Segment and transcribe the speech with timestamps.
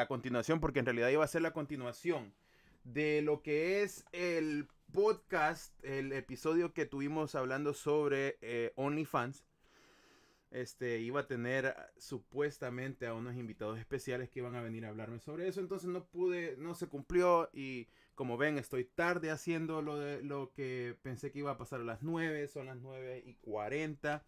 [0.00, 2.32] la continuación, porque en realidad iba a ser la continuación
[2.84, 9.44] de lo que es el podcast, el episodio que tuvimos hablando sobre eh, OnlyFans.
[10.50, 15.20] Este iba a tener supuestamente a unos invitados especiales que iban a venir a hablarme
[15.20, 15.60] sobre eso.
[15.60, 17.50] Entonces no pude, no se cumplió.
[17.52, 21.80] Y como ven, estoy tarde haciendo lo de lo que pensé que iba a pasar
[21.80, 22.48] a las 9.
[22.48, 24.24] Son las 9 y 40.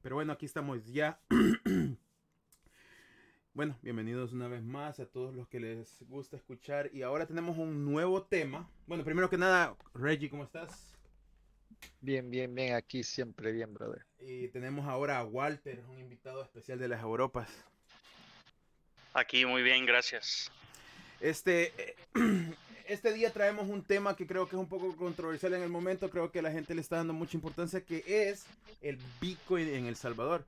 [0.00, 1.20] Pero bueno, aquí estamos ya.
[3.52, 6.88] Bueno, bienvenidos una vez más a todos los que les gusta escuchar.
[6.92, 8.70] Y ahora tenemos un nuevo tema.
[8.86, 10.96] Bueno, primero que nada, Reggie, ¿cómo estás?
[12.00, 14.06] Bien, bien, bien, aquí siempre bien, brother.
[14.20, 17.48] Y tenemos ahora a Walter, un invitado especial de las Europas.
[19.14, 20.52] Aquí muy bien, gracias.
[21.18, 21.96] Este,
[22.86, 26.08] este día traemos un tema que creo que es un poco controversial en el momento.
[26.08, 28.46] Creo que la gente le está dando mucha importancia, que es
[28.80, 30.44] el Bitcoin en El Salvador.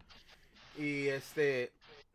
[0.78, 1.72] Y este,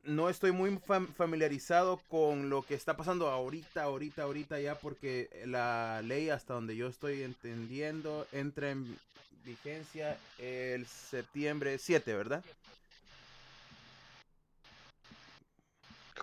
[0.07, 0.79] no estoy muy
[1.15, 6.75] familiarizado con lo que está pasando ahorita, ahorita, ahorita ya, porque la ley, hasta donde
[6.75, 8.97] yo estoy entendiendo, entra en
[9.43, 12.43] vigencia el septiembre 7, ¿verdad?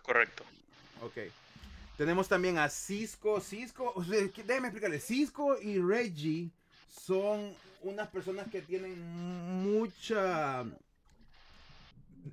[0.02, 0.44] Correcto.
[1.02, 1.18] Ok.
[1.96, 3.40] Tenemos también a Cisco.
[3.40, 4.98] Cisco, déjeme explicarle.
[4.98, 6.50] Cisco y Reggie
[7.06, 8.98] son unas personas que tienen
[9.62, 10.64] mucha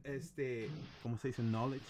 [0.03, 0.69] este,
[1.03, 1.41] ¿cómo se dice?
[1.41, 1.83] Knowledge.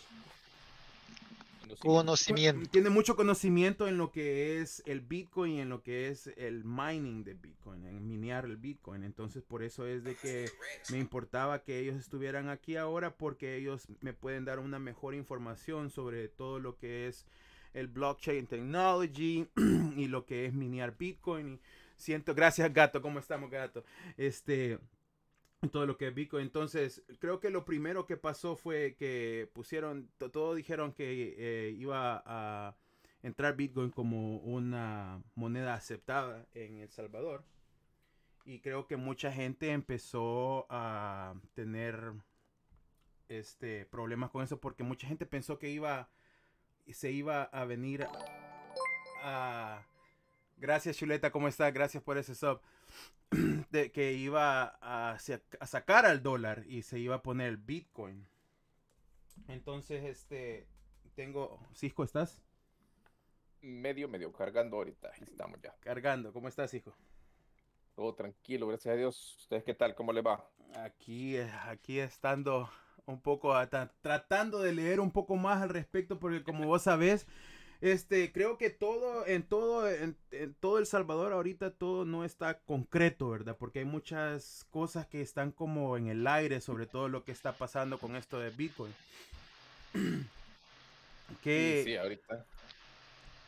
[1.80, 2.69] Conocimiento.
[2.69, 6.63] Tiene mucho conocimiento en lo que es el Bitcoin y en lo que es el
[6.66, 9.03] mining de Bitcoin, en minear el Bitcoin.
[9.03, 10.49] Entonces, por eso es de que
[10.91, 15.89] me importaba que ellos estuvieran aquí ahora porque ellos me pueden dar una mejor información
[15.89, 17.25] sobre todo lo que es
[17.73, 19.47] el blockchain technology
[19.95, 21.53] y lo que es minear Bitcoin.
[21.53, 21.59] Y
[21.95, 23.83] siento, gracias gato, ¿cómo estamos gato?
[24.17, 24.79] Este,
[25.69, 26.43] todo lo que es Bitcoin.
[26.43, 32.23] Entonces, creo que lo primero que pasó fue que pusieron, todos dijeron que eh, iba
[32.25, 32.75] a
[33.21, 37.43] entrar Bitcoin como una moneda aceptada en El Salvador.
[38.43, 42.13] Y creo que mucha gente empezó a tener
[43.29, 46.09] este problemas con eso porque mucha gente pensó que iba
[46.91, 48.05] se iba a venir
[49.23, 49.85] a
[50.61, 51.71] Gracias Chuleta, ¿cómo está?
[51.71, 52.61] Gracias por ese sub.
[53.72, 58.28] de que iba a, sacar al dólar y se iba a poner el Bitcoin.
[59.47, 60.68] Entonces, este,
[61.16, 62.41] tengo, Cisco, ¿estás?
[63.62, 65.75] Medio, medio, cargando ahorita, estamos ya.
[65.80, 66.94] Cargando, ¿cómo estás, hijo?
[67.96, 69.38] Todo tranquilo, gracias a Dios.
[69.41, 69.94] ¿Ustedes qué tal?
[69.96, 70.46] ¿Cómo le va?
[70.75, 72.69] Aquí, aquí estando
[73.06, 73.53] un poco,
[74.01, 77.28] tratando de leer un poco más al respecto, porque como vos sabés,
[77.81, 80.16] este, creo que todo, en todo, en,
[80.59, 83.58] todo El Salvador ahorita todo no está concreto, ¿verdad?
[83.58, 87.53] Porque hay muchas cosas que están como en el aire sobre todo lo que está
[87.53, 88.94] pasando con esto de Bitcoin.
[91.44, 91.81] ¿Qué?
[91.84, 92.46] Sí, ahorita.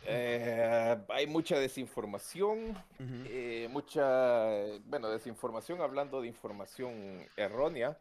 [0.06, 4.48] Eh, hay mucha desinformación, eh, mucha,
[4.86, 7.98] bueno, desinformación hablando de información errónea.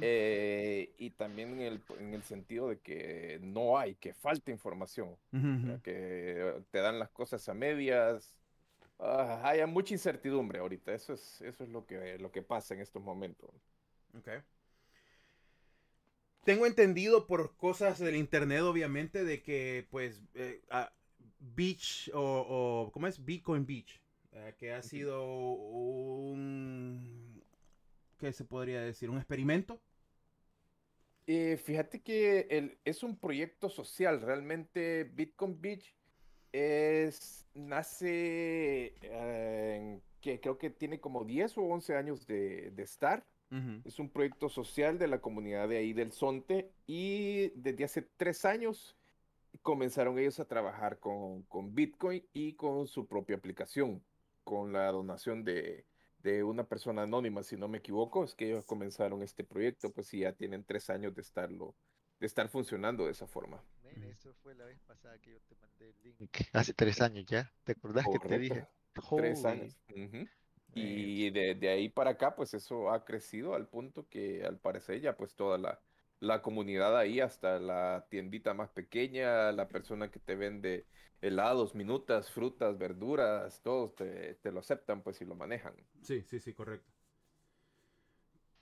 [0.00, 5.16] Eh, y también en el, en el, sentido de que no hay, que falta información,
[5.82, 8.34] que te dan las cosas a medias.
[8.98, 12.80] Ah, hay mucha incertidumbre ahorita, eso es, eso es lo, que, lo que pasa en
[12.80, 13.50] estos momentos.
[14.18, 14.40] Okay.
[16.44, 20.60] Tengo entendido por cosas del internet, obviamente, de que, pues, eh,
[21.38, 23.24] Beach o, o, ¿cómo es?
[23.24, 24.00] Bitcoin Beach,
[24.32, 27.11] eh, que ha sido un
[28.22, 29.10] ¿qué se podría decir?
[29.10, 29.80] ¿Un experimento?
[31.26, 35.92] Eh, fíjate que el, es un proyecto social, realmente Bitcoin Beach
[36.52, 43.26] es, nace, eh, que creo que tiene como 10 o 11 años de, estar.
[43.84, 48.46] Es un proyecto social de la comunidad de ahí del Sonte y desde hace tres
[48.46, 48.96] años
[49.60, 54.02] comenzaron ellos a trabajar con, con Bitcoin y con su propia aplicación,
[54.42, 55.84] con la donación de,
[56.22, 60.06] de una persona anónima, si no me equivoco, es que ellos comenzaron este proyecto, pues
[60.06, 61.74] sí, ya tienen tres años de estarlo,
[62.20, 63.62] de estar funcionando de esa forma.
[64.08, 66.30] eso fue la vez pasada que yo te mandé el link.
[66.52, 68.66] Hace tres años ya, ¿te acordás que te dije?
[69.16, 69.76] Tres años.
[70.74, 75.00] Y de, de, ahí para acá, pues eso ha crecido al punto que al parecer
[75.00, 75.78] ya pues toda la,
[76.22, 80.86] la comunidad ahí, hasta la tiendita más pequeña, la persona que te vende
[81.20, 85.74] helados, minutas, frutas, verduras, todos te, lo aceptan pues y lo manejan.
[86.00, 86.92] Sí, sí, sí, correcto.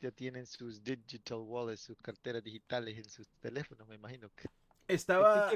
[0.01, 4.49] Ya tienen sus digital wallets, sus carteras digitales en sus teléfonos, me imagino que.
[4.89, 5.53] Estaba...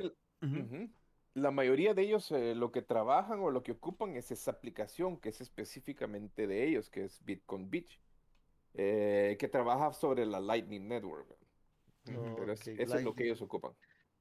[1.33, 5.17] La mayoría de ellos eh, lo que trabajan o lo que ocupan es esa aplicación
[5.17, 7.99] que es específicamente de ellos, que es Bitcoin Beach,
[8.75, 11.44] eh, que trabaja sobre la Lightning Network.
[12.05, 13.73] Pero eso es lo que ellos ocupan.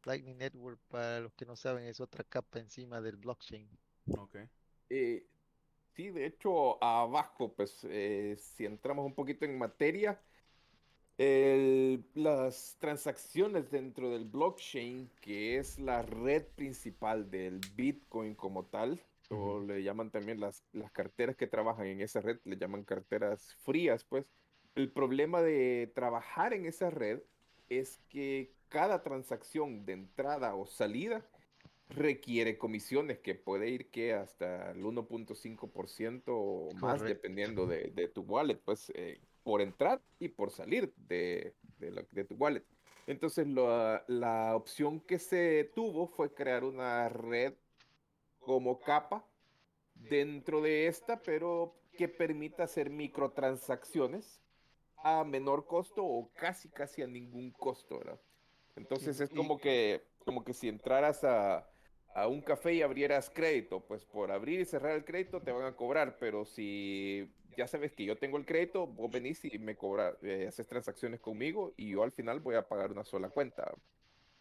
[0.06, 3.69] Lightning Network, para los que no saben, es otra capa encima del blockchain.
[4.18, 4.35] Ok.
[4.89, 5.25] Eh,
[5.95, 10.19] sí, de hecho, abajo, pues, eh, si entramos un poquito en materia,
[11.18, 19.00] el- las transacciones dentro del blockchain, que es la red principal del Bitcoin como tal,
[19.30, 19.68] o Ujú.
[19.68, 24.03] le llaman también las, las carteras que trabajan en esa red, le llaman carteras frías,
[24.03, 24.25] pues.
[24.75, 27.21] El problema de trabajar en esa red
[27.69, 31.25] es que cada transacción de entrada o salida
[31.89, 37.06] requiere comisiones que puede ir que hasta el 1.5% o más Correcto.
[37.06, 42.06] dependiendo de, de tu wallet, pues eh, por entrar y por salir de, de, la-
[42.12, 42.65] de tu wallet.
[43.07, 47.54] Entonces la, la opción que se tuvo fue crear una red
[48.39, 49.25] como capa
[49.95, 54.43] dentro de esta, pero que permita hacer microtransacciones
[55.04, 58.00] a menor costo o casi casi a ningún costo.
[58.76, 61.70] Entonces es como que, como que si entraras a,
[62.16, 65.66] a un café y abrieras crédito, pues por abrir y cerrar el crédito te van
[65.66, 69.76] a cobrar, pero si ya sabes que yo tengo el crédito, vos venís y me
[69.76, 73.74] cobras, eh, haces transacciones conmigo y yo al final voy a pagar una sola cuenta.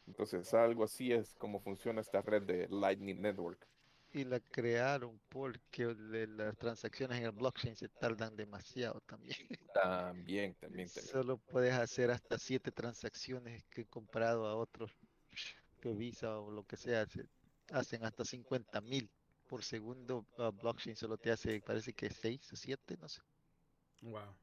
[0.07, 3.67] Entonces algo así es como funciona esta red de Lightning Network.
[4.13, 9.37] Y la crearon porque de las transacciones en el blockchain se tardan demasiado también.
[9.75, 10.89] También, también, también.
[10.89, 14.93] Solo puedes hacer hasta siete transacciones que he comprado a otros
[15.81, 17.07] que Visa o lo que sea.
[17.07, 17.27] Se
[17.73, 19.11] hacen hasta 50 mil
[19.49, 20.27] por segundo.
[20.61, 23.23] blockchain solo te hace, parece que seis o siete, no sé.
[24.03, 24.37] Wow.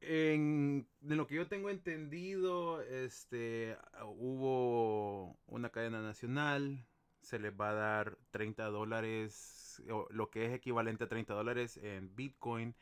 [0.00, 6.86] En, de lo que yo tengo entendido, este, hubo una cadena nacional,
[7.20, 11.76] se les va a dar 30 dólares, o lo que es equivalente a 30 dólares
[11.78, 12.74] en Bitcoin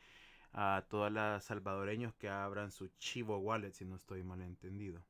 [0.53, 5.03] a todas las salvadoreños que abran su Chivo Wallet, si no estoy mal entendido.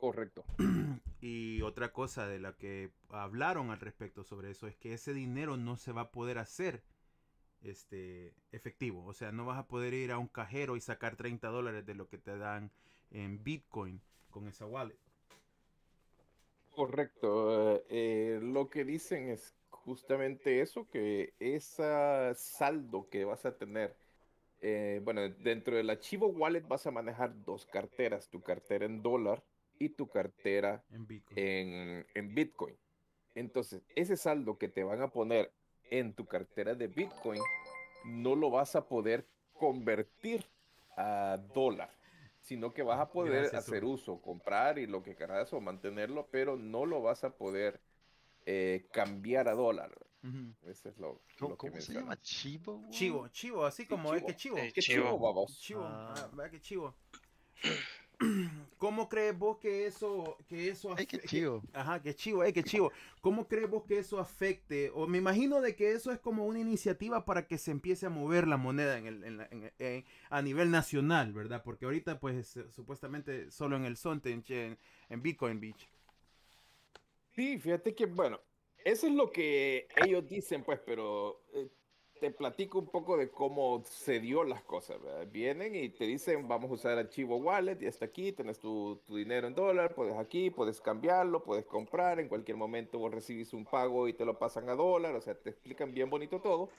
[0.00, 0.44] Correcto.
[1.20, 5.56] Y otra cosa de la que hablaron al respecto sobre eso es que ese dinero
[5.56, 6.84] no se va a poder hacer
[7.62, 9.04] este efectivo.
[9.04, 11.94] O sea, no vas a poder ir a un cajero y sacar 30 dólares de
[11.94, 12.70] lo que te dan
[13.10, 14.98] en Bitcoin con esa wallet.
[16.76, 17.82] Correcto.
[17.88, 23.96] eh, lo que dicen es justamente eso, que ese saldo que vas a tener,
[24.60, 29.42] eh, bueno, dentro del archivo wallet vas a manejar dos carteras, tu cartera en dólar
[29.78, 31.38] y tu cartera En Bitcoin.
[31.38, 32.76] en, en Bitcoin.
[33.34, 35.52] Entonces, ese saldo que te van a poner
[35.90, 37.40] en tu cartera de Bitcoin,
[38.04, 40.44] no lo vas a poder convertir
[40.96, 41.90] a dólar,
[42.46, 46.28] sino que vas a poder Gracias, hacer uso, comprar y lo que querás o mantenerlo,
[46.30, 47.80] pero no lo vas a poder
[48.46, 49.90] eh, cambiar a dólar.
[50.64, 52.20] Eso es lo, ¿Cómo, lo que cómo se llama?
[52.20, 52.84] ¿Chivo?
[52.90, 54.58] Chivo, chivo, así como es que chivo.
[54.58, 55.04] Eh, ¿Qué Chivo.
[55.04, 55.58] chivo, babos?
[55.60, 56.14] Chivo, Ah.
[56.16, 56.94] ah, vea que chivo.
[58.78, 61.62] ¿Cómo crees vos que eso, que eso Ay, qué afe- que- chivo.
[61.72, 62.92] Ajá, qué chivo, eh, qué chivo.
[63.20, 64.90] ¿Cómo crees vos que eso afecte?
[64.94, 68.10] O me imagino de que eso es como una iniciativa para que se empiece a
[68.10, 71.62] mover la moneda en el, en la- en- en- a nivel nacional, ¿verdad?
[71.64, 74.78] Porque ahorita, pues, supuestamente solo en el Sonte, en, en,
[75.08, 75.88] en Bitcoin Beach.
[77.34, 78.40] Sí, fíjate que, bueno,
[78.84, 81.68] eso es lo que ellos dicen, pues, pero eh,
[82.20, 85.26] te platico un poco de cómo se dio las cosas, ¿verdad?
[85.30, 89.16] Vienen y te dicen, vamos a usar archivo wallet, y hasta aquí, tienes tu, tu
[89.16, 93.64] dinero en dólar, puedes aquí, puedes cambiarlo, puedes comprar, en cualquier momento vos recibís un
[93.64, 96.70] pago y te lo pasan a dólar, o sea, te explican bien bonito todo.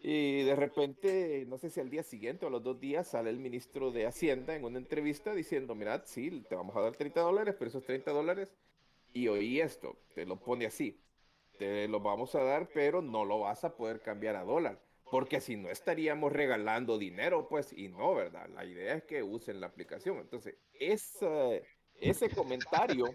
[0.00, 3.30] Y de repente, no sé si al día siguiente o a los dos días, sale
[3.30, 7.20] el ministro de Hacienda en una entrevista diciendo, mirad, sí, te vamos a dar 30
[7.20, 8.52] dólares, pero esos 30 dólares,
[9.12, 10.98] y oí esto, te lo pone así,
[11.58, 15.40] te lo vamos a dar, pero no lo vas a poder cambiar a dólar, porque
[15.40, 18.48] si no estaríamos regalando dinero, pues, y no, ¿verdad?
[18.50, 20.18] La idea es que usen la aplicación.
[20.18, 23.06] Entonces, ese, ese comentario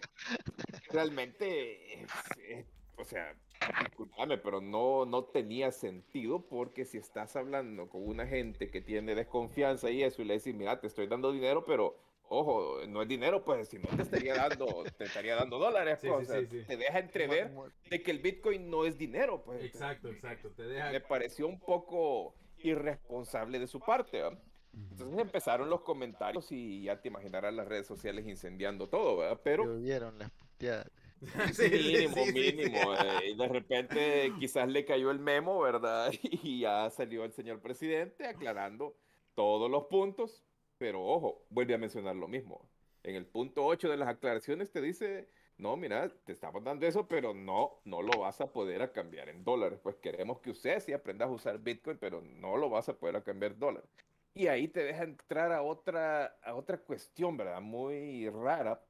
[0.89, 2.65] realmente, es-
[2.97, 3.35] o sea,
[3.81, 9.15] discúlpame, pero no, no tenía sentido porque si estás hablando con una gente que tiene
[9.15, 11.97] desconfianza y eso y le decís, mira, te estoy dando dinero, pero
[12.33, 16.07] ojo, no es dinero, pues si no te estaría dando, te estaría dando dólares, Sí,
[16.07, 16.65] pues, sí, o sea, sí, sí.
[16.65, 17.51] te deja entrever
[17.89, 19.63] de que el Bitcoin no es dinero, pues.
[19.63, 20.49] Exacto, exacto.
[20.51, 20.91] Te deja...
[20.91, 24.39] Me pareció un poco irresponsable de su parte, ¿verdad?
[24.73, 29.41] Entonces empezaron los comentarios y ya te imaginarás las redes sociales incendiando todo, ¿verdad?
[29.43, 30.89] Pero Llovieron las puteadas.
[31.53, 32.53] Sí, sí, mínimo, sí, sí, sí.
[32.57, 32.93] mínimo.
[32.95, 36.11] eh, y de repente quizás le cayó el memo, ¿verdad?
[36.23, 38.95] Y ya salió el señor presidente aclarando
[39.35, 40.43] todos los puntos,
[40.81, 42.67] pero ojo, vuelve a mencionar lo mismo.
[43.03, 45.27] En el punto 8 de las aclaraciones te dice,
[45.59, 49.29] no, mira, te estamos dando eso, pero no, no lo vas a poder a cambiar
[49.29, 49.79] en dólares.
[49.83, 53.15] Pues queremos que usted sí aprendas a usar Bitcoin, pero no lo vas a poder
[53.15, 53.87] a cambiar en dólares.
[54.33, 57.61] Y ahí te deja entrar a otra, a otra cuestión, ¿verdad?
[57.61, 58.83] Muy rara.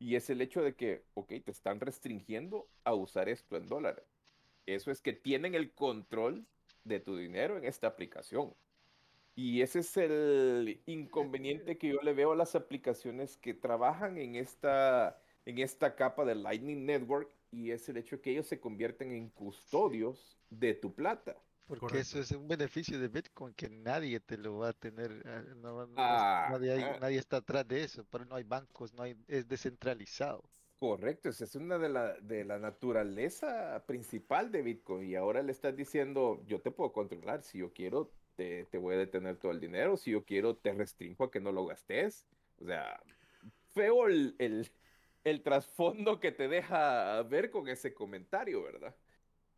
[0.00, 4.02] Y es el hecho de que, ok, te están restringiendo a usar esto en dólares.
[4.66, 6.44] Eso es que tienen el control
[6.82, 8.52] de tu dinero en esta aplicación.
[9.42, 14.36] Y ese es el inconveniente que yo le veo a las aplicaciones que trabajan en
[14.36, 18.60] esta, en esta capa de Lightning Network y es el hecho de que ellos se
[18.60, 21.42] convierten en custodios de tu plata.
[21.64, 22.18] Porque Correcto.
[22.18, 25.24] eso es un beneficio de Bitcoin que nadie te lo va a tener.
[25.56, 26.98] no- no- Ah, nadie, hay- ah.
[27.00, 30.50] nadie está atrás de eso, pero no hay bancos, no hay, es descentralizado.
[30.78, 35.52] Correcto, esa es una de la, de la naturaleza principal de Bitcoin y ahora le
[35.52, 39.52] estás diciendo, yo te puedo controlar, si yo quiero te, te voy a detener todo
[39.52, 42.26] el dinero, si yo quiero te restringo a que no lo gastes.
[42.60, 43.00] O sea,
[43.72, 44.68] feo el, el,
[45.24, 48.94] el trasfondo que te deja ver con ese comentario, ¿verdad?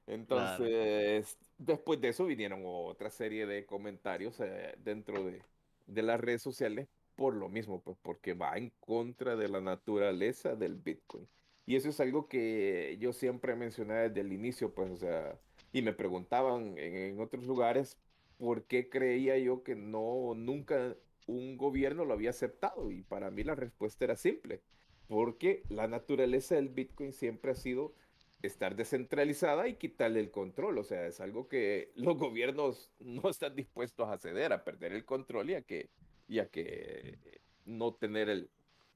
[0.07, 5.43] Entonces, después de eso vinieron otra serie de comentarios eh, dentro de,
[5.87, 10.57] de las redes sociales por lo mismo, pues porque va en contra de la naturaleza
[10.57, 11.29] del Bitcoin.
[11.67, 15.39] Y eso es algo que yo siempre mencioné desde el inicio, pues, o sea,
[15.73, 17.97] y me preguntaban en, en otros lugares
[18.39, 20.97] por qué creía yo que no, nunca
[21.27, 22.91] un gobierno lo había aceptado.
[22.91, 24.63] Y para mí la respuesta era simple,
[25.09, 27.95] porque la naturaleza del Bitcoin siempre ha sido
[28.43, 30.79] estar descentralizada y quitarle el control.
[30.79, 35.05] O sea, es algo que los gobiernos no están dispuestos a ceder, a perder el
[35.05, 35.91] control y a que,
[36.29, 37.19] y a que
[37.65, 38.51] no tener el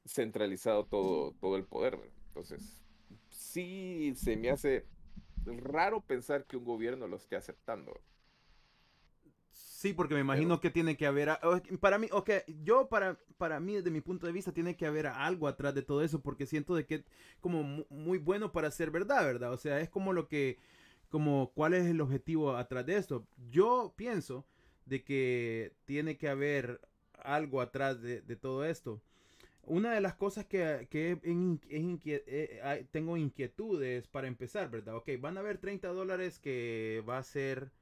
[0.04, 1.98] centralizado todo, todo el poder.
[2.28, 2.82] Entonces,
[3.28, 4.86] sí se me hace
[5.44, 8.00] raro pensar que un gobierno lo esté aceptando.
[9.76, 11.40] Sí, porque me imagino que tiene que haber, a-
[11.80, 12.30] para mí, ok,
[12.64, 15.82] yo para, para mí, desde mi punto de vista, tiene que haber algo atrás de
[15.82, 17.04] todo eso, porque siento de que es
[17.40, 19.52] como mu- muy bueno para ser verdad, ¿verdad?
[19.52, 20.58] O sea, es como lo que,
[21.10, 23.26] como cuál es el objetivo atrás de esto.
[23.50, 24.46] Yo pienso
[24.86, 26.80] de que tiene que haber
[27.22, 29.02] algo atrás de, de todo esto.
[29.62, 34.70] Una de las cosas que, que es in- es inquie- eh, tengo inquietudes para empezar,
[34.70, 34.96] ¿verdad?
[34.96, 37.72] Ok, van a haber 30 dólares que va a ser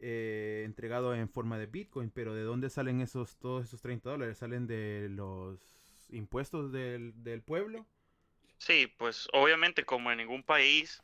[0.00, 4.38] eh, entregado en forma de Bitcoin, pero ¿de dónde salen esos todos esos 30 dólares?
[4.38, 5.60] ¿Salen de los
[6.10, 7.86] impuestos del, del pueblo?
[8.58, 11.02] Sí, pues obviamente como en ningún país,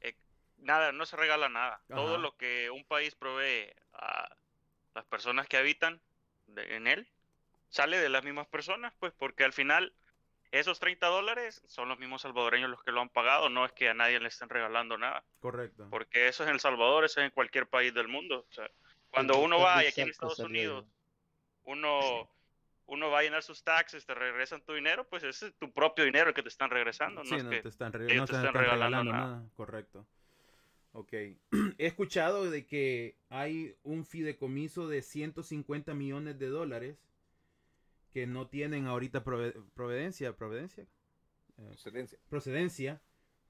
[0.00, 0.16] eh,
[0.58, 1.84] nada, no se regala nada.
[1.94, 4.36] Todo lo que un país provee a
[4.94, 6.02] las personas que habitan
[6.48, 7.08] de- en él,
[7.70, 9.94] sale de las mismas personas, pues porque al final
[10.52, 13.88] esos 30 dólares son los mismos salvadoreños los que lo han pagado, no es que
[13.88, 15.86] a nadie le estén regalando nada, Correcto.
[15.90, 18.46] porque eso es en El Salvador, eso es en cualquier país del mundo.
[18.48, 18.68] O sea,
[19.10, 20.84] cuando uno va y aquí en Estados Unidos,
[21.64, 22.28] uno,
[22.86, 26.04] uno va a llenar sus taxes, te regresan tu dinero, pues ese es tu propio
[26.04, 27.24] dinero que te están regresando.
[27.24, 29.12] Sí, no es no que- te están, ellos no te te están están regalando regalando
[29.12, 29.26] nada.
[29.38, 29.48] nada.
[29.54, 30.06] Correcto.
[30.92, 31.12] Ok.
[31.78, 36.96] He escuchado de que hay un fideicomiso de 150 millones de dólares
[38.12, 40.86] que no tienen ahorita prove- providencia, providencia,
[41.58, 42.18] Eh, Procedencia.
[42.28, 43.00] procedencia,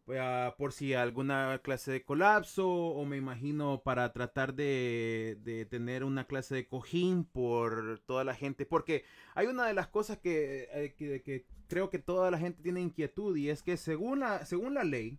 [0.04, 0.20] pues,
[0.58, 6.26] por si alguna clase de colapso o me imagino para tratar de, de tener una
[6.26, 10.94] clase de cojín por toda la gente, porque hay una de las cosas que, eh,
[10.96, 14.74] que, que creo que toda la gente tiene inquietud y es que según la, según
[14.74, 15.18] la ley,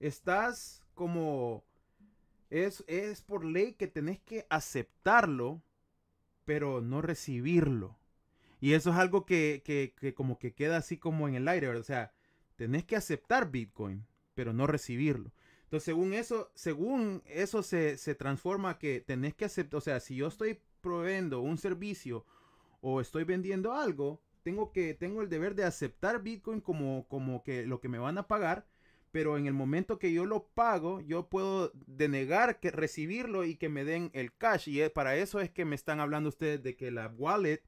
[0.00, 1.64] estás como...
[2.50, 5.62] Es, es por ley que tenés que aceptarlo,
[6.44, 7.98] pero no recibirlo.
[8.60, 11.68] Y eso es algo que, que, que como que queda así como en el aire,
[11.68, 11.82] ¿verdad?
[11.82, 12.12] O sea,
[12.56, 15.32] tenés que aceptar Bitcoin, pero no recibirlo.
[15.64, 20.16] Entonces, según eso, según eso se, se transforma que tenés que aceptar, o sea, si
[20.16, 22.24] yo estoy proveyendo un servicio
[22.80, 27.66] o estoy vendiendo algo, tengo que tengo el deber de aceptar Bitcoin como como que
[27.66, 28.66] lo que me van a pagar,
[29.10, 33.68] pero en el momento que yo lo pago, yo puedo denegar que recibirlo y que
[33.68, 36.76] me den el cash y eh, para eso es que me están hablando ustedes de
[36.76, 37.62] que la wallet,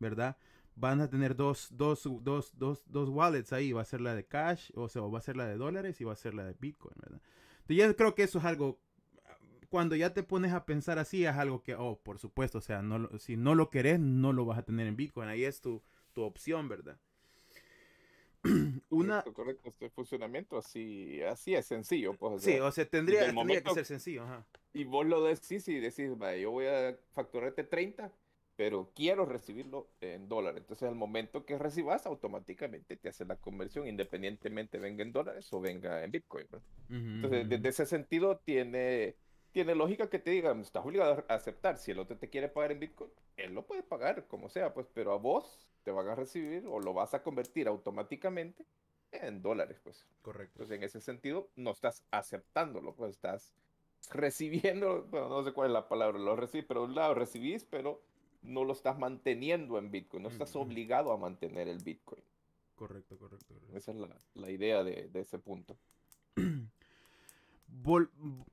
[0.00, 0.36] ¿verdad?
[0.74, 3.72] Van a tener dos, dos, dos, dos, dos wallets ahí.
[3.72, 6.04] Va a ser la de cash, o sea, va a ser la de dólares y
[6.04, 7.20] va a ser la de Bitcoin, ¿verdad?
[7.60, 8.80] Entonces yo creo que eso es algo,
[9.68, 12.82] cuando ya te pones a pensar así, es algo que, oh, por supuesto, o sea,
[12.82, 15.28] no, si no lo querés, no lo vas a tener en Bitcoin.
[15.28, 16.98] Ahí es tu, tu opción, ¿verdad?
[18.88, 22.14] Una, Correcto, correcto, este funcionamiento así, así es sencillo.
[22.14, 24.46] Pues, o sí, sea, o sea, tendría, tendría que ser sencillo, ajá.
[24.72, 28.12] y vos lo decís y decís, "Va, yo voy a facturarte 30,
[28.60, 30.60] pero quiero recibirlo en dólares.
[30.60, 35.62] Entonces, al momento que recibas, automáticamente te hace la conversión, independientemente venga en dólares o
[35.62, 36.46] venga en Bitcoin.
[36.50, 36.66] ¿verdad?
[36.90, 39.16] Ujú, Entonces, ujú, desde ese sentido, tiene,
[39.52, 41.78] tiene lógica que te digan, estás obligado a aceptar.
[41.78, 44.86] Si el otro te quiere pagar en Bitcoin, él lo puede pagar, como sea, pues,
[44.92, 48.66] pero a vos te van a recibir o lo vas a convertir automáticamente
[49.10, 50.06] en dólares, pues.
[50.22, 50.52] Correcto.
[50.52, 53.54] Entonces, en ese sentido, no estás aceptándolo, pues estás
[54.10, 58.02] recibiendo, bueno, no sé cuál es la palabra, lo recibís, pero un lado recibís, pero
[58.42, 62.22] no lo estás manteniendo en Bitcoin, no estás obligado a mantener el Bitcoin.
[62.74, 63.54] Correcto, correcto.
[63.54, 63.76] correcto.
[63.76, 65.76] Esa es la, la idea de, de ese punto.
[67.82, 68.10] Vol-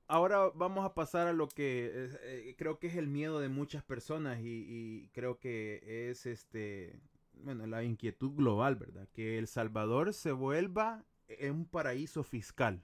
[0.07, 3.49] ahora vamos a pasar a lo que es, eh, creo que es el miedo de
[3.49, 6.99] muchas personas y, y creo que es este,
[7.33, 9.07] bueno, la inquietud global, ¿verdad?
[9.13, 12.81] Que El Salvador se vuelva en un paraíso fiscal.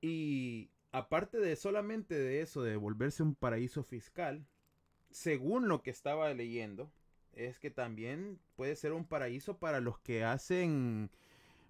[0.00, 4.46] Y aparte de solamente de eso, de volverse un paraíso fiscal,
[5.10, 6.90] según lo que estaba leyendo,
[7.34, 11.10] es que también puede ser un paraíso para los que hacen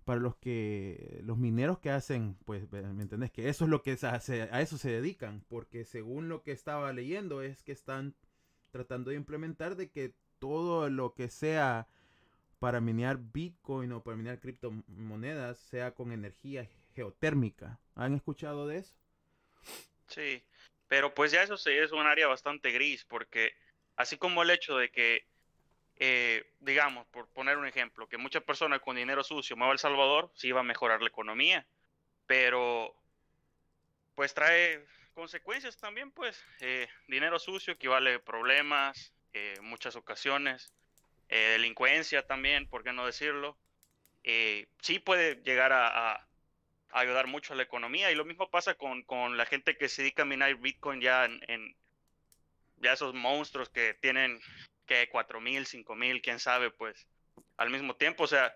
[0.05, 3.97] para los que los mineros que hacen pues me entendés que eso es lo que
[3.97, 8.15] se hace a eso se dedican porque según lo que estaba leyendo es que están
[8.71, 11.89] tratando de implementar de que todo lo que sea
[12.61, 17.81] para minear bitcoin o para minear criptomonedas sea con energía geotérmica.
[17.97, 19.06] Han escuchado de eso
[20.09, 20.43] Sí,
[20.89, 23.55] pero pues ya eso sí es un área bastante gris, porque
[23.97, 25.27] así como el hecho de que,
[25.97, 30.31] eh, digamos, por poner un ejemplo, que muchas personas con dinero sucio mueva El Salvador,
[30.35, 31.67] sí va a mejorar la economía,
[32.27, 32.95] pero
[34.15, 40.73] pues trae consecuencias también, pues eh, dinero sucio equivale a problemas, eh, muchas ocasiones,
[41.29, 43.59] eh, delincuencia también, ¿por qué no decirlo?
[44.81, 46.27] Sí puede llegar a
[47.01, 48.11] ayudar mucho a la economía.
[48.11, 51.25] Y lo mismo pasa con, con la gente que se dedica a minar Bitcoin ya
[51.25, 51.77] en, en-
[52.79, 54.41] ya esos monstruos que tienen
[54.87, 57.07] que cuatro mil, cinco mil, quién sabe, pues
[57.57, 58.25] al mismo tiempo.
[58.25, 58.55] O sea,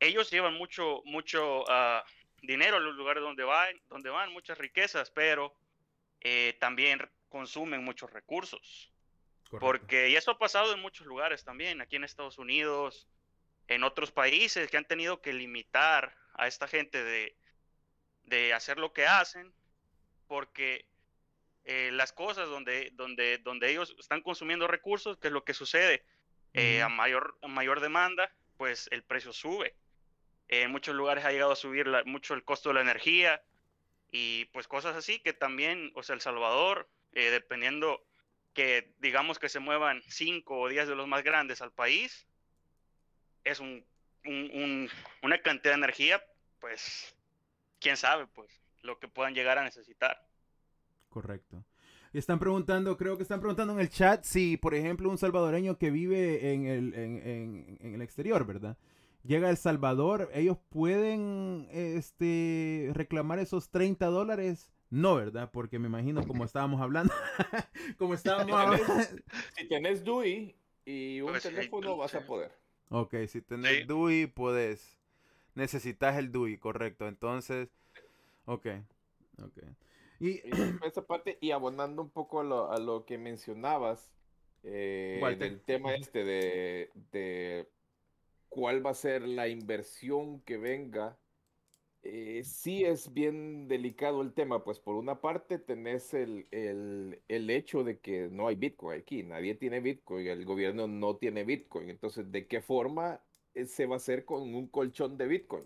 [0.00, 2.04] ellos llevan mucho, mucho ah,
[2.42, 5.54] dinero a los lugares donde van, donde van, muchas riquezas, pero
[6.20, 8.92] eh, también consumen muchos recursos.
[9.50, 13.08] Porque, y eso ha pasado en muchos lugares también, aquí en Estados Unidos,
[13.68, 17.36] en otros países que han tenido que limitar a esta gente de,
[18.24, 19.52] de hacer lo que hacen,
[20.28, 20.86] porque
[21.64, 26.04] eh, las cosas donde, donde, donde ellos están consumiendo recursos, ¿qué es lo que sucede?
[26.54, 29.76] Eh, a, mayor, a mayor demanda, pues el precio sube.
[30.48, 33.42] Eh, en muchos lugares ha llegado a subir la- mucho el costo de la energía
[34.10, 38.04] y pues cosas así que también, o sea, El Salvador, dependiendo
[38.54, 42.26] que digamos que se muevan 5 o 10 de los más grandes al país,
[43.44, 43.84] es un,
[44.26, 44.88] un- un-
[45.22, 46.22] una cantidad de energía,
[46.60, 47.14] pues,
[47.80, 48.50] quién sabe, pues,
[48.82, 50.26] lo que puedan llegar a necesitar.
[51.08, 51.64] Correcto.
[52.12, 55.76] Y están preguntando, creo que están preguntando en el chat si, por ejemplo, un salvadoreño
[55.78, 58.76] que vive en el, en, en- en el exterior, ¿verdad?
[59.22, 64.72] Llega a El Salvador, ellos pueden este, reclamar esos 30 dólares.
[64.88, 65.50] No, ¿verdad?
[65.52, 67.12] Porque me imagino, como estábamos hablando,
[67.98, 68.94] como estábamos hablando.
[69.56, 72.52] Si tenés DUI y un Pues sí, teléfono, vas a poder.
[72.90, 73.84] Ok, si tenés Sí.
[73.84, 74.98] DUI, puedes.
[75.54, 77.08] Necesitas el DUI, correcto.
[77.08, 77.68] Entonces,
[78.44, 78.66] ok.
[79.42, 79.58] Ok.
[80.20, 80.40] Y,
[80.84, 84.10] esa parte, y abonando un poco a lo, a lo que mencionabas,
[84.62, 87.68] eh, del tema este de, de
[88.48, 91.18] cuál va a ser la inversión que venga,
[92.38, 97.50] eh, sí es bien delicado el tema, pues por una parte tenés el, el, el
[97.50, 101.90] hecho de que no hay Bitcoin aquí, nadie tiene Bitcoin, el gobierno no tiene Bitcoin,
[101.90, 103.20] entonces, ¿de qué forma
[103.54, 105.64] eh, se va a hacer con un colchón de Bitcoin?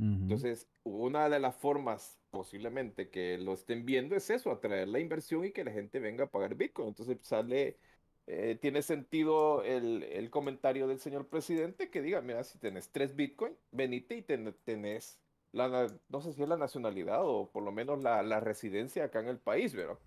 [0.00, 0.28] Ujú.
[0.28, 5.44] Entonces, una de las formas posiblemente que lo estén viendo es eso, atraer la inversión
[5.44, 6.88] y que la gente venga a pagar Bitcoin.
[6.88, 7.78] Entonces sale,
[8.26, 13.16] eh, tiene sentido el, el comentario del señor presidente que diga, mira, si tenés tres
[13.16, 15.19] Bitcoin, venite y ten- tenés,
[15.52, 19.20] la, no sé si es la nacionalidad o por lo menos la, la residencia acá
[19.20, 19.98] en el país, ¿verdad?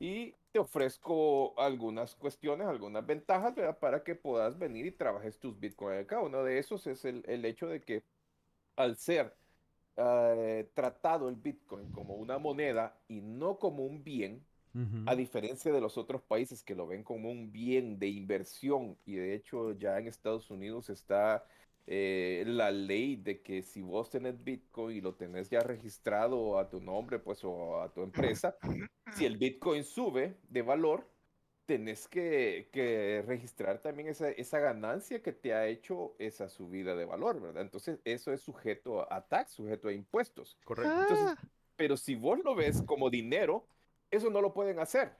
[0.00, 3.78] Y te ofrezco algunas cuestiones, algunas ventajas, ¿verdad?
[3.78, 6.20] Para que puedas venir y trabajes tus Bitcoin acá.
[6.20, 8.04] Uno de esos es el, el hecho de que
[8.76, 9.34] al ser
[9.96, 14.44] eh, tratado el Bitcoin como una moneda y no como un bien,
[15.06, 19.16] a diferencia de los otros países que lo ven como un bien de inversión, y
[19.16, 21.44] de hecho ya en Estados Unidos está
[21.90, 26.68] eh, la ley de que si vos tenés Bitcoin y lo tenés ya registrado a
[26.68, 28.58] tu nombre, pues o a tu empresa,
[29.16, 31.08] si el Bitcoin sube de valor,
[31.64, 37.06] tenés que, que registrar también esa, esa ganancia que te ha hecho esa subida de
[37.06, 37.62] valor, ¿verdad?
[37.62, 40.58] Entonces eso es sujeto a tax, sujeto a impuestos.
[40.64, 40.92] Correcto.
[41.00, 41.38] Entonces,
[41.76, 43.66] pero si vos lo ves como dinero,
[44.10, 45.12] eso no lo pueden hacer.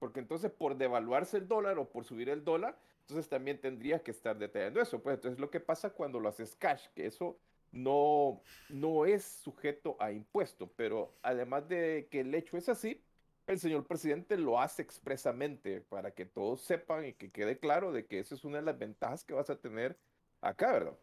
[0.00, 2.76] Porque entonces por devaluarse el dólar o por subir el dólar,
[3.10, 5.02] entonces también tendrías que estar detallando eso.
[5.02, 7.38] Pues entonces lo que pasa cuando lo haces cash, que eso
[7.72, 10.70] no, no es sujeto a impuesto.
[10.76, 13.02] Pero además de que el hecho es así,
[13.46, 18.06] el señor presidente lo hace expresamente para que todos sepan y que quede claro de
[18.06, 19.98] que esa es una de las ventajas que vas a tener
[20.40, 20.98] acá, ¿verdad?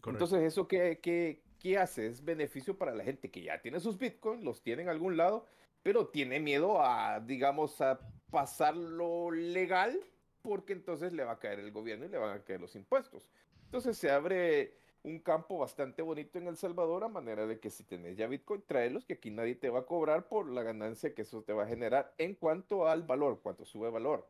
[0.00, 0.24] Correcto.
[0.24, 2.06] Entonces, ¿eso qué, qué, qué hace?
[2.06, 5.46] Es beneficio para la gente que ya tiene sus bitcoins, los tiene en algún lado,
[5.82, 7.98] pero tiene miedo a, digamos, a
[8.30, 9.98] pasarlo legal
[10.48, 13.28] porque entonces le va a caer el gobierno y le van a caer los impuestos.
[13.66, 17.84] Entonces se abre un campo bastante bonito en El Salvador a manera de que si
[17.84, 21.22] tenés ya Bitcoin, tráelos, que aquí nadie te va a cobrar por la ganancia que
[21.22, 24.26] eso te va a generar en cuanto al valor, cuánto sube valor.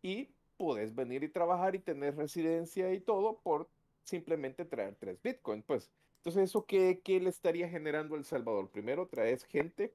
[0.00, 3.68] Y puedes venir y trabajar y tener residencia y todo por
[4.02, 5.62] simplemente traer tres Bitcoin.
[5.62, 8.70] Pues, entonces, ¿eso qué, qué le estaría generando El Salvador?
[8.70, 9.92] Primero, traes gente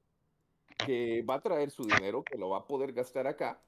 [0.86, 3.60] que va a traer su dinero, que lo va a poder gastar acá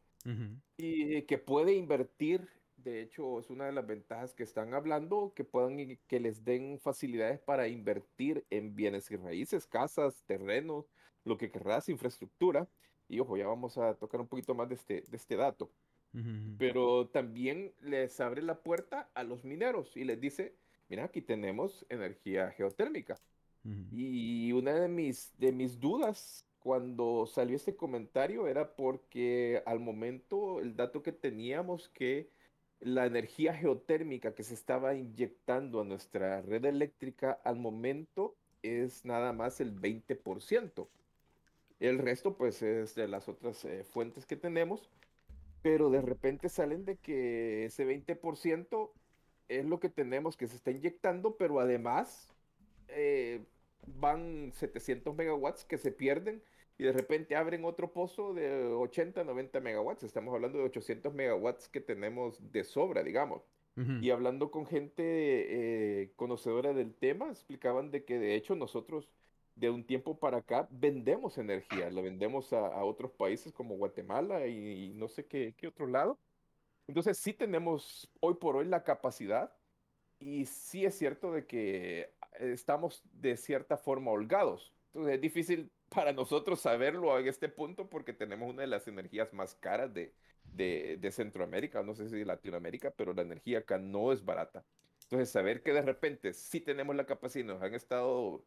[0.76, 2.48] y que puede invertir
[2.82, 6.80] de hecho, es una de las ventajas que están hablando, que puedan que les den
[6.80, 10.90] facilidades para invertir en bienes y raíces, casas, terrenos,
[11.24, 12.68] lo que querrás, infraestructura.
[13.08, 15.70] Y ojo, ya vamos a tocar un poquito más de este, de este dato.
[16.58, 20.54] Pero también les abre la puerta a los mineros y les dice,
[20.90, 23.16] mira, aquí tenemos energía geotérmica.
[23.90, 30.60] Y una de mis, de mis dudas cuando salió este comentario era porque al momento
[30.60, 32.28] el dato que teníamos que
[32.80, 39.32] la energía geotérmica que se estaba inyectando a nuestra red eléctrica al momento es nada
[39.32, 40.86] más el 20%.
[41.80, 44.88] El resto pues es de las otras eh, fuentes que tenemos,
[45.62, 48.90] pero de repente salen de que ese 20%
[49.48, 52.32] es lo que tenemos que se está inyectando, pero además
[52.88, 53.40] eh,
[53.86, 56.42] van 700 megawatts que se pierden
[56.78, 60.04] y de repente abren otro pozo de 80, 90 megawatts.
[60.04, 63.42] Estamos hablando de 800 megawatts que tenemos de sobra, digamos.
[63.74, 65.02] Y hablando con gente
[66.02, 69.08] eh, conocedora del tema, explicaban de que de hecho nosotros
[69.54, 74.92] de un tiempo para acá vendemos energía, la vendemos a, otros países como Guatemala y,
[74.94, 76.18] no sé qué, qué, otro lado.
[76.86, 79.54] Entonces sí tenemos hoy por hoy la capacidad
[80.18, 84.74] y sí es cierto de que estamos de cierta forma holgados.
[84.88, 89.32] Entonces es difícil para nosotros saberlo en este punto porque tenemos una de las energías
[89.32, 90.12] más caras de,
[90.54, 94.64] de, Centroamérica, no sé si de Latinoamérica, pero la energía acá no es barata.
[95.04, 98.42] Entonces, saber que de repente sí tenemos la capacidad, nos han estado,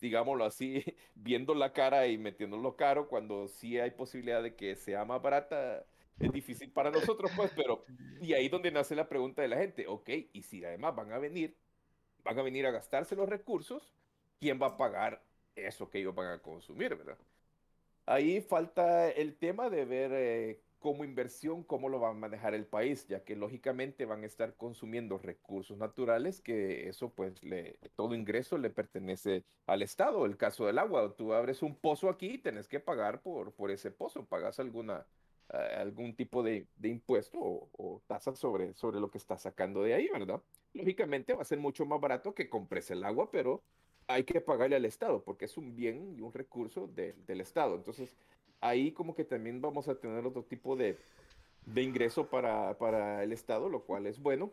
[0.00, 0.84] digámoslo así,
[1.14, 5.84] viendo la cara y metiéndolo caro, cuando sí hay posibilidad de que sea más barata,
[6.18, 7.84] es difícil para nosotros, pues, pero
[8.20, 11.18] y ahí donde nace la pregunta de la gente, ok, y si además van a
[11.18, 11.56] venir,
[12.24, 13.94] van a venir a gastarse los recursos,
[14.38, 15.22] ¿quién va a pagar
[15.66, 17.18] eso que ellos van a consumir, ¿verdad?
[18.06, 22.66] Ahí falta el tema de ver eh, como inversión cómo lo va a manejar el
[22.66, 28.14] país, ya que lógicamente van a estar consumiendo recursos naturales, que eso pues le, todo
[28.14, 30.24] ingreso le pertenece al Estado.
[30.26, 33.70] El caso del agua, tú abres un pozo aquí y tenés que pagar por, por
[33.70, 35.06] ese pozo, pagas alguna,
[35.76, 39.94] algún tipo de, de impuesto o, o, tasa sobre, sobre lo que estás sacando de
[39.94, 40.40] ahí, ¿verdad?
[40.72, 43.62] Lógicamente va a ser mucho más barato que compres el agua, pero
[44.10, 47.76] hay que pagarle al Estado, porque es un bien y un recurso del Estado.
[47.76, 48.16] Entonces,
[48.60, 50.96] ahí como que también vamos a tener otro tipo de,
[51.66, 54.52] de ingreso para, para, el Estado, lo cual es bueno.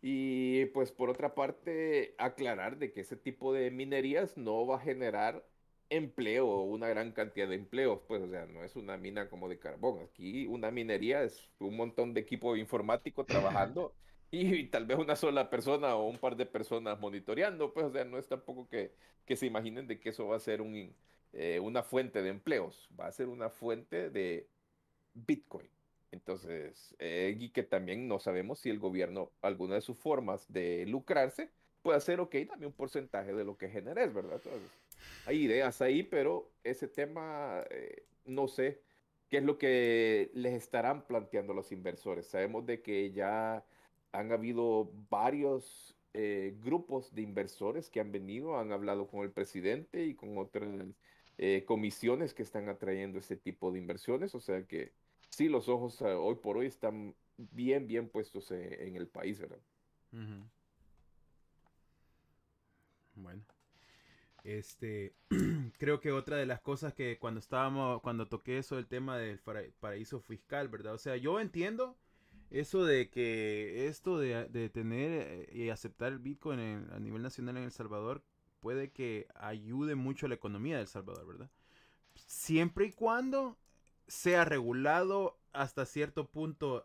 [0.00, 4.80] Y pues por otra parte, aclarar de que ese tipo de minerías no va a
[4.80, 5.44] generar
[5.90, 9.58] empleo, una gran cantidad de empleos, pues, o sea, no es una mina como de
[9.58, 10.00] carbón.
[10.04, 13.92] Aquí una minería es un montón de equipo informático trabajando
[14.30, 18.04] y, tal vez una sola persona o un par de personas monitoreando, pues, o sea,
[18.04, 18.92] no es tampoco que,
[19.24, 20.94] que se imaginen de que eso va a ser un,
[21.32, 24.48] eh, una fuente de empleos, va a ser una fuente de
[25.14, 25.68] Bitcoin.
[26.10, 30.86] Entonces, eh, y que también no sabemos si el gobierno, alguna de sus formas de
[30.86, 31.50] lucrarse,
[31.82, 34.40] puede hacer, ok, dame un porcentaje de lo que generes, ¿verdad?
[34.42, 34.70] Entonces,
[35.26, 38.80] hay ideas ahí, pero ese tema, eh, no sé
[39.28, 42.26] qué es lo que les estarán planteando los inversores.
[42.26, 43.64] Sabemos de que ya
[44.12, 50.06] han habido varios eh, grupos de inversores que han venido, han hablado con el presidente
[50.06, 50.68] y con otras
[51.36, 54.34] eh, comisiones que están atrayendo ese tipo de inversiones.
[54.34, 54.92] O sea que
[55.30, 59.60] sí, los ojos eh, hoy por hoy están bien, bien puestos en el país, ¿verdad?
[63.14, 63.44] Bueno.
[64.44, 65.14] Este,
[65.78, 69.40] creo que otra de las cosas que cuando estábamos, cuando toqué eso, el tema del
[69.80, 70.94] paraíso fiscal, ¿verdad?
[70.94, 71.96] O sea, yo entiendo
[72.50, 77.64] eso de que esto de, tener eh, y aceptar el Bitcoin a nivel nacional en
[77.64, 78.22] El Salvador
[78.60, 81.50] puede que ayude mucho a la economía de El Salvador, ¿verdad?
[82.26, 83.58] Siempre y cuando
[84.06, 86.84] sea regulado hasta cierto punto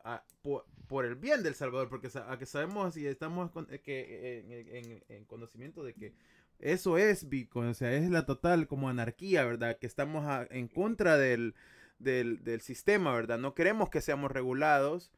[0.88, 5.84] por, el bien del Salvador, porque a que sabemos y estamos eh, que, en, conocimiento
[5.84, 6.14] de que
[6.60, 9.78] eso es Bitcoin, o sea, es la total como anarquía, ¿verdad?
[9.80, 11.56] Que estamos en contra del,
[12.00, 13.40] del, del sistema, ¿verdad?
[13.40, 15.12] No queremos que seamos regulados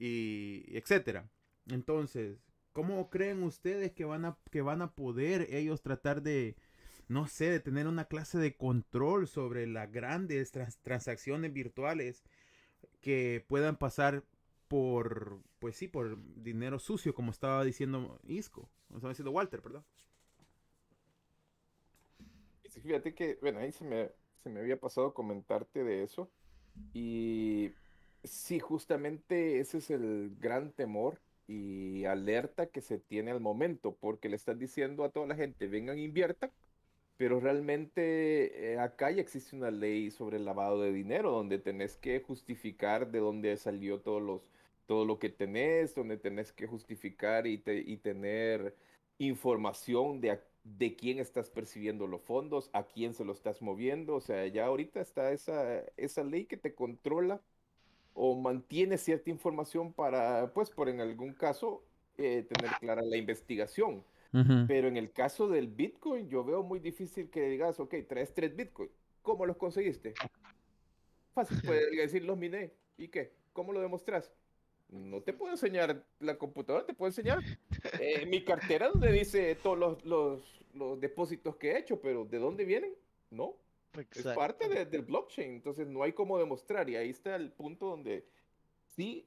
[0.00, 1.30] y etcétera.
[1.68, 2.40] Entonces,
[2.74, 6.56] ¿cómo creen ustedes que van a, que van a poder ellos tratar de,
[7.08, 12.24] no sé, de tener una clase de control sobre las grandes trans- transacciones virtuales
[13.02, 14.24] que puedan pasar
[14.68, 19.84] por, pues sí, por dinero sucio, como estaba diciendo Isco, como estaba diciendo Walter, perdón.
[22.82, 24.10] Fíjate que, bueno, ahí se me,
[24.42, 26.30] se me había pasado comentarte de eso.
[26.94, 27.72] Y
[28.24, 34.28] sí, justamente ese es el gran temor y alerta que se tiene al momento, porque
[34.28, 36.52] le están diciendo a toda la gente, vengan, inviertan,
[37.16, 41.96] pero realmente eh, acá ya existe una ley sobre el lavado de dinero, donde tenés
[41.98, 44.50] que justificar de dónde salió todos los,
[44.86, 48.76] todo lo que tenés, donde tenés que justificar y, te- y tener
[49.18, 54.16] información de, de quién estás percibiendo los fondos, a quién se lo estás moviendo.
[54.16, 57.42] O sea, ya ahorita está esa, esa ley que te controla
[58.14, 61.82] o mantiene cierta información para, pues, por en algún caso,
[62.18, 64.04] eh, tener clara la investigación.
[64.68, 68.54] Pero en el caso del Bitcoin, yo veo muy difícil que digas, ok, traes tres
[68.54, 68.88] Bitcoin.
[69.22, 70.14] ¿Cómo los conseguiste?
[71.34, 72.72] Fácil, puedes decir, los miné.
[72.96, 73.32] ¿Y qué?
[73.52, 74.32] ¿Cómo lo demostras?
[74.88, 77.40] No te puedo enseñar la computadora, te puedo enseñar
[78.00, 80.42] eh, mi cartera donde dice todos los, los,
[80.74, 82.92] los depósitos que he hecho, pero ¿de dónde vienen?
[83.30, 83.56] No,
[83.98, 86.88] es parte de- del blockchain, entonces no hay cómo demostrar.
[86.88, 88.24] Y ahí está el punto donde
[88.86, 89.26] sí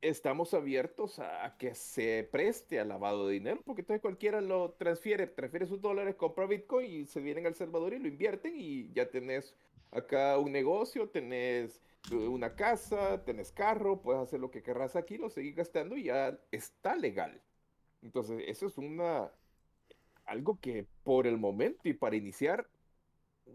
[0.00, 5.26] estamos abiertos a, que se preste al lavado de dinero, porque entonces cualquiera lo transfiere,
[5.26, 9.10] transfiere sus dólares, compra Bitcoin y se vienen al Salvador y lo invierten y ya
[9.10, 9.54] tenés
[9.90, 11.80] acá un negocio, tenés
[12.12, 16.04] eh, una casa, tenés carro, puedes hacer lo que querrás aquí, lo seguís gastando y
[16.04, 17.42] ya está legal.
[18.02, 19.32] Entonces, eso es una
[20.26, 22.68] algo que por el momento y para iniciar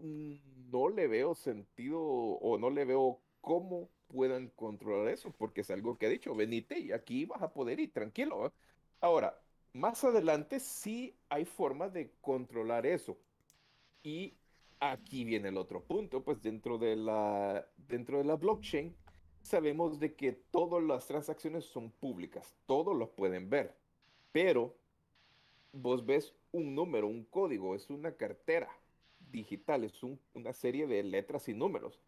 [0.02, 5.98] no le veo sentido o no le veo cómo puedan controlar eso, porque es algo
[5.98, 8.52] que ha dicho, venite y aquí vas a poder ir tranquilo.
[9.00, 9.38] Ahora,
[9.72, 13.18] más adelante sí hay forma de controlar eso.
[14.02, 14.34] Y
[14.80, 18.94] aquí viene el otro punto, pues dentro de la, dentro de la blockchain
[19.42, 23.74] sabemos de que todas las transacciones son públicas, todos los pueden ver,
[24.32, 24.74] pero
[25.72, 28.70] vos ves un número, un código, es una cartera
[29.38, 32.00] digital, es un- una serie de letras y números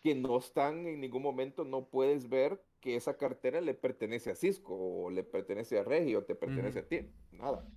[0.00, 4.34] que no están en ningún momento, no puedes ver que esa cartera le pertenece a
[4.34, 7.68] Cisco o le pertenece a Regio o te pertenece a ti, nada.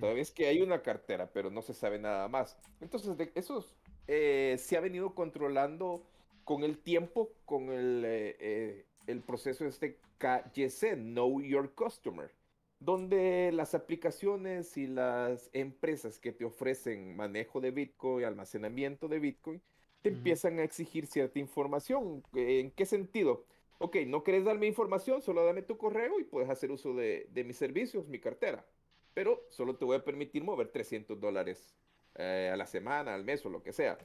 [0.00, 2.58] Sabes que hay una cartera, pero no se sabe nada más.
[2.82, 3.74] Entonces, de esos
[4.06, 6.04] eh, se ha venido controlando
[6.44, 12.30] con el tiempo, con el, eh, eh, el proceso este KYC, Know Your Customer,
[12.84, 19.62] donde las aplicaciones y las empresas que te ofrecen manejo de Bitcoin, almacenamiento de Bitcoin,
[20.02, 22.24] te empiezan a exigir cierta información.
[22.34, 23.46] ¿En qué sentido?
[23.78, 27.44] Ok, no querés darme información, solo dame tu correo y puedes hacer uso de, de
[27.44, 28.66] mis servicios, mi cartera.
[29.14, 31.76] Pero solo te voy a permitir mover 300 dólares
[32.16, 33.98] eh, a la semana, al mes o lo que sea.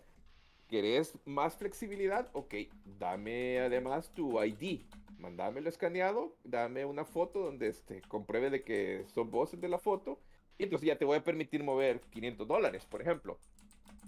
[0.67, 2.29] ¿Querés más flexibilidad?
[2.33, 2.55] Ok,
[2.99, 4.81] dame además tu ID.
[5.17, 9.79] Mandámelo escaneado, dame una foto donde este, compruebe de que son vos el de la
[9.79, 10.19] foto.
[10.57, 13.39] Y entonces ya te voy a permitir mover 500 dólares, por ejemplo.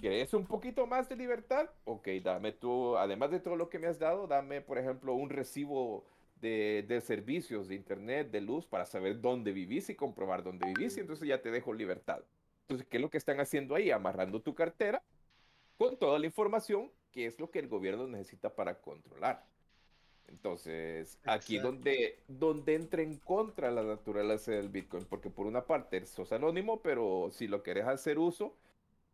[0.02, 1.70] ¿Querés un poquito más de libertad?
[1.86, 5.30] Ok, dame tú, además de todo lo que me has dado, dame, por ejemplo, un
[5.30, 6.06] recibo
[6.42, 10.98] de, de servicios, de internet, de luz, para saber dónde vivís y comprobar dónde vivís,
[10.98, 12.22] y entonces ya te dejo libertad.
[12.64, 13.92] Entonces, ¿qué es lo que están haciendo ahí?
[13.92, 15.02] Amarrando tu cartera
[15.80, 19.46] con toda la información, que es lo que el gobierno necesita para controlar.
[20.28, 26.06] Entonces, aquí donde, donde entra en contra la naturaleza del Bitcoin, porque por una parte
[26.06, 28.58] sos anónimo, pero si lo querés hacer uso,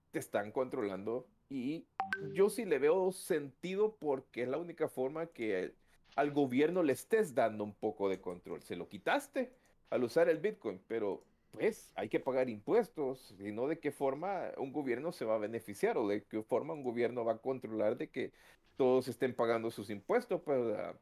[0.09, 1.27] te están controlando.
[1.49, 1.85] Y
[2.33, 5.75] yo sí le veo sentido porque es la única forma que
[6.15, 8.63] al gobierno le estés dando un poco de control.
[8.63, 9.53] Se lo quitaste
[9.91, 11.23] al usar el Bitcoin, pero
[11.55, 15.39] pues hay que pagar impuestos, y no de qué forma un gobierno se va a
[15.39, 18.31] beneficiar o de qué forma un gobierno va a controlar de que
[18.77, 20.41] todos estén pagando sus impuestos.
[20.41, 20.93] Pues ah,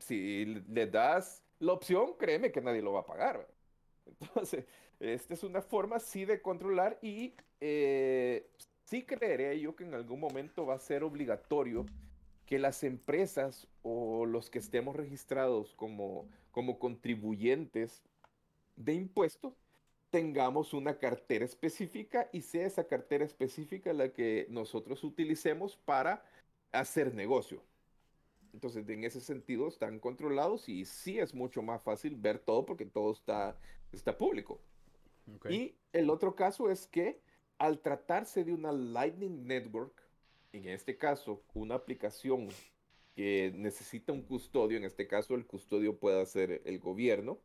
[0.00, 3.46] si le das la opción, créeme que nadie lo va a pagar.
[4.20, 4.64] Entonces,
[4.98, 8.48] esta es una forma sí de controlar y eh,
[8.84, 11.86] sí creeré yo que en algún momento va a ser obligatorio
[12.46, 18.02] que las empresas o los que estemos registrados como, como contribuyentes
[18.76, 19.54] de impuestos
[20.10, 26.24] tengamos una cartera específica y sea esa cartera específica la que nosotros utilicemos para
[26.72, 27.62] hacer negocio.
[28.52, 32.84] Entonces, en ese sentido, están controlados y sí es mucho más fácil ver todo porque
[32.84, 33.56] todo está,
[33.92, 34.60] está público.
[35.48, 37.20] Y el otro caso es que
[37.58, 40.02] al tratarse de una Lightning Network,
[40.52, 42.48] en este caso una aplicación
[43.14, 47.38] que necesita un custodio, en este caso el custodio puede ser el gobierno,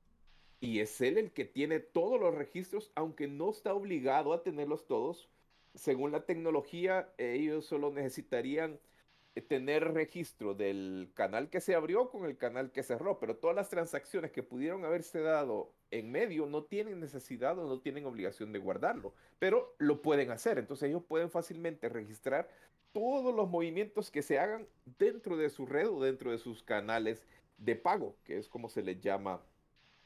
[0.59, 4.87] y es él el que tiene todos los registros, aunque no está obligado a tenerlos
[4.87, 5.29] todos,
[5.75, 8.79] según la tecnología, ellos solo necesitarían
[9.35, 13.55] eh, tener registro del canal que se abrió con el canal que cerró, pero todas
[13.55, 18.53] las transacciones que pudieron haberse dado en medio no tienen necesidad o no tienen obligación
[18.53, 20.57] de guardarlo, pero lo pueden hacer.
[20.57, 22.49] Entonces ellos pueden fácilmente registrar
[22.93, 27.27] todos los movimientos que se hagan dentro de su red o dentro de sus canales
[27.57, 29.41] de pago, que es como se les llama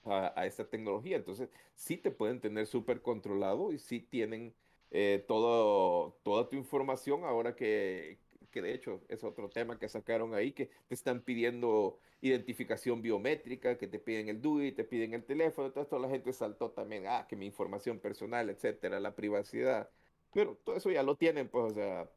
[0.06, 1.18] a, esta tecnología.
[1.18, 4.54] Entonces sí te pueden tener súper controlado y sí tienen
[4.92, 8.18] eh, todo, toda tu información ahora que,
[8.52, 13.78] que de hecho es otro tema que sacaron ahí, que te están pidiendo identificación biométrica,
[13.78, 17.06] que te piden el DUI, te piden el teléfono, entonces toda la gente saltó también,
[17.08, 19.90] ah, que mi información personal, etcétera, la privacidad.
[20.34, 22.10] Pero todo eso ya lo tienen, pues, o sea,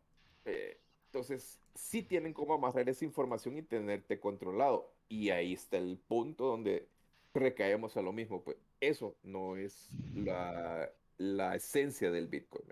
[0.45, 4.93] eh, entonces sí tienen cómo amarrar esa información y tenerte controlado.
[5.09, 6.89] Y ahí está el punto donde
[7.35, 12.65] recaemos a lo mismo, pues eso no es la, la esencia del Bitcoin.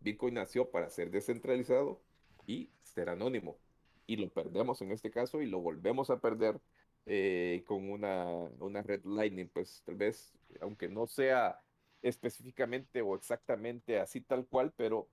[0.00, 2.00] Bitcoin nació para ser descentralizado
[2.46, 3.58] y ser anónimo.
[4.06, 6.58] Y lo perdemos en este caso y lo volvemos a perder
[7.06, 8.26] eh, con una,
[8.60, 9.48] una red Lightning.
[9.48, 11.60] Pues tal vez, aunque no sea
[12.02, 15.08] específicamente o exactamente así tal cual, pero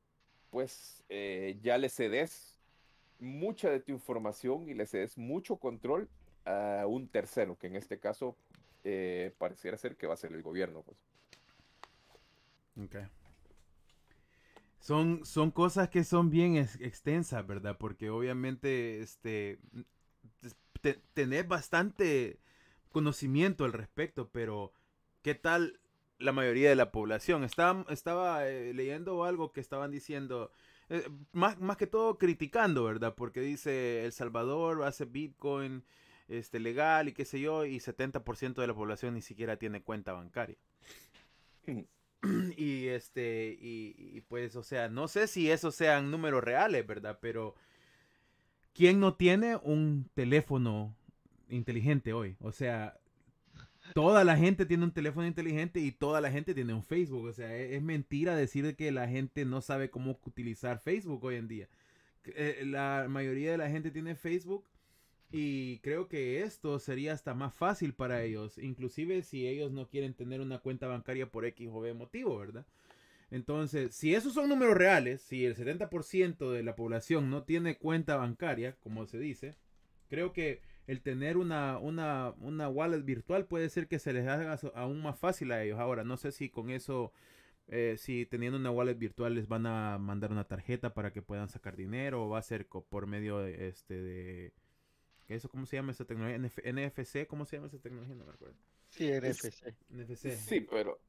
[0.50, 2.60] pues eh, ya le cedes
[3.20, 6.10] mucha de tu información y le cedes mucho control
[6.46, 8.38] a un tercero, que en este caso
[8.86, 10.84] eh, pareciera ser que va a ser el gobierno.
[10.84, 10.98] Pues.
[12.86, 13.08] Okay.
[14.80, 17.78] Son, son cosas que son bien extensas, ¿verdad?
[17.80, 19.58] Porque obviamente este,
[21.16, 22.40] tenés bastante
[22.92, 24.72] conocimiento al respecto, pero
[25.24, 25.80] ¿qué tal
[26.20, 27.44] la mayoría de la población?
[27.44, 30.52] Estaba, estaba eh, leyendo algo que estaban diciendo,
[30.90, 33.16] eh, más, más que todo criticando, ¿verdad?
[33.16, 35.84] Porque dice El Salvador hace Bitcoin
[36.28, 40.14] este, legal y qué sé yo, y 70% de la población ni siquiera tiene cuenta
[40.14, 40.58] bancaria.
[42.58, 47.20] y este, y, pues, o sea, no sé si esos sean números reales, ¿verdad?
[47.22, 47.56] Pero,
[48.74, 50.96] ¿quién no tiene un teléfono
[51.50, 52.36] inteligente hoy?
[52.40, 52.98] O sea,
[53.94, 57.26] toda la gente tiene un teléfono inteligente y toda la gente tiene un Facebook.
[57.26, 61.48] O sea, es, mentira decir que la gente no sabe cómo utilizar Facebook hoy en
[61.48, 61.70] día.
[62.26, 64.66] Eh, la mayoría de la gente tiene Facebook
[65.38, 70.14] y creo que esto sería hasta más fácil para ellos, inclusive si ellos no quieren
[70.14, 72.66] tener una cuenta bancaria por X o B motivo, ¿verdad?
[73.32, 78.16] Entonces, si esos son números reales, si el 70% de la población no tiene cuenta
[78.16, 79.56] bancaria, como se dice,
[80.10, 84.58] creo que el tener una, una, una wallet virtual puede ser que se les haga
[84.74, 85.80] aún más fácil a ellos.
[85.80, 87.12] Ahora, no sé si con eso,
[87.68, 91.50] eh, si teniendo una wallet virtual les van a mandar una tarjeta para que puedan
[91.50, 94.54] sacar dinero o va a ser por medio de, este, de
[95.28, 96.38] ¿Eso cómo se llama esa tecnología?
[96.38, 98.16] NFC, ¿cómo se llama esa tecnología?
[98.16, 98.56] No me acuerdo.
[98.90, 99.74] Sí, NFC.
[99.90, 100.32] NFC.
[100.32, 101.00] Sí, pero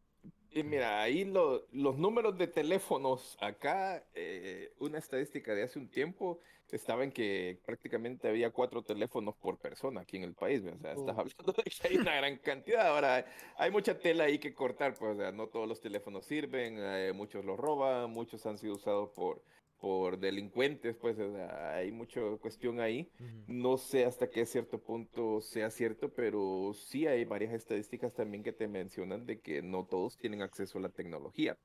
[0.51, 6.41] y mira, ahí los números de teléfonos acá, eh, una estadística de hace un tiempo
[6.71, 10.63] estaba en que prácticamente había cuatro teléfonos por persona aquí en el país.
[10.63, 12.89] O sea, estás hablando de que hay una gran cantidad.
[12.89, 13.25] Ahora,
[13.57, 17.13] hay mucha tela ahí que cortar, pues, o sea, no todos los teléfonos sirven, eh,
[17.15, 19.43] muchos los roban, muchos han sido usados por
[19.81, 23.11] por delincuentes, pues hay mucha cuestión ahí.
[23.47, 28.53] No sé hasta qué cierto punto sea cierto, pero sí hay varias estadísticas también que
[28.53, 31.59] te mencionan de que no todos tienen acceso a la tecnología.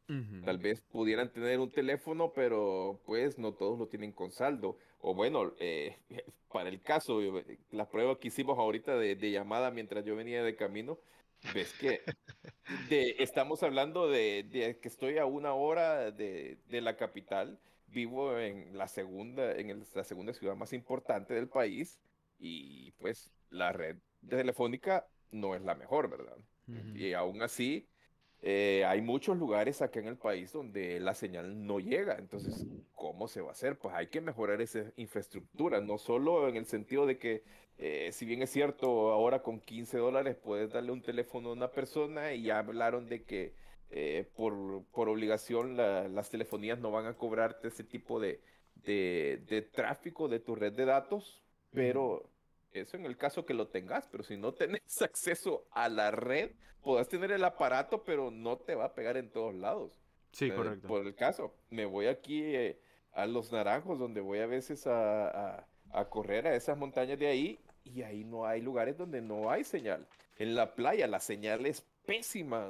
[0.43, 4.77] Tal vez pudieran tener un teléfono, pero pues no todos lo tienen con saldo.
[4.99, 5.97] O bueno, eh,
[6.51, 10.55] para el caso, eh, la prueba que hicimos ahorita de, llamada mientras yo venía de
[10.55, 10.99] camino,
[11.53, 12.01] ves que
[12.89, 17.57] estamos hablando de, que estoy a una hora de, de la capital
[17.91, 21.99] vivo en la segunda, en la segunda ciudad más importante del país
[22.39, 26.37] y pues la red telefónica no es la mejor, ¿verdad?
[26.95, 27.87] Y aún así,
[28.41, 32.15] eh, hay muchos lugares acá en el país donde la señal no llega.
[32.17, 33.77] Entonces, ¿cómo se va a hacer?
[33.77, 37.43] Pues hay que mejorar esa infraestructura, no solo en el sentido de que,
[37.77, 41.71] eh, si bien es cierto, ahora con 15 dólares puedes darle un teléfono a una
[41.71, 43.53] persona y ya hablaron de que
[43.93, 48.41] eh, por, por, obligación las telefonías no van a cobrarte ese tipo de,
[48.75, 52.29] de, tráfico de tu red de datos, pero
[52.71, 56.51] eso en el caso que lo tengas, pero si no tenés acceso a la red,
[56.81, 59.91] podrás tener el aparato, pero no te va a pegar en todos lados.
[60.31, 60.87] Sí, eh, correcto.
[60.87, 62.79] Por el caso, me voy aquí eh,
[63.11, 67.27] a Los Naranjos, donde voy a veces a, a, a correr a esas montañas de
[67.27, 70.07] ahí, y ahí no hay lugares donde no hay señal.
[70.37, 72.69] En la playa la señal es pésima.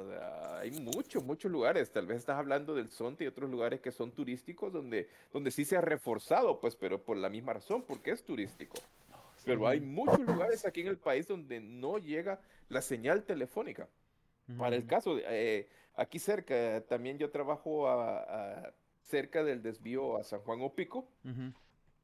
[0.60, 1.90] Hay muchos, muchos lugares.
[1.90, 5.64] Tal vez estás hablando del Sonte y otros lugares que son turísticos donde, donde sí
[5.64, 8.74] se ha reforzado, pues, pero por la misma razón, porque es turístico.
[9.44, 13.88] Pero hay muchos lugares aquí en el país donde no llega la señal telefónica.
[14.56, 18.72] Para el caso, de, eh, aquí cerca, también yo trabajo a,
[19.02, 21.08] cerca del desvío a San Juan Opico.
[21.24, 21.52] Ujú.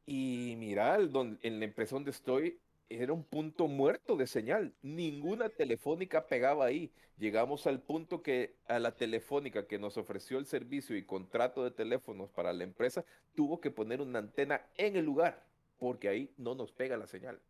[0.06, 2.58] Y mira, en la empresa donde estoy
[2.90, 4.74] era un punto muerto de señal.
[4.82, 6.90] Ninguna telefónica pegaba ahí.
[7.18, 11.70] Llegamos al punto que a la telefónica que nos ofreció el servicio y contrato de
[11.70, 15.44] teléfonos para la empresa tuvo que poner una antena en el lugar
[15.78, 17.40] porque ahí no nos pega la señal.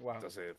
[0.00, 0.14] Wow.
[0.16, 0.56] Entonces,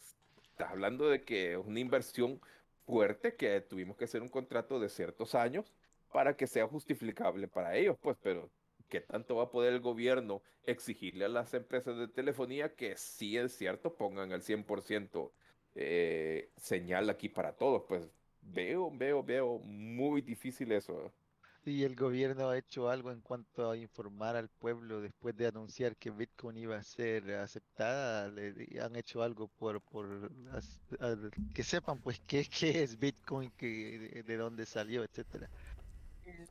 [0.50, 2.40] estás hablando de que es una inversión
[2.86, 5.66] fuerte que tuvimos que hacer un contrato de ciertos años
[6.12, 8.50] para que sea justificable para ellos, pues, pero
[8.90, 13.38] ¿qué tanto va a poder el gobierno exigirle a las empresas de telefonía que sí
[13.38, 15.34] es cierto pongan el 100%
[15.76, 17.84] eh, señal aquí para todos?
[17.88, 18.10] Pues
[18.42, 21.12] veo, veo, veo muy difícil eso.
[21.66, 25.98] Y el gobierno ha hecho algo en cuanto a informar al pueblo después de anunciar
[25.98, 28.30] que Bitcoin iba a ser aceptada.
[28.30, 30.32] le- han hecho algo por, por
[31.54, 35.50] que sepan pues qué, qué es Bitcoin, que, de, de dónde salió, etcétera.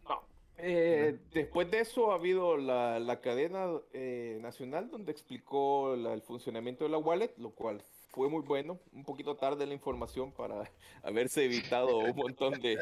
[0.08, 0.23] No.
[0.56, 6.22] Eh, después de eso ha habido la, la cadena eh, nacional donde explicó la- el
[6.22, 8.78] funcionamiento de la wallet, lo cual fue muy bueno.
[8.92, 10.70] Un poquito tarde la información para
[11.02, 12.78] haberse evitado un montón de,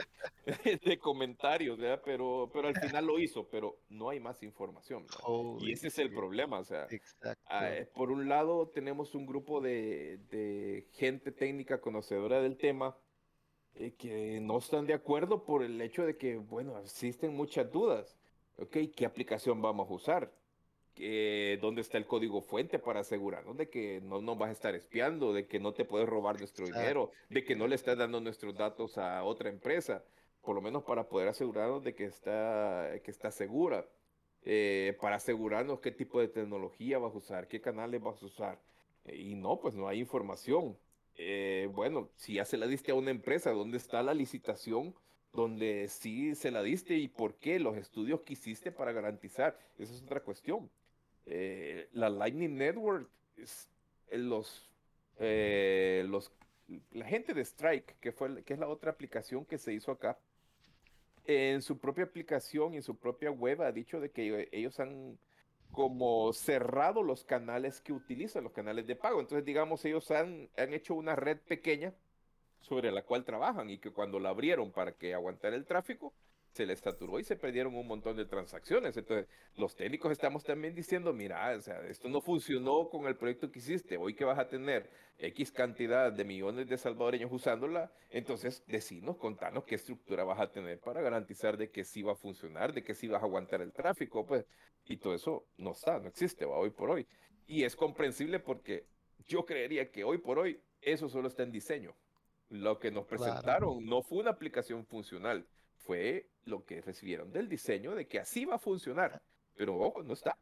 [0.85, 2.03] de comentarios, ¿verdad?
[2.05, 5.07] Pero, pero al final lo hizo, pero no hay más información.
[5.59, 6.87] Y ese es el problema, o sea,
[7.71, 12.99] eh, por un lado, tenemos un grupo de, de gente técnica conocedora del tema
[13.83, 18.17] eh, que no están de acuerdo por el hecho de que, bueno, existen muchas dudas.
[18.59, 20.33] Ok, ¿qué aplicación vamos a usar?
[20.95, 24.75] ¿Qué- ¿Dónde está el código fuente para asegurarnos de que no nos vas a estar
[24.75, 28.21] espiando, de que no te puedes robar nuestro dinero, de que no le estás dando
[28.21, 30.05] nuestros datos a otra empresa?
[30.43, 33.87] Por lo menos para poder asegurarnos de que está, que está segura
[34.45, 38.59] eh, para asegurarnos qué tipo de tecnología vas a usar, qué canales vas a usar.
[39.05, 40.77] Eh, y no, pues no hay información.
[41.17, 44.95] Eh, bueno, si ya se la diste a una empresa, ¿dónde está la licitación?
[45.33, 49.59] Donde sí se la diste y por qué, los estudios que hiciste para garantizar.
[49.79, 50.71] Esa es otra cuestión.
[51.27, 53.69] Eh, la Lightning Network, es,
[54.09, 54.69] eh, los,
[55.19, 56.33] eh, los,
[56.93, 60.19] la gente de Strike, que, fue, que es la otra aplicación que se hizo acá,
[61.25, 65.19] en su propia aplicación y en su propia web ha dicho de que ellos han
[65.73, 69.21] como cerrado los canales que utilizan, los canales de pago.
[69.21, 71.95] Entonces, digamos, ellos han, han hecho una red pequeña
[72.61, 76.13] sobre la cual trabajan y que cuando la abrieron para que aguantara el tráfico,
[76.53, 78.97] se les saturó y se perdieron un montón de transacciones.
[78.97, 79.27] Entonces,
[79.57, 83.59] los técnicos estamos también diciendo, mira, o sea, esto no funcionó con el proyecto que
[83.59, 83.97] hiciste.
[83.97, 89.65] Hoy que vas a tener X cantidad de millones de salvadoreños usándola, entonces decinos, contanos
[89.65, 92.95] qué estructura vas a tener para garantizar de que sí va a funcionar, de que
[92.95, 94.45] sí vas a aguantar el tráfico, pues.
[94.85, 97.07] Y todo eso no está, no existe, va hoy por hoy.
[97.47, 98.85] Y es comprensible porque
[99.27, 101.95] yo creería que hoy por hoy eso solo está en diseño.
[102.49, 103.23] Lo que nos Claro.
[103.23, 105.47] presentaron no fue una aplicación funcional,
[105.85, 109.23] fue lo que recibieron del diseño de que así va a funcionar.
[109.57, 110.37] Pero ojo, no está.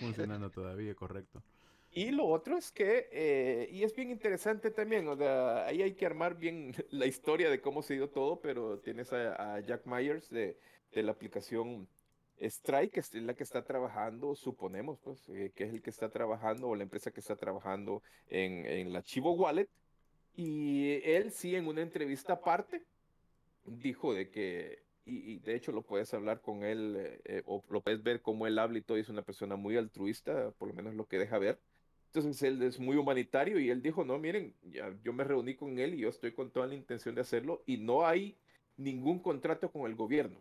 [0.00, 1.42] Funcionando todavía, correcto.
[1.94, 5.92] Y lo otro es que, eh, y es bien interesante también, o sea, ahí hay
[5.92, 9.84] que armar bien la historia de cómo se dio todo, pero tienes a, a Jack
[9.84, 10.56] Myers de,
[10.92, 11.86] de la aplicación
[12.40, 16.08] Strike, que es la que está trabajando, suponemos, pues, eh, que es el que está
[16.08, 19.68] trabajando, o la empresa que está trabajando en, en la Chivo Wallet.
[20.34, 22.82] Y él sí, en una entrevista aparte,
[23.64, 27.62] dijo de que, y, y de hecho lo puedes hablar con él, eh, eh, o
[27.70, 30.68] lo puedes ver cómo él habla y todo, y es una persona muy altruista, por
[30.68, 31.60] lo menos lo que deja ver.
[32.06, 35.78] Entonces él es muy humanitario y él dijo, no, miren, ya, yo me reuní con
[35.78, 38.36] él y yo estoy con toda la intención de hacerlo y no hay
[38.76, 40.38] ningún contrato con el gobierno.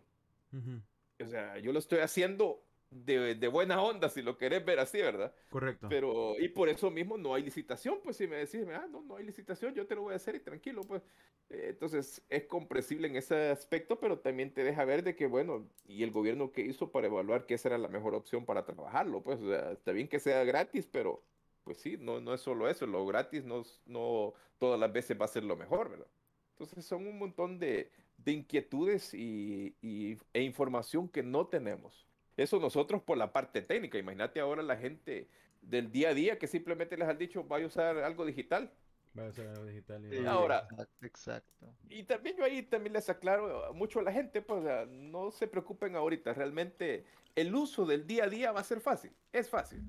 [0.51, 0.81] Ujú.
[1.23, 2.61] O sea, yo lo estoy haciendo
[2.91, 5.35] de, de buena onda, si lo querés ver así, ¿verdad?
[5.49, 5.87] Correcto.
[5.87, 9.17] Pero, y por eso mismo no hay licitación, pues si me decís, ah, no, no
[9.17, 11.03] hay licitación, yo te lo voy a hacer y tranquilo, pues.
[11.49, 15.69] Eh, entonces es comprensible en ese aspecto, pero también te deja ver de que, bueno,
[15.85, 19.21] y el gobierno que hizo para evaluar que esa era la mejor opción para trabajarlo,
[19.23, 21.25] pues, o sea, está bien que sea gratis, pero,
[21.63, 25.25] pues sí, no, no es solo eso, lo gratis no, no todas las veces va
[25.25, 26.07] a ser lo mejor, ¿verdad?
[26.53, 32.07] Entonces son un montón de, de inquietudes y, y- e información que no tenemos.
[32.37, 33.97] Eso nosotros por la parte técnica.
[33.97, 35.27] Imagínate ahora la gente
[35.61, 38.71] del día a día que simplemente les han dicho, vaya a usar algo digital.
[39.17, 40.05] Va a ser algo digital.
[40.05, 41.65] y Sí, Ahora- exacto, exacto.
[41.89, 45.31] Y también yo ahí también les aclaro mucho a la gente, pues o sea, no
[45.31, 46.33] se preocupen ahorita.
[46.33, 47.05] Realmente
[47.35, 49.11] el uso del día a día va a ser fácil.
[49.33, 49.81] Es fácil.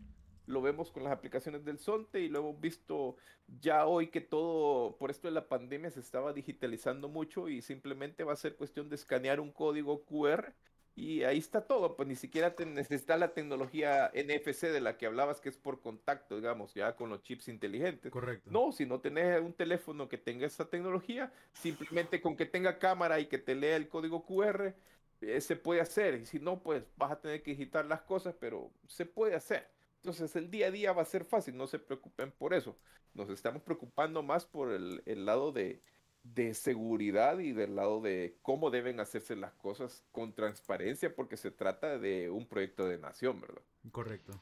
[0.46, 3.16] Lo vemos con las aplicaciones del Sonte y lo hemos visto
[3.60, 8.24] ya hoy que todo, por esto de la pandemia, se estaba digitalizando mucho y simplemente
[8.24, 10.52] va a ser cuestión de escanear un código QR
[10.94, 11.96] y ahí está todo.
[11.96, 15.80] Pues ni siquiera te necesita la tecnología NFC de la que hablabas, que es por
[15.80, 18.12] contacto, digamos, ya con los chips inteligentes.
[18.12, 18.50] Correcto.
[18.50, 23.20] No, si no tenés un teléfono que tenga esa tecnología, simplemente con que tenga cámara
[23.20, 24.74] y que te lea el código QR,
[25.22, 26.14] eh, se puede hacer.
[26.14, 29.70] Y si no, pues vas a tener que digitar las cosas, pero se puede hacer.
[29.96, 32.76] Entonces el día a día va a ser fácil, no se preocupen por eso.
[33.14, 35.80] Nos estamos preocupando más por el, el lado de,
[36.24, 41.50] de seguridad y del lado de cómo deben hacerse las cosas con transparencia, porque se
[41.50, 43.62] trata de un proyecto de nación, ¿verdad?
[43.90, 44.40] Correcto.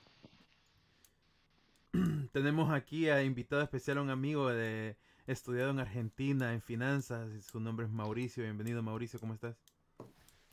[2.33, 7.29] Tenemos aquí a invitado especial a un amigo de estudiado en Argentina en finanzas.
[7.45, 8.43] Su nombre es Mauricio.
[8.45, 9.19] Bienvenido, Mauricio.
[9.19, 9.57] ¿Cómo estás?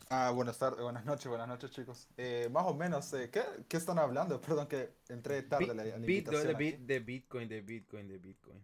[0.10, 2.08] Ah, buenas tardes, buenas noches, buenas noches, chicos.
[2.16, 4.40] Eh, más o menos, eh, ¿qué, qué están hablando?
[4.42, 6.64] Perdón que entré tarde a la, a la Bit- invitación de, aquí.
[6.64, 8.64] bit- de Bitcoin, de Bitcoin, de Bitcoin.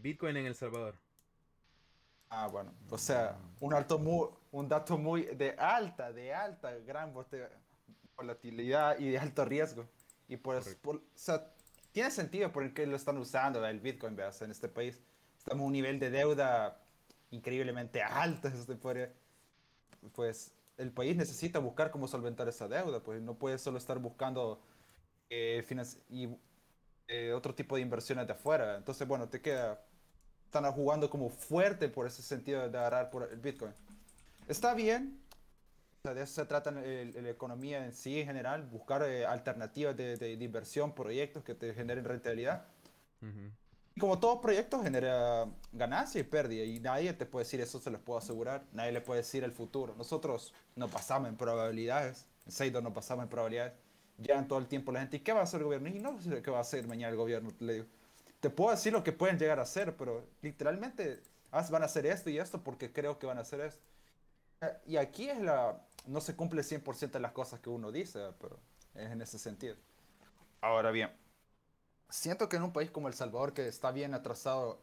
[0.00, 0.94] Bitcoin en El Salvador.
[2.30, 7.12] Ah, bueno, o sea, un alto muy, un dato muy de alta, de alta, gran
[8.16, 9.86] volatilidad y de alto riesgo.
[10.28, 10.82] Y pues, Correcto.
[10.82, 11.52] por- o sea,
[11.92, 14.34] tiene sentido por el que lo están usando el Bitcoin, ¿verdad?
[14.42, 15.00] En este país.
[15.38, 16.80] Estamos a un nivel de deuda
[17.30, 18.50] increíblemente alto,
[20.14, 24.60] pues el país necesita buscar cómo solventar esa deuda, pues no puede solo estar buscando
[25.30, 25.64] eh,
[26.10, 26.28] y,
[27.08, 28.76] eh, otro tipo de inversiones de afuera.
[28.76, 29.84] Entonces, bueno, te queda,
[30.58, 33.72] están jugando como fuerte por ese sentido de agarrar por el Bitcoin.
[34.46, 35.18] Está bien,
[36.04, 40.36] de eso se trata la economía en sí en general, buscar eh, alternativas de, de-
[40.36, 42.66] de inversión, proyectos que te generen rentabilidad.
[43.20, 43.50] Ujú.
[43.96, 47.90] Y como todo proyecto genera ganancia y pérdida, y nadie te puede decir eso, se
[47.90, 49.94] los puedo asegurar, nadie le puede decir el futuro.
[49.96, 53.72] Nosotros nos basamos en probabilidades, en Seidor nos basamos en probabilidades,
[54.18, 55.88] llegan todo el tiempo la gente, ¿y qué va a hacer el gobierno?
[55.88, 57.86] Y no sé qué va a hacer mañana el gobierno, le digo.
[58.44, 62.04] Te puedo decir lo que pueden llegar a hacer, pero literalmente ah, van a hacer
[62.04, 63.82] esto y esto porque creo que van a hacer esto.
[64.86, 68.60] Y aquí es la, no se cumple 100% de las cosas que uno dice, pero
[68.94, 69.76] es en ese sentido.
[70.60, 71.10] Ahora bien,
[72.08, 74.80] siento que en un país como El Salvador, que está bien atrasado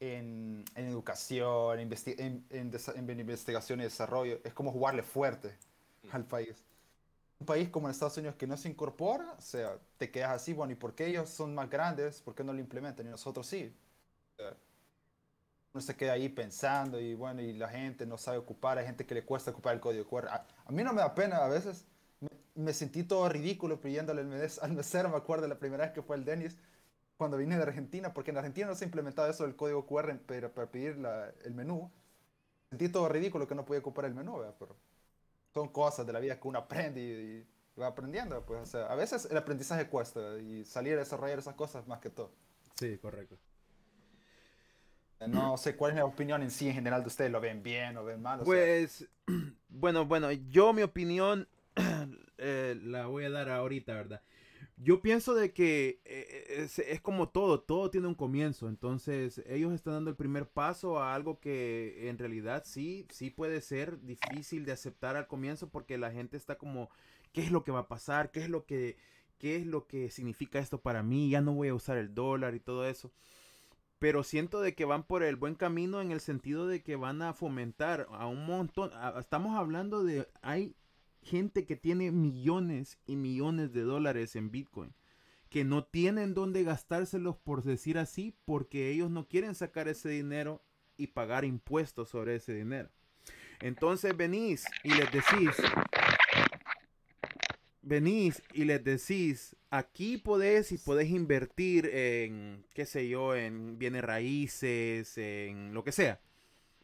[0.00, 1.92] en, en educación, en,
[2.50, 5.56] en- en investigación y desarrollo, es como jugarle fuerte
[6.10, 6.64] al país.
[7.40, 10.52] Un país como en Estados Unidos que no se incorpora, o sea, te quedas así,
[10.52, 12.20] bueno, ¿y por qué ellos son más grandes?
[12.22, 13.06] ¿Por qué no lo implementan?
[13.06, 13.74] Y nosotros sí.
[14.38, 14.56] O sea,
[15.72, 19.06] uno se queda ahí pensando y bueno, y la gente no sabe ocupar, hay gente
[19.06, 20.28] que le cuesta ocupar el código QR.
[20.30, 21.86] A, mí no me da pena a veces,
[22.54, 26.02] me, sentí todo ridículo pidiéndole al, mes- al mesero, me acuerdo la primera vez que
[26.02, 26.58] fue el Denis,
[27.16, 30.18] cuando vine de Argentina, porque en Argentina no se ha implementado eso del código QR
[30.20, 30.98] para, para pedir
[31.44, 31.90] el menú.
[32.70, 34.56] Sentí todo ridículo que no podía ocupar el menú, ¿verdad?
[34.58, 34.76] pero
[35.52, 38.44] son cosas de la vida que uno aprende y, y va aprendiendo.
[38.44, 42.00] Pues, o sea, a veces el aprendizaje cuesta y salir a desarrollar esas cosas más
[42.00, 42.32] que todo.
[42.76, 43.36] Sí, correcto.
[45.28, 47.96] No sé cuál es la opinión en sí en general de ustedes, ¿lo ven bien
[47.98, 48.40] o ven mal?
[48.40, 49.06] O sea, Pues,
[49.68, 51.46] bueno, bueno, yo mi opinión
[52.38, 54.22] eh, la voy a dar ahorita, ¿verdad?
[54.82, 59.74] Yo pienso de que eh, es, es como todo, todo tiene un comienzo, entonces ellos
[59.74, 64.64] están dando el primer paso a algo que en realidad sí, sí puede ser difícil
[64.64, 66.88] de aceptar al comienzo porque la gente está como,
[67.32, 68.30] ¿qué es lo que va a pasar?
[68.30, 68.96] ¿Qué es lo que,
[69.38, 71.28] qué es lo que significa esto para mí?
[71.28, 73.12] Ya no voy a usar el dólar y todo eso
[74.00, 77.20] pero siento de que van por el buen camino en el sentido de que van
[77.20, 78.90] a fomentar a un montón.
[79.18, 80.74] estamos hablando de hay
[81.22, 84.94] gente que tiene millones y millones de dólares en Bitcoin
[85.50, 90.62] que no tienen dónde gastárselos por decir así porque ellos no quieren sacar ese dinero
[90.96, 92.88] y pagar impuestos sobre ese dinero.
[93.60, 95.56] Entonces venís y les decís,
[97.82, 104.04] venís y les decís, aquí podés y podés invertir en, qué sé yo, en bienes
[104.04, 106.20] raíces, en lo que sea,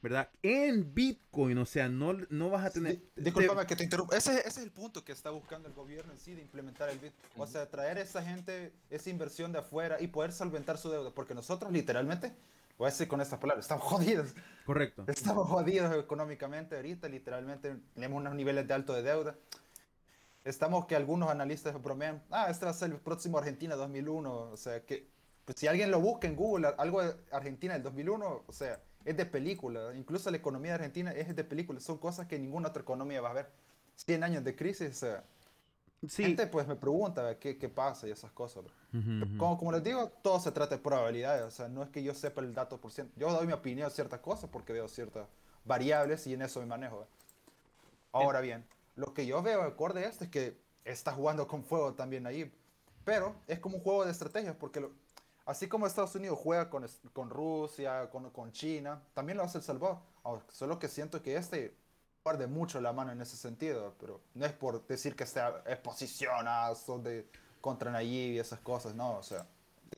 [0.08, 0.28] ¿verdad?
[0.42, 2.96] En Bitcoin, o sea, no, no vas a tener...
[3.16, 4.16] Di- Discúlpame que te interrumpa.
[4.16, 6.98] Ese, ese es el punto que está buscando el gobierno en sí de implementar el
[6.98, 7.42] Bitcoin.
[7.42, 11.10] O sea, traer a esa gente, esa inversión de afuera y poder solventar su deuda.
[11.10, 12.32] Porque nosotros literalmente,
[12.78, 14.34] voy a decir con estas palabras, estamos jodidos.
[14.64, 15.04] Correcto.
[15.08, 19.34] Estamos jodidos económicamente ahorita, literalmente tenemos unos niveles de alto de deuda.
[20.44, 24.56] Estamos que algunos analistas bromean, ah, este va a ser el próximo Argentina 2001, o
[24.56, 25.08] sea, que
[25.44, 29.16] pues, si alguien lo busca en Google, algo de Argentina del 2001, o sea, es
[29.16, 32.82] de película, incluso la economía de Argentina es de película, son cosas que ninguna otra
[32.82, 33.50] economía va a ver.
[33.94, 35.24] 100 años de crisis, sea,
[36.06, 36.22] Sí.
[36.24, 38.64] gente pues me pregunta qué, qué pasa y esas cosas.
[38.64, 38.72] bro.
[39.00, 39.38] Ujú, ujú.
[39.38, 41.42] Como, como les digo, todo se trata de probabilidades.
[41.44, 43.12] O sea, no es que yo sepa el dato por ciento.
[43.16, 45.26] Yo doy mi opinión de ciertas cosas porque veo ciertas
[45.64, 47.02] variables y en eso me manejo.
[47.02, 47.06] ¿eh?
[48.12, 48.64] Ahora bien,
[48.96, 52.52] lo que yo veo acorde a esto es que está jugando con fuego también ahí.
[53.04, 54.92] Pero es como un juego de estrategias porque lo-
[55.46, 59.64] así como Estados Unidos juega con, con Rusia, con, con China, también lo hace El
[59.64, 59.98] Salvador.
[60.24, 61.74] Ahora, Solo que siento que este
[62.24, 65.78] guarde mucho la mano en ese sentido, pero no es por decir que sea es
[65.78, 67.26] posicionazo de
[67.60, 69.46] contra Nayib y esas cosas, no, o sea,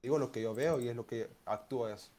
[0.03, 2.11] digo lo que yo veo y es lo que actúa eso.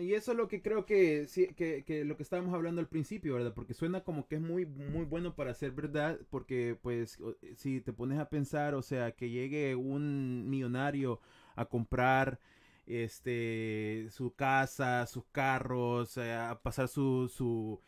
[0.00, 3.34] Y eso es lo que creo que, que, que lo que estábamos hablando al principio,
[3.34, 3.52] ¿verdad?
[3.54, 7.18] Porque suena como que es muy, muy bueno para ser verdad, porque pues
[7.56, 11.20] si te pones a pensar, o sea, que llegue un millonario
[11.54, 12.38] a comprar
[12.86, 17.80] este su casa, sus carros, eh, a pasar su, su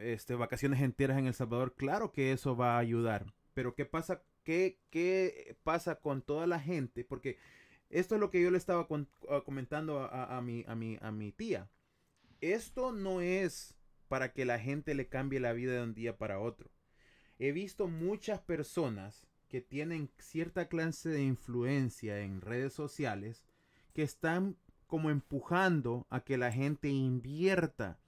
[0.00, 3.26] este, vacaciones enteras en El Salvador, claro que eso va a ayudar.
[3.54, 4.22] Pero ¿qué pasa?
[4.44, 7.04] ¿Qué, qué pasa con toda la gente?
[7.04, 7.38] Porque
[7.90, 8.88] esto es lo que yo le estaba
[9.30, 11.68] ah, comentando a- a mi, a, mi, a mi tía.
[12.40, 13.76] Esto no es
[14.08, 16.70] para que la gente le cambie la vida de un día para otro.
[17.38, 23.44] He visto muchas personas que tienen cierta clase de influencia en redes sociales
[23.92, 27.98] que están como empujando a que la gente invierta.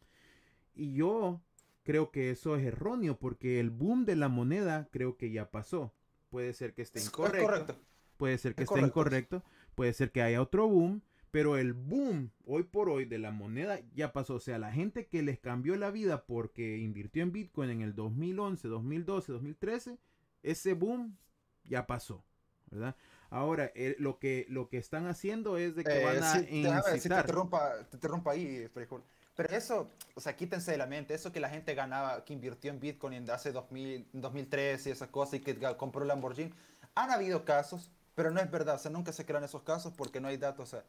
[0.75, 1.43] Y yo
[1.83, 5.93] creo que eso es erróneo porque el boom de la moneda creo que ya pasó.
[6.31, 7.47] Puede ser que esté Es- es incorrecto.
[7.47, 7.77] correcto.
[8.17, 9.01] Puede ser que Es esté correcto.
[9.01, 13.33] incorrecto, puede ser que haya otro boom, pero el boom hoy por hoy de la
[13.33, 14.37] moneda ya pasó.
[14.37, 17.95] O sea, la gente que les cambió la vida porque invirtió en Bitcoin en el
[17.95, 19.99] 2011, 2012, 2013,
[20.43, 21.19] ese boom
[21.65, 22.25] ya pasó,
[22.71, 22.97] ¿verdad?
[23.31, 26.49] Ahora, eh, lo, que, lo que están haciendo es de que Eh, van a sí,
[26.83, 27.21] ver si te incitar.
[27.21, 29.03] interrumpa, te interrumpa ahí, frijol.
[29.37, 32.71] Pero eso, o sea, quítense de la mente, eso que la gente ganaba, que invirtió
[32.71, 36.53] en Bitcoin en hace 2000, 2013 y esas cosas y que compró Lamborghini,
[36.95, 40.21] han habido casos, pero no es verdad, o sea, nunca se crean esos casos porque
[40.21, 40.85] no hay datos, o sea,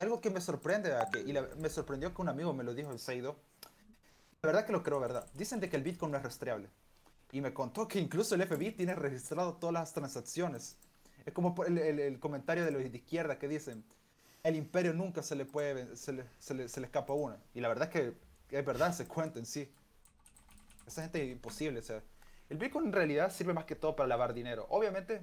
[0.00, 2.92] algo que me sorprende, que, y la- me sorprendió que un amigo me lo dijo,
[2.92, 3.36] el Seido,
[4.42, 5.26] la verdad que lo creo, ¿verdad?
[5.34, 6.70] Dicen de que el Bitcoin no es rastreable.
[7.32, 10.76] Y me contó que incluso el FBI tiene registrado todas las transacciones.
[11.24, 13.84] Es como el, el- el comentario de los de izquierda que dicen,
[14.44, 17.38] el imperio nunca se le puede, se le, se le, se le escapa una.
[17.54, 18.00] Y la verdad es
[18.50, 19.68] que es verdad, se cuenta en sí.
[20.86, 22.02] Esa gente es imposible, o sea.
[22.48, 24.66] El Bitcoin en realidad sirve más que todo para lavar dinero.
[24.70, 25.20] Obviamente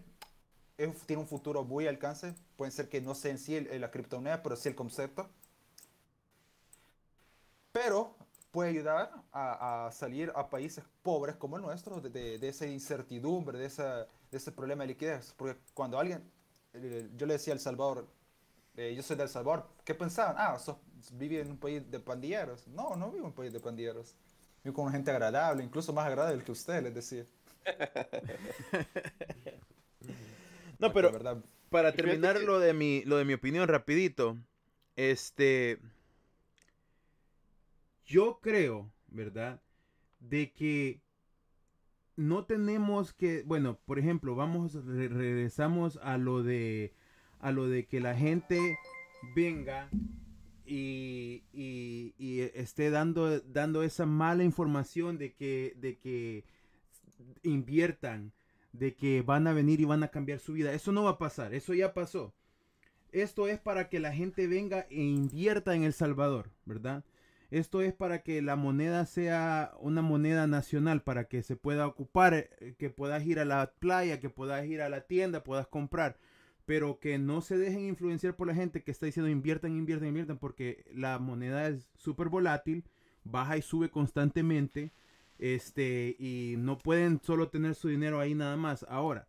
[0.77, 2.35] es- tiene un futuro muy alcance.
[2.57, 5.29] Puede ser que no sea en sí el- la criptomoneda, pero sí el concepto.
[7.71, 8.15] Pero
[8.53, 12.67] puede ayudar a, a salir a países pobres como el nuestro de, de- de esa
[12.67, 15.33] incertidumbre, de, esa, de ese problema de liquidez.
[15.37, 16.23] Porque cuando alguien,
[17.17, 18.07] yo le decía a El Salvador,
[18.77, 20.35] eh, yo soy de El Salvador, ¿qué pensaban?
[20.39, 20.77] Ah, sos,
[21.13, 22.67] vive en un país de pandilleros.
[22.69, 24.15] No, no vivo en un país de pandilleros.
[24.63, 27.25] Vivo con gente agradable, incluso más agradable que ustedes, les decía.
[30.79, 31.37] No, pero verdad,
[31.69, 34.37] para terminar lo de mi lo de mi opinión rapidito,
[34.95, 35.79] este
[38.05, 39.61] yo creo, ¿verdad?
[40.19, 41.01] De que
[42.15, 46.93] no tenemos que, bueno, por ejemplo, vamos re- regresamos a lo de
[47.39, 48.77] a lo de que la gente
[49.35, 49.89] venga
[50.65, 56.45] y, y- y esté dando dando esa mala información de que de que
[57.43, 58.31] inviertan
[58.71, 60.73] de que van a venir y van a cambiar su vida.
[60.73, 62.33] Eso no va a pasar, eso ya pasó.
[63.11, 67.03] Esto es para que la gente venga e invierta en El Salvador, ¿verdad?
[67.53, 72.33] Esto es para que la moneda sea una moneda nacional, para que se pueda ocupar,
[72.33, 76.17] eh, que puedas ir a la playa, que puedas ir a la tienda, puedas comprar,
[76.65, 80.39] pero que no se dejen influenciar por la gente que está diciendo inviertan, inviertan, inviertan,
[80.39, 82.85] porque la moneda es súper volátil,
[83.23, 84.91] baja y sube constantemente,
[85.37, 88.83] este, y no pueden solo tener su dinero ahí nada más.
[88.89, 89.27] Ahora,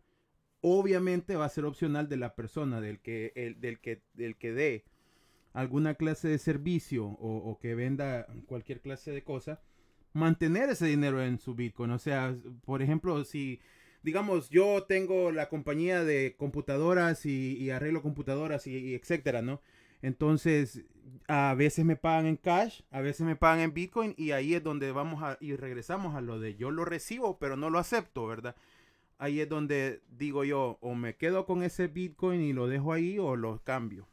[0.62, 4.54] obviamente va a ser opcional de la persona, del que, el, del que, del que
[4.54, 4.84] dé
[5.54, 9.62] alguna clase de servicio o, que venda cualquier clase de cosa,
[10.12, 11.92] mantener ese dinero en su Bitcoin.
[11.92, 12.34] O sea,
[12.64, 13.60] por ejemplo, si,
[14.02, 19.62] digamos, yo tengo la compañía de computadoras y, y arreglo computadoras y, y etcétera, ¿no?
[20.02, 20.84] Entonces,
[21.28, 24.62] a veces me pagan en cash, a veces me pagan en Bitcoin y ahí es
[24.62, 28.26] donde vamos a y regresamos a lo de yo lo recibo, pero no lo acepto,
[28.26, 28.56] ¿verdad?
[29.18, 33.18] Ahí es donde digo yo, o me quedo con ese Bitcoin y lo dejo ahí
[33.20, 34.08] o lo cambio.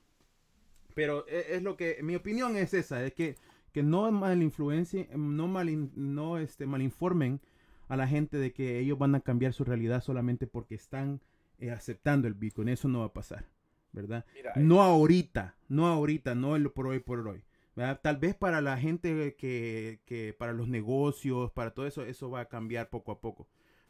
[0.93, 3.35] Pero e- es, lo que, mi opinión es esa, es que,
[3.71, 7.39] que no mal influencia, no mal, no este, malinformen
[7.87, 11.21] a la gente de que ellos van a cambiar su realidad solamente porque están
[11.59, 12.69] eh, aceptando el Bitcoin.
[12.69, 13.45] Eso no va a pasar,
[13.91, 14.25] ¿verdad?
[14.33, 17.43] Mira, No ahorita, no ahorita, no el por hoy por hoy.
[17.75, 17.99] ¿verdad?
[18.01, 22.41] Tal vez para la gente que, que para los negocios, para todo eso, eso va
[22.41, 23.47] a cambiar poco a poco.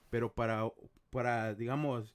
[0.09, 0.63] Pero para,
[1.09, 2.13] para digamos,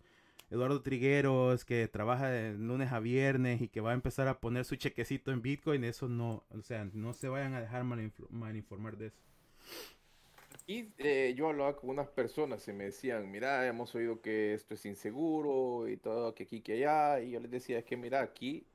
[0.50, 4.64] Eduardo Trigueros, que trabaja de lunes a viernes y que va a empezar a poner
[4.64, 8.96] su chequecito en Bitcoin, eso no, o sea, no se vayan a dejar mal, informar
[8.96, 9.20] de eso.
[10.68, 14.74] Y eh, yo hablaba con unas personas y me decían, mira, hemos oído que esto
[14.74, 17.20] es inseguro y todo, que aquí, que allá.
[17.20, 18.66] Y yo les decía, es que mira, aquí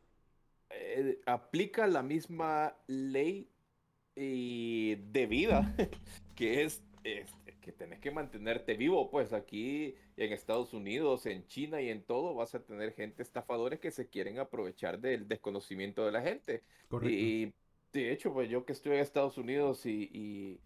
[0.70, 3.50] eh, aplica la misma ley
[4.16, 5.76] y de vida,
[6.36, 7.41] que es este,
[7.72, 9.10] que tenés que mantenerte vivo.
[9.10, 13.80] Pues aquí en Estados Unidos, en China y en todo, vas a tener gente estafadores
[13.80, 16.64] que se quieren aprovechar del desconocimiento de la gente.
[16.88, 17.26] Correcto.
[17.26, 17.54] Y
[17.94, 20.62] De hecho, pues yo que estoy en Estados Unidos y, y,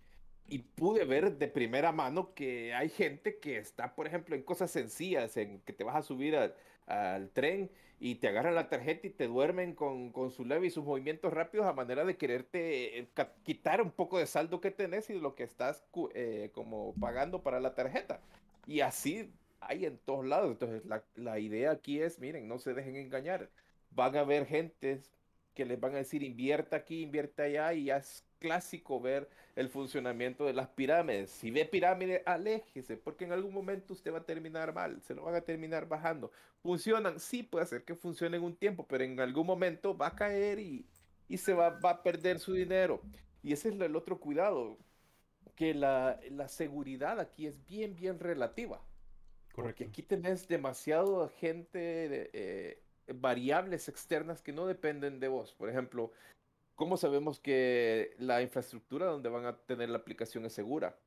[0.48, 4.72] y pude ver de primera mano que hay gente que está, por ejemplo, en cosas
[4.72, 9.08] sencillas, en que te vas a subir al, al tren y te agarran la tarjeta
[9.08, 13.00] y te duermen con, con su leve y sus movimientos rápidos a manera de quererte
[13.00, 13.08] eh,
[13.44, 15.84] quitar un poco de saldo que tenés y lo que estás
[16.14, 18.22] eh, como pagando para la tarjeta.
[18.68, 20.52] Y así hay en todos lados.
[20.52, 23.50] Entonces, la, la idea aquí es, miren, no se dejen engañar.
[23.92, 25.16] Van a haber gentes
[25.54, 29.70] que les van a decir invierta aquí, invierta allá, y ya es clásico ver el
[29.70, 31.32] funcionamiento de las pirámides.
[31.32, 35.24] Si ve pirámide, aléjese, porque en algún momento usted va a terminar mal, se lo
[35.24, 36.32] van a terminar bajando.
[36.62, 40.60] Funcionan, sí, puede ser que funcionen un tiempo, pero en algún momento va a caer
[40.60, 40.86] y,
[41.28, 43.02] y se va, va a perder su dinero.
[43.42, 44.78] Y ese es el otro cuidado,
[45.56, 48.80] que la, la seguridad aquí es bien, bien relativa.
[49.56, 55.54] Porque aquí tenés demasiado gente, de, eh, variables externas que no dependen de vos.
[55.54, 56.12] Por ejemplo,
[56.76, 60.98] ¿cómo sabemos que la infraestructura donde van a tener la aplicación es segura?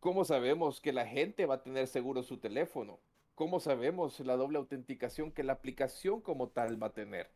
[0.00, 2.98] ¿Cómo sabemos que la gente va a tener seguro su teléfono?
[3.34, 7.28] ¿Cómo sabemos la doble autenticación que la aplicación como tal va a tener?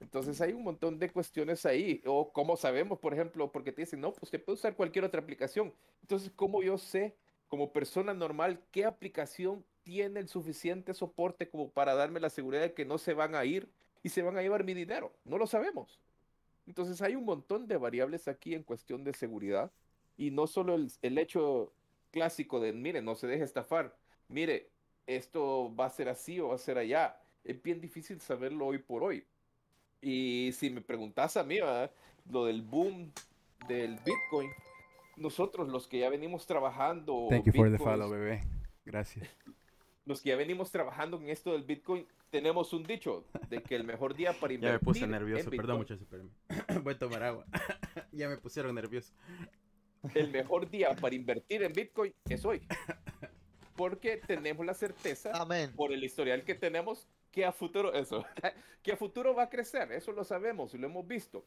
[0.00, 2.02] Entonces hay un montón de cuestiones ahí.
[2.06, 5.20] O cómo sabemos, por ejemplo, porque te dicen, no, pues usted puede usar cualquier otra
[5.20, 5.72] aplicación.
[6.02, 7.14] Entonces, ¿cómo yo sé
[7.48, 12.72] como persona normal qué aplicación tiene el suficiente soporte como para darme la seguridad de
[12.72, 13.68] que no se van a ir
[14.02, 15.12] y se van a llevar mi dinero?
[15.24, 16.00] No lo sabemos.
[16.66, 19.72] Entonces hay un montón de variables aquí en cuestión de seguridad
[20.16, 21.72] y no solo el, el hecho
[22.10, 23.96] clásico de, mire, no se deje estafar,
[24.28, 24.70] mire,
[25.06, 27.20] esto va a ser así o va a ser allá.
[27.44, 29.24] Es bien difícil saberlo hoy por hoy.
[30.00, 31.90] Y si me preguntas a mí, ¿verdad?
[32.28, 33.12] lo del boom
[33.68, 34.50] del Bitcoin,
[35.16, 38.42] nosotros los que ya venimos trabajando, Thank you for the follow, bebé.
[38.84, 39.28] Gracias.
[40.04, 43.84] los que ya venimos trabajando en esto del Bitcoin, tenemos un dicho de que el
[43.84, 46.32] mejor día para Ya invertir me puse en nervioso, perdón Bitcoin, muchachos, espérenme.
[46.82, 47.46] Voy a tomar agua.
[48.12, 49.12] ya me pusieron nervioso.
[50.14, 52.62] el mejor día para invertir en Bitcoin es hoy.
[53.76, 55.72] Porque tenemos la certeza Amén.
[55.74, 58.24] por el historial que tenemos que a futuro eso,
[58.82, 61.46] que a futuro va a crecer, eso lo sabemos y lo hemos visto.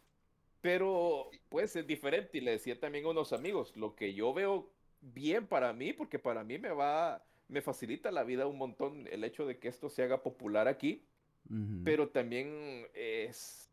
[0.61, 4.71] Pero puede ser diferente y le decía también a unos amigos, lo que yo veo
[5.01, 9.24] bien para mí, porque para mí me va, me facilita la vida un montón el
[9.24, 11.06] hecho de que esto se haga popular aquí,
[11.84, 13.70] pero también es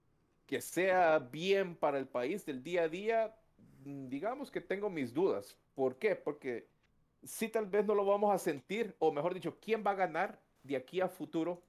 [0.47, 3.37] que sea bien para el país del día a día,
[3.85, 5.57] mm, digamos que tengo mis dudas.
[5.77, 6.17] ¿Por qué?
[6.17, 6.67] Porque
[7.23, 10.41] si tal vez no lo vamos a sentir, o mejor dicho, ¿quién va a ganar
[10.65, 11.63] de aquí a futuro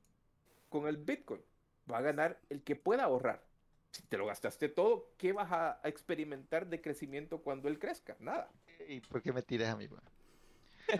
[0.69, 1.41] con el Bitcoin?
[1.89, 3.43] Va a ganar el que pueda ahorrar.
[3.91, 8.15] Si te lo gastaste todo, ¿qué vas a experimentar de crecimiento cuando él crezca?
[8.19, 8.49] Nada.
[8.87, 9.87] ¿Y por qué me tiras a mí?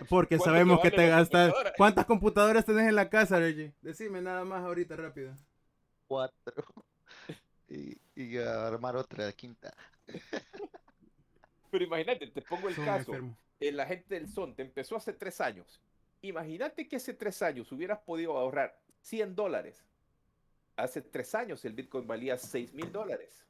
[0.08, 1.48] Porque ¿Cuánto sabemos que vale te gastas.
[1.48, 1.72] computadora?
[1.76, 3.74] ¿Cuántas computadoras tenés en la casa, Reggie?
[3.82, 5.34] Decime nada más ahorita rápido.
[6.06, 6.64] Cuatro.
[7.68, 9.72] Y, y a armar otra quinta.
[11.70, 13.12] Pero imagínate, te pongo el Son caso.
[13.60, 15.80] el agente del SON te empezó hace tres años.
[16.20, 19.82] Imagínate que hace tres años hubieras podido ahorrar 100 dólares.
[20.76, 23.46] Hace tres años el Bitcoin valía 6 mil dólares.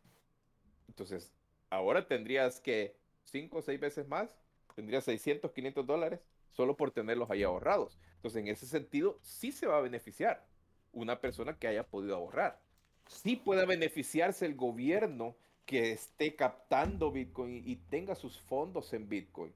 [0.88, 1.32] Entonces,
[1.70, 4.36] ahora tendrías que cinco o seis veces más,
[4.74, 6.20] tendrías 600, 500 dólares
[6.50, 7.98] solo por tenerlos ahí ahorrados.
[8.16, 10.44] Entonces, en ese sentido, sí se va a beneficiar
[10.92, 12.60] una persona que haya podido ahorrar.
[13.06, 19.52] Sí puede beneficiarse el gobierno que esté captando Bitcoin y tenga sus fondos en Bitcoin.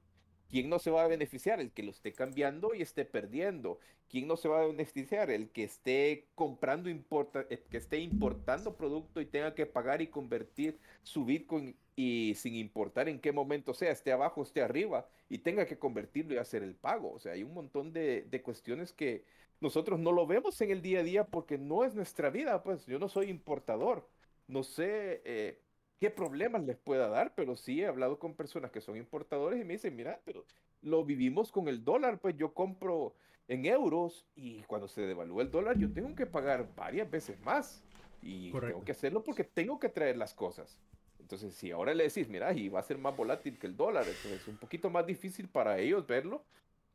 [0.49, 1.59] ¿Quién no se va a beneficiar?
[1.59, 3.79] El que lo esté cambiando y esté perdiendo.
[4.09, 5.29] ¿Quién no se va a beneficiar?
[5.29, 10.07] El que esté comprando, importa, el que esté importando producto y tenga que pagar y
[10.07, 15.39] convertir su Bitcoin y sin importar en qué momento sea, esté abajo, esté arriba, y
[15.39, 17.11] tenga que convertirlo y hacer el pago.
[17.11, 19.25] O sea, hay un montón de, de cuestiones que
[19.59, 22.63] nosotros no lo vemos en el día a día porque no es nuestra vida.
[22.63, 24.07] Pues yo no soy importador.
[24.47, 25.59] No sé eh,
[25.99, 29.65] qué problemas les pueda dar, pero sí he hablado con personas que son importadores y
[29.65, 30.45] me dicen, mira, pero
[30.81, 33.15] lo vivimos con el dólar, pues yo compro
[33.47, 37.81] en euros y cuando se devalúa el dólar yo tengo que pagar varias veces más
[38.21, 38.75] y Correcto.
[38.75, 40.79] tengo que hacerlo porque tengo que traer las cosas.
[41.19, 44.03] Entonces, si ahora le decís, mira, y va a ser más volátil que el dólar,
[44.07, 46.43] entonces es un poquito más difícil para ellos verlo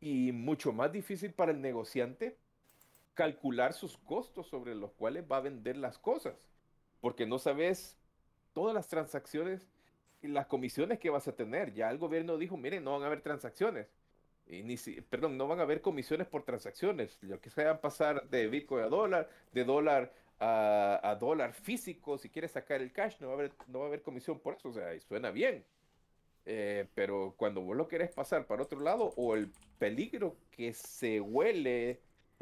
[0.00, 2.36] y mucho más difícil para el negociante
[3.14, 6.48] calcular sus costos sobre los cuales va a vender las cosas,
[7.00, 7.98] porque no sabes
[8.52, 9.68] todas las transacciones
[10.22, 11.74] y las comisiones que vas a tener.
[11.74, 13.88] Ya el gobierno dijo, miren, no van a haber transacciones.
[14.46, 17.18] Y ni si- perdón, no van a haber comisiones por transacciones.
[17.22, 21.54] Lo que se van a pasar de Bitcoin a dólar, de dólar a, a dólar
[21.54, 24.40] físico, si quieres sacar el cash, no va a haber, no va a haber comisión
[24.40, 24.68] por eso.
[24.70, 25.64] O sea, y suena bien.
[26.44, 31.20] Eh, pero cuando vos lo querés pasar para otro lado, o el peligro que se
[31.20, 32.00] huele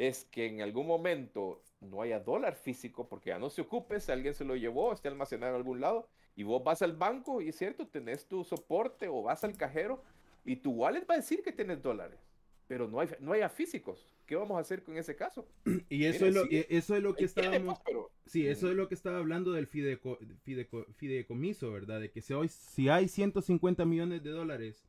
[0.09, 4.11] es que en algún momento no haya dólar físico porque ya no se ocupe, si
[4.11, 7.48] alguien se lo llevó, esté almacenado en algún lado Y vos vas al banco y
[7.51, 10.03] es cierto, tenés tu soporte o vas al cajero
[10.44, 12.18] y tu wallet va a decir que tienes dólares,
[12.66, 14.07] pero no hay, no hay a físicos.
[14.24, 15.46] ¿Qué vamos a hacer con ese caso?
[15.90, 17.78] Y eso, Mira, es lo, sí, y eso es lo que estábamos...
[17.84, 22.01] pero- Sí, eso es lo que estaba hablando del fideco- fideco- fideicomiso, ¿verdad?
[22.01, 24.82] De que si, hoy, si hay 150 millones de dólares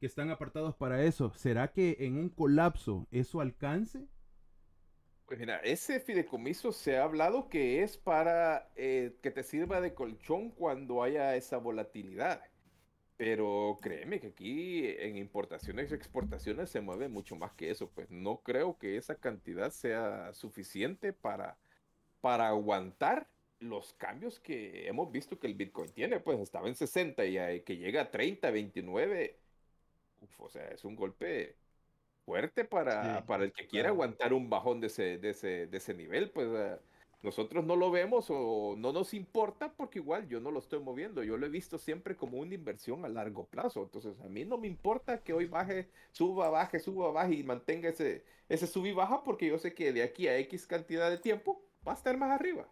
[0.00, 4.06] que están apartados para eso, ¿será que en un colapso eso alcance?
[5.28, 9.92] Pues mira, ese fideicomiso se ha hablado que es para eh, que te sirva de
[9.92, 12.42] colchón cuando haya esa volatilidad.
[13.18, 17.90] Pero créeme que aquí en importaciones y exportaciones se mueve mucho más que eso.
[17.90, 21.58] Pues no creo que esa cantidad sea suficiente para,
[22.22, 23.28] para aguantar
[23.60, 26.20] los cambios que hemos visto que el Bitcoin tiene.
[26.20, 29.38] Pues estaba en 60 y ahí que llega a 30, 29.
[30.22, 31.56] uf, o sea, es un golpe
[32.28, 35.76] fuerte para, Sí, para el que quiera aguantar un bajón de ese, de ese, de
[35.78, 36.30] ese nivel.
[36.30, 36.78] Pues eh,
[37.22, 41.22] nosotros no lo vemos o no nos importa porque igual yo no lo estoy moviendo.
[41.24, 43.82] Yo lo he visto siempre como una inversión a largo plazo.
[43.82, 47.88] Entonces a mí no me importa que hoy baje, suba, baje, suba, baje y mantenga
[47.88, 51.16] ese, ese sub y baja porque yo sé que de aquí a X cantidad de
[51.18, 52.68] tiempo va a estar más arriba.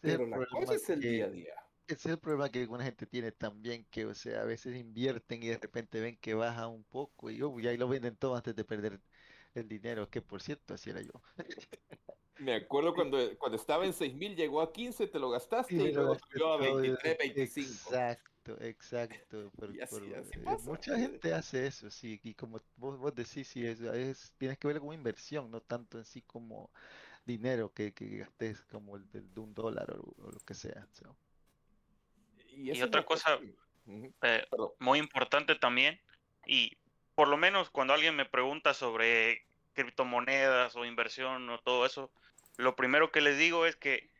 [0.00, 1.54] Pero la cosa es el que- día a día.
[1.86, 5.42] Ese es el problema que alguna gente tiene también, que o sea, a veces invierten
[5.42, 8.34] y de repente ven que baja un poco y, oh, y ahí lo venden todo
[8.36, 9.02] antes de perder
[9.54, 11.12] el dinero, que por cierto, así era yo.
[12.36, 16.14] Me acuerdo cuando, cuando estaba en 6000 llegó a 15, te lo gastaste Y luego
[16.16, 17.90] subió a todo y- 23, 25.
[17.94, 19.50] Exacto, exacto.
[19.52, 23.14] por- Y así- por- así eh, mucha gente hace eso, sí, y como vos, vos
[23.14, 26.72] decís, sí, es, es- tienes que verlo como inversión, no tanto en sí como
[27.26, 30.88] dinero que, que gastes como el de un dólar o, o lo que sea.
[30.92, 31.18] so.
[32.56, 33.38] Y, otra cosa-
[34.22, 34.46] Eh,
[34.78, 36.00] muy importante también.
[36.46, 36.76] Y
[37.14, 42.10] por lo menos cuando alguien me pregunta sobre criptomonedas o inversión o todo eso,
[42.56, 44.10] lo primero que les digo es que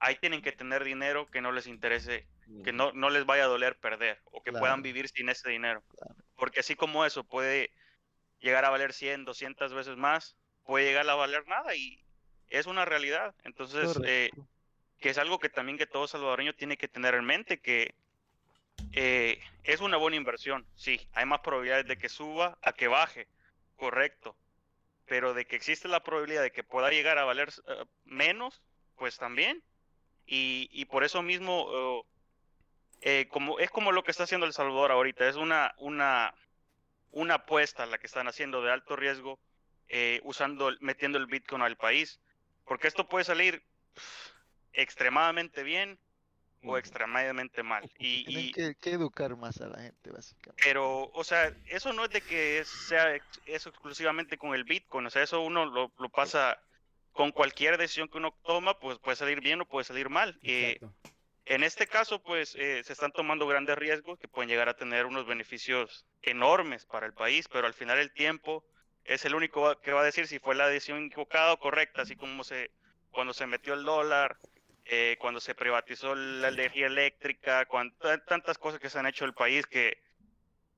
[0.00, 2.26] ahí tienen que tener dinero que no les interese,
[2.64, 5.82] que no, no les vaya a doler perder o que puedan vivir sin ese dinero.
[5.96, 6.14] Claro.
[6.36, 7.70] Porque así como eso puede
[8.40, 12.02] llegar a valer 100, 200 veces más, puede llegar a valer nada y
[12.48, 13.34] es una realidad.
[13.44, 14.30] Entonces, eh.
[15.02, 17.94] Que es algo que también que todo salvadoreño tiene que tener en mente, que
[18.92, 23.26] eh, es una buena inversión, sí, hay más probabilidades de que suba a que baje,
[23.76, 24.36] correcto,
[25.06, 28.62] pero de que existe la probabilidad de que pueda llegar a valer eh, menos,
[28.96, 29.62] pues también,
[30.24, 32.04] y, y por eso mismo,
[33.02, 36.32] eh, eh, como, es como lo que está haciendo El Salvador ahorita, es una, una,
[37.10, 39.40] una apuesta la que están haciendo de alto riesgo,
[39.88, 42.20] eh, usando, metiendo el Bitcoin al país,
[42.64, 43.64] porque esto puede salir
[44.72, 45.98] extremadamente bien
[46.64, 47.90] o extremadamente mal.
[47.98, 50.62] Y, Tienen y- que, que educar más a la gente, básicamente.
[50.62, 55.06] pero, o sea, eso no es de que sea ex- eso exclusivamente con el Bitcoin,
[55.06, 56.58] o sea, eso uno lo, lo pasa
[57.10, 60.38] con cualquier decisión que uno toma, pues puede salir bien o puede salir mal.
[60.42, 60.96] Eh, Exacto.
[61.44, 65.06] en este caso, pues eh, se están tomando grandes riesgos que pueden llegar a tener
[65.06, 68.64] unos beneficios enormes para el país, pero al final el tiempo
[69.04, 72.16] es el único que va a decir si fue la decisión equivocada o correcta, así
[72.16, 72.70] como se
[73.10, 74.38] cuando se metió el dólar,
[74.84, 79.24] eh, cuando se privatizó la energía eléctrica, cuan- tan- tantas cosas que se han hecho
[79.24, 80.02] en el país que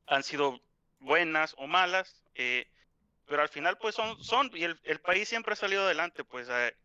[0.06, 0.60] han sido
[1.00, 2.66] buenas o malas, eh,
[3.26, 6.48] pero al final pues son, son y el, el país siempre ha salido adelante, pues
[6.50, 6.76] eh,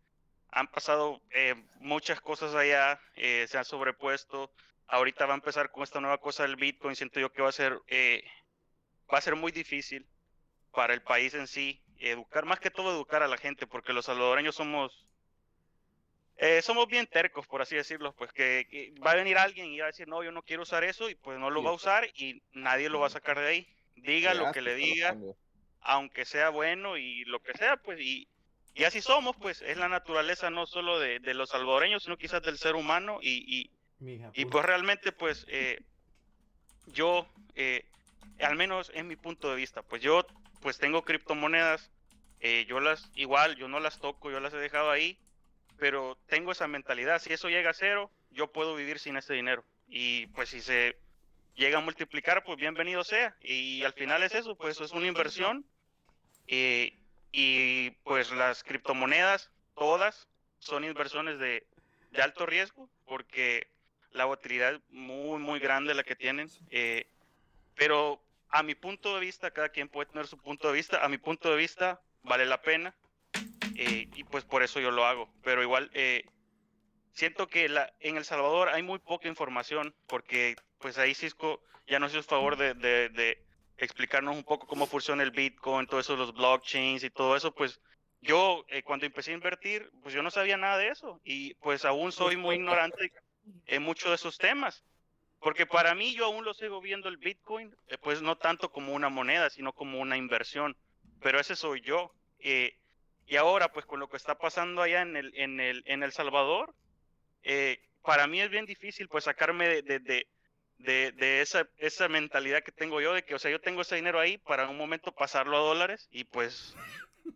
[0.52, 4.52] han pasado eh, muchas cosas allá, se han sobrepuesto,
[4.88, 7.52] ahorita va a empezar con esta nueva cosa del Bitcoin, siento yo que va a
[7.52, 7.74] ser,
[9.14, 10.08] va a ser muy difícil
[10.72, 14.06] para el país en sí, educar, más que todo educar a la gente, porque los
[14.06, 15.06] salvadoreños somos,
[16.42, 19.80] eh, somos bien tercos, por así decirlo, pues que, que va a venir alguien y
[19.80, 21.74] va a decir, no, yo no quiero usar eso, y pues no lo va a
[21.74, 23.68] usar y nadie lo va a sacar de ahí.
[23.96, 25.18] Diga lo que le diga,
[25.82, 28.30] aunque sea bueno y lo que sea, pues, y,
[28.74, 32.42] y así somos, pues, es la naturaleza no solo de, de los salvadoreños, sino quizás
[32.42, 33.72] del ser humano, y, y,
[34.34, 35.82] y pues realmente, pues, eh,
[36.88, 37.84] yo, eh,
[38.40, 40.26] al menos en mi punto de vista, pues yo,
[40.62, 41.92] pues tengo criptomonedas,
[42.40, 45.20] eh, yo las, igual, yo no las toco, yo las he dejado ahí,
[45.80, 49.64] pero tengo esa mentalidad, si eso llega a cero, yo puedo vivir sin ese dinero,
[49.88, 50.98] y pues si se
[51.56, 55.66] llega a multiplicar, pues bienvenido sea, y al final es eso, pues es una inversión,
[56.48, 56.98] eh,
[57.32, 60.28] y pues las criptomonedas, todas,
[60.60, 61.66] son inversiones de,
[62.12, 63.68] de alto riesgo, porque
[64.12, 66.50] la volatilidad es muy, muy grande la que tienen.
[66.70, 67.08] eh,
[67.76, 71.04] pero a mi punto de vista, cada quien puede tener su punto de vista.
[71.04, 72.94] A mi punto de vista, vale la pena.
[73.82, 75.30] Eh, y pues por eso yo lo hago.
[75.44, 76.24] Pero igual, eh,
[77.14, 82.00] siento que la, en El Salvador hay muy poca información, porque pues ahí Cisco ya
[82.00, 83.38] nos hizo favor de, de- de
[83.78, 87.54] explicarnos un poco cómo funciona el Bitcoin, todo eso, los blockchains y todo eso.
[87.54, 87.80] Pues
[88.22, 91.20] yo, eh, cuando empecé a invertir, pues yo no sabía nada de eso.
[91.24, 93.12] Y pues aún soy muy ignorante
[93.66, 94.84] en muchos de esos temas.
[95.40, 98.94] Porque para mí yo aún lo sigo viendo el Bitcoin, eh, pues no tanto como
[98.94, 100.76] una moneda, sino como una inversión.
[101.22, 102.12] Pero ese soy yo.
[102.40, 102.76] Eh,
[103.30, 106.12] y ahora, pues con lo que está pasando allá en el, en el, en el
[106.12, 106.74] Salvador,
[107.44, 112.72] eh, para mí es bien difícil pues sacarme de, de, de, esa, esa mentalidad que
[112.72, 115.58] tengo yo, de que, o sea, yo tengo ese dinero ahí para un momento pasarlo
[115.58, 116.76] a dólares y pues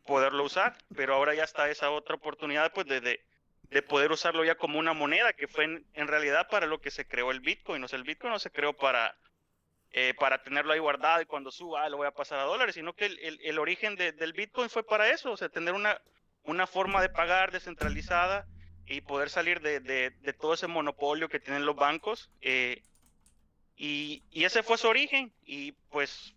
[0.04, 3.24] poderlo usar, pero ahora ya está esa otra oportunidad pues de, de,
[3.70, 6.90] de poder usarlo ya como una moneda, que fue en, en realidad para lo que
[6.90, 7.84] se creó el Bitcoin.
[7.84, 9.16] O sea, el Bitcoin no se creó para,
[9.96, 12.74] eh, para tenerlo ahí guardado y cuando suba ah, lo voy a pasar a dólares,
[12.74, 16.66] sino que el, el, origen de, del Bitcoin fue para eso, o sea, tener una,
[16.66, 18.48] forma de pagar descentralizada
[18.88, 22.32] y poder salir de, todo ese monopolio que tienen los bancos.
[22.42, 22.82] Eh,
[23.78, 25.32] y, ese fue su origen.
[25.46, 26.34] Y pues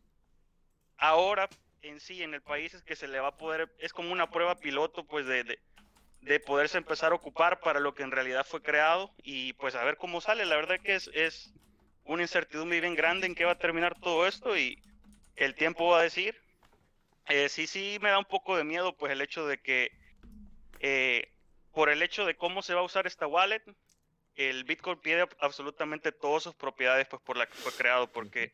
[0.99, 1.49] ahora
[1.81, 4.31] en sí, en el país, es que se le va a poder, es como una
[4.31, 5.59] prueba piloto, pues de, de,
[6.21, 9.85] de poderse empezar a ocupar para lo que en realidad fue creado y pues a
[9.85, 10.45] ver cómo sale.
[10.45, 11.55] La verdad que es
[12.07, 14.83] una incertidumbre bien grande en qué va a terminar todo esto y
[15.37, 16.37] el tiempo va a decir.
[17.29, 19.91] Eh, sí, sí, me da un poco de miedo pues el hecho de que
[20.81, 21.33] eh,
[21.73, 23.63] por el hecho de cómo se va a usar esta wallet,
[24.37, 28.53] el Bitcoin pierde absolutamente todas sus propiedades pues por la que fue creado, porque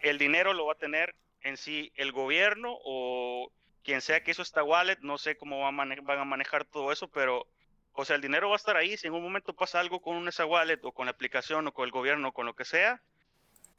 [0.00, 3.50] el dinero lo va a tener en sí el gobierno o
[3.82, 7.46] quien sea que hizo esta wallet, no sé cómo van a, manejar todo eso, pero,
[7.94, 8.96] o sea, el dinero va a estar ahí.
[8.96, 11.84] Si en un momento pasa algo con esa wallet o con la aplicación o con
[11.84, 13.00] el gobierno o con lo que sea,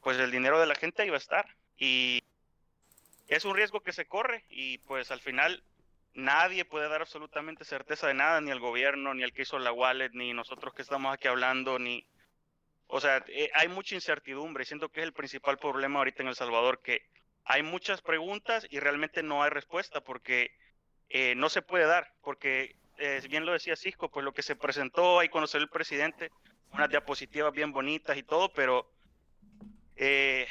[0.02, 1.46] pues el dinero de la gente ahí va a estar.
[1.76, 2.22] Y
[3.28, 5.62] es un riesgo que se corre y pues al final
[6.14, 9.72] nadie puede dar absolutamente certeza de nada, ni el gobierno, ni el que hizo la
[9.72, 12.06] wallet, ni nosotros que estamos aquí hablando, ni...
[12.86, 16.28] O sea, eh, hay mucha incertidumbre y siento que es el principal problema ahorita en
[16.28, 17.02] El Salvador, que
[17.44, 20.56] hay muchas preguntas y realmente no hay respuesta porque
[21.08, 24.56] eh, no se puede dar, porque eh, bien lo decía Cisco, pues lo que se
[24.56, 26.30] presentó ahí salió el presidente,
[26.72, 28.90] unas diapositivas bien bonitas y todo, pero
[29.96, 30.46] eh,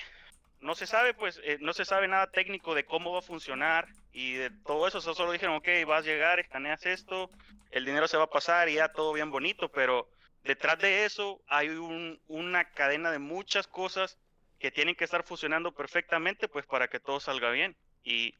[0.61, 3.87] no se sabe, pues eh, no se sabe nada técnico de cómo va a funcionar
[4.11, 7.29] y de todo eso, solo dijeron, ok, vas a llegar, escaneas esto,
[7.71, 10.09] el dinero se va a pasar y ya todo bien bonito, pero
[10.43, 14.17] detrás de eso hay un, una cadena de muchas cosas
[14.59, 17.75] que tienen que estar funcionando perfectamente pues para que todo salga bien.
[18.03, 18.35] Y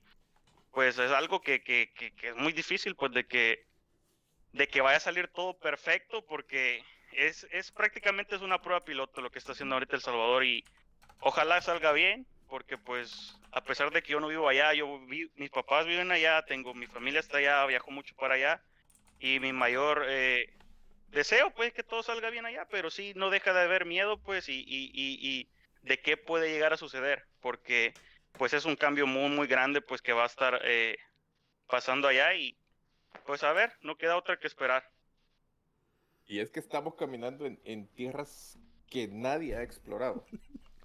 [0.72, 3.66] pues es algo que, que, que, que, es muy difícil pues de que
[4.56, 6.82] de que vaya a salir todo perfecto porque
[7.12, 10.64] es, es prácticamente es una prueba piloto lo que está haciendo ahorita El Salvador y
[11.20, 15.30] ojalá salga bien porque pues a pesar de que yo no vivo allá, yo vi,
[15.36, 18.62] mis papás viven allá, tengo mi familia está allá, viajo mucho para allá
[19.20, 20.54] y mi mayor eh,
[21.10, 24.48] deseo pues que todo salga bien allá, pero sí no deja de haber miedo pues
[24.48, 25.50] y, y, y,
[25.82, 27.94] de qué puede llegar a suceder, porque
[28.32, 30.98] pues es un cambio muy, muy grande pues que va a estar eh,
[31.68, 32.58] pasando allá y
[33.26, 34.84] pues a ver, no queda otra que esperar.
[36.28, 38.58] Y es que estamos caminando en, en tierras
[38.90, 40.26] que nadie ha explorado.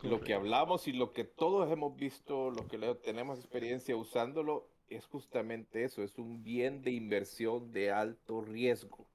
[0.03, 5.07] lo que hablamos y lo que todos hemos visto, lo que tenemos experiencia usándolo, es
[5.07, 9.07] justamente eso, es un bien de inversión de alto riesgo.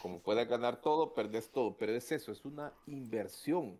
[0.00, 3.78] Como puedas ganar todo, perdes todo, pero es eso, es una inversión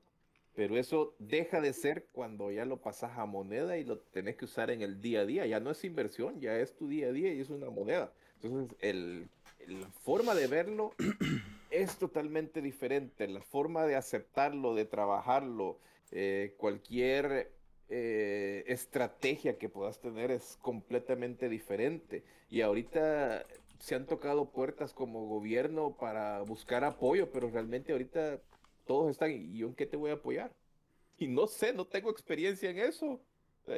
[0.58, 4.44] pero eso deja de ser cuando ya lo pasas a moneda y lo tenés que
[4.44, 5.46] usar en el día a día.
[5.46, 8.12] Ya no es inversión, ya es tu día a día y es una moneda.
[8.42, 9.28] Entonces, el,
[9.66, 10.92] la forma de verlo
[11.70, 13.28] es totalmente diferente.
[13.28, 15.78] La forma de aceptarlo, de trabajarlo,
[16.10, 17.50] eh, cualquier
[17.88, 22.22] eh, estrategia que puedas tener es completamente diferente.
[22.50, 23.44] Y ahorita
[23.78, 28.40] se han tocado puertas como gobierno para buscar apoyo, pero realmente ahorita
[28.86, 30.52] todos están, ¿y yo en qué te voy a apoyar?
[31.18, 33.20] Y no sé, no tengo experiencia en eso.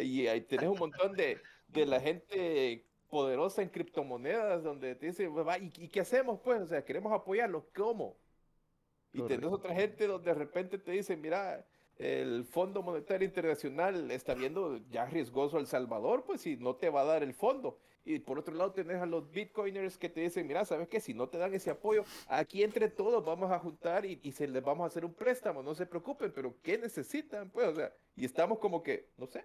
[0.01, 1.39] Y ahí tenés un montón de,
[1.69, 5.29] de la gente poderosa en criptomonedas donde te dice,
[5.61, 6.63] ¿y, ¿y qué hacemos pues?
[6.63, 8.17] O sea, queremos apoyarlos, ¿cómo?
[9.13, 9.41] Y Correcto.
[9.41, 14.79] tenés otra gente donde de repente te dicen, mira, el Fondo Monetario Internacional está viendo
[14.89, 17.79] ya riesgoso El Salvador, pues si no te va a dar el fondo.
[18.05, 21.01] Y por otro lado tenés a los bitcoiners que te dicen, mira, ¿sabes qué?
[21.01, 24.49] Si no te dan ese apoyo, aquí entre todos vamos a juntar y, y se
[24.49, 27.51] les vamos a hacer un préstamo, no se preocupen, pero ¿qué necesitan?
[27.51, 29.45] Pues, o sea, y estamos como que, no sé.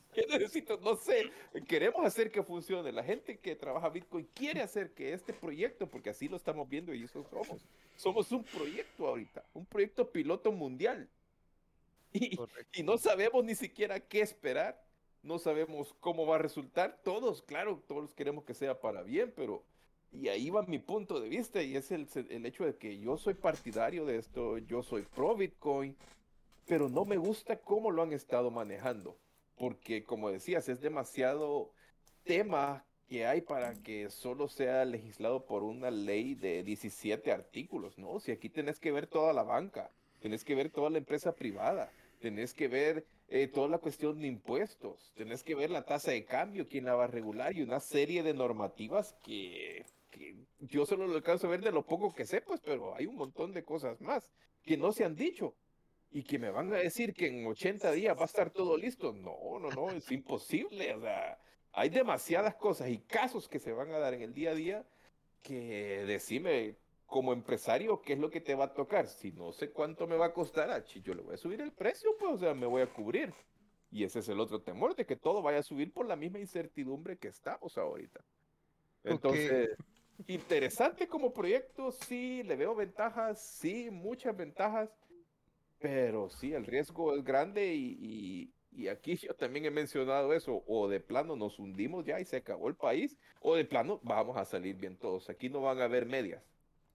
[0.14, 0.78] ¿Qué necesito?
[0.78, 1.30] No sé.
[1.68, 2.92] Queremos hacer que funcione.
[2.92, 6.94] La gente que trabaja Bitcoin quiere hacer que este proyecto, porque así lo estamos viendo
[6.94, 7.62] y eso somos.
[7.96, 11.08] Somos un proyecto ahorita, un proyecto piloto mundial.
[12.12, 12.38] Y,
[12.74, 14.82] y no sabemos ni siquiera qué esperar
[15.22, 16.98] no sabemos cómo va a resultar.
[17.04, 19.62] Todos, claro, todos queremos que sea para bien, pero
[20.12, 23.16] y ahí va mi punto de vista y es el, el hecho de que yo
[23.16, 25.96] soy partidario de esto, yo soy pro Bitcoin,
[26.66, 29.16] pero no me gusta cómo lo han estado manejando,
[29.56, 31.72] porque como decías, es demasiado
[32.24, 38.20] tema que hay para que solo sea legislado por una ley de 17 artículos, ¿no?
[38.20, 39.90] Si aquí tenés que ver toda la banca,
[40.20, 44.28] tenés que ver toda la empresa privada, tenés que ver eh, toda la cuestión de
[44.28, 47.80] impuestos, tenés que ver la tasa de cambio, quién la va a regular y una
[47.80, 52.24] serie de normativas que, que yo solo lo alcanzo a ver de lo poco que
[52.24, 54.30] sé, pues, pero hay un montón de cosas más
[54.62, 55.54] que no se han dicho
[56.12, 59.12] y que me van a decir que en 80 días va a estar todo listo.
[59.12, 60.94] No, no, no, es imposible.
[60.94, 61.38] O sea,
[61.72, 64.86] hay demasiadas cosas y casos que se van a dar en el día a día
[65.42, 69.06] que decime como empresario qué es lo que te va a tocar.
[69.08, 71.72] Si no sé cuánto me va a costar, ah, yo le voy a subir el
[71.72, 73.32] precio, pues, o sea, me voy a cubrir.
[73.90, 76.38] Y ese es el otro temor, de que todo vaya a subir por la misma
[76.38, 78.24] incertidumbre que estamos ahorita.
[79.04, 79.76] Entonces,
[80.26, 84.90] interesante como proyecto, sí, le veo ventajas, sí, muchas ventajas,
[85.82, 90.88] pero sí, el riesgo es grande y, y- aquí yo también he mencionado eso, o
[90.88, 94.44] de plano nos hundimos ya y se acabó el país, o de plano vamos a
[94.46, 95.28] salir bien todos.
[95.28, 96.42] Aquí no van a haber medias.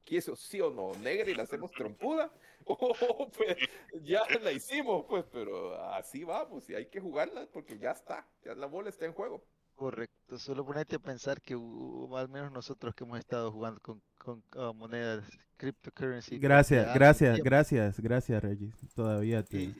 [0.01, 2.31] Aquí eso sí o no, negra y la hacemos trompuda,
[2.65, 3.57] o pues
[4.01, 8.55] ya la hicimos, pues, pero así vamos y hay que jugarla porque ya está, ya
[8.55, 9.43] la bola está en juego.
[9.75, 14.01] Correcto, solo ponerte a pensar que u- al menos nosotros que hemos estado jugando con,
[14.28, 15.23] con ah, monedas
[15.55, 18.75] cryptocurrency Gracias, gracias, gracias, gracias, Regis.
[18.93, 19.75] Todavía te, y-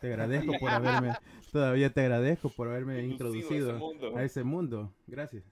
[0.00, 1.14] te agradezco por haberme,
[1.52, 4.16] todavía te agradezco por haberme Inducido a ese introducido mundo.
[4.16, 4.92] a ese mundo.
[5.06, 5.44] Gracias.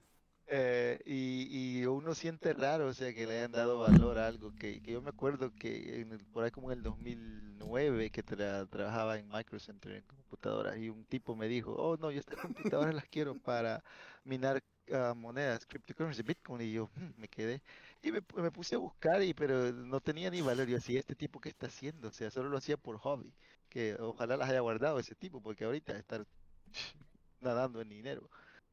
[0.53, 4.53] Eh, y, y uno siente raro, o sea, que le hayan dado valor a algo
[4.53, 8.21] que, que yo me acuerdo que en el- por ahí como en el 2009 que
[8.25, 12.37] tra- trabajaba en Microcenter en computadoras y un tipo me dijo, oh no, yo estas
[12.41, 13.81] computadoras las quiero para
[14.25, 14.61] minar
[14.93, 17.61] ah, monedas, cryptocurrency, Bitcoin y yo "Hmm", me quedé
[18.01, 21.15] y me, me puse a buscar y pero no tenía ni valor, yo decía, este
[21.15, 23.33] tipo qué está haciendo, o sea, solo lo hacía por hobby,
[23.69, 26.25] que ojalá las haya guardado ese tipo porque ahorita estar
[27.41, 28.29] nadando en dinero.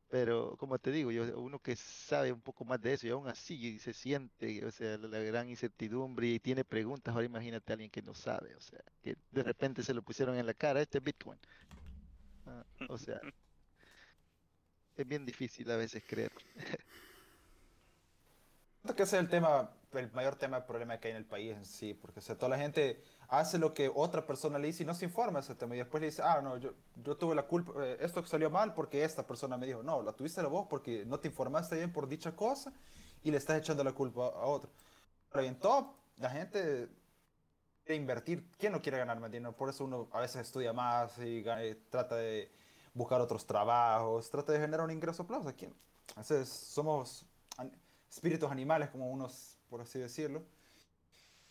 [0.08, 3.28] Pero como te digo, yo uno que sabe un poco más de eso y aún
[3.28, 7.90] así se siente, o sea, la, gran incertidumbre y tiene preguntas, ahora imagínate a alguien
[7.90, 10.98] que no sabe, o sea, que de repente se lo pusieron en la cara, este
[10.98, 11.38] es Bitcoin.
[12.46, 13.20] Ah, o sea,
[15.02, 16.32] es bien difícil a veces creer.
[18.96, 21.54] Que ese es el tema, el mayor tema, el problema que hay en el país
[21.54, 24.82] en sí, porque o sea, toda la gente hace lo que otra persona le dice
[24.82, 27.34] y no se informa ese tema y después le dice, ah, no, yo, yo tuve
[27.34, 30.48] la culpa, eh, esto salió mal porque esta persona me dijo, no, la tuviste la
[30.48, 32.72] vos porque no te informaste bien por dicha cosa
[33.22, 34.70] y le estás echando la culpa a otro.
[35.30, 36.88] Pero bien, todo, la gente
[37.84, 39.54] quiere invertir, ¿quién no quiere ganar más dinero?
[39.54, 42.50] Por eso uno a veces estudia más y ga- eh, trata de
[42.94, 45.46] buscar otros trabajos, trata de generar un ingreso plus.
[45.46, 45.74] ¿A quién?
[46.16, 47.26] A veces somos
[48.10, 50.42] espíritus animales, como unos, por así decirlo.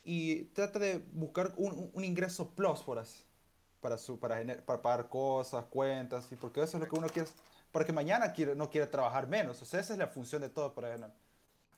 [0.04, 3.24] Y trata de buscar un, un- ingreso plus por así,
[3.82, 7.08] para, su, para, gener- para pagar cosas, cuentas, y porque eso es lo que uno
[7.10, 7.30] quiere,
[7.72, 9.62] porque mañana quiere, no quiere trabajar menos.
[9.62, 11.14] O sea, esa es la función de todo para ganar.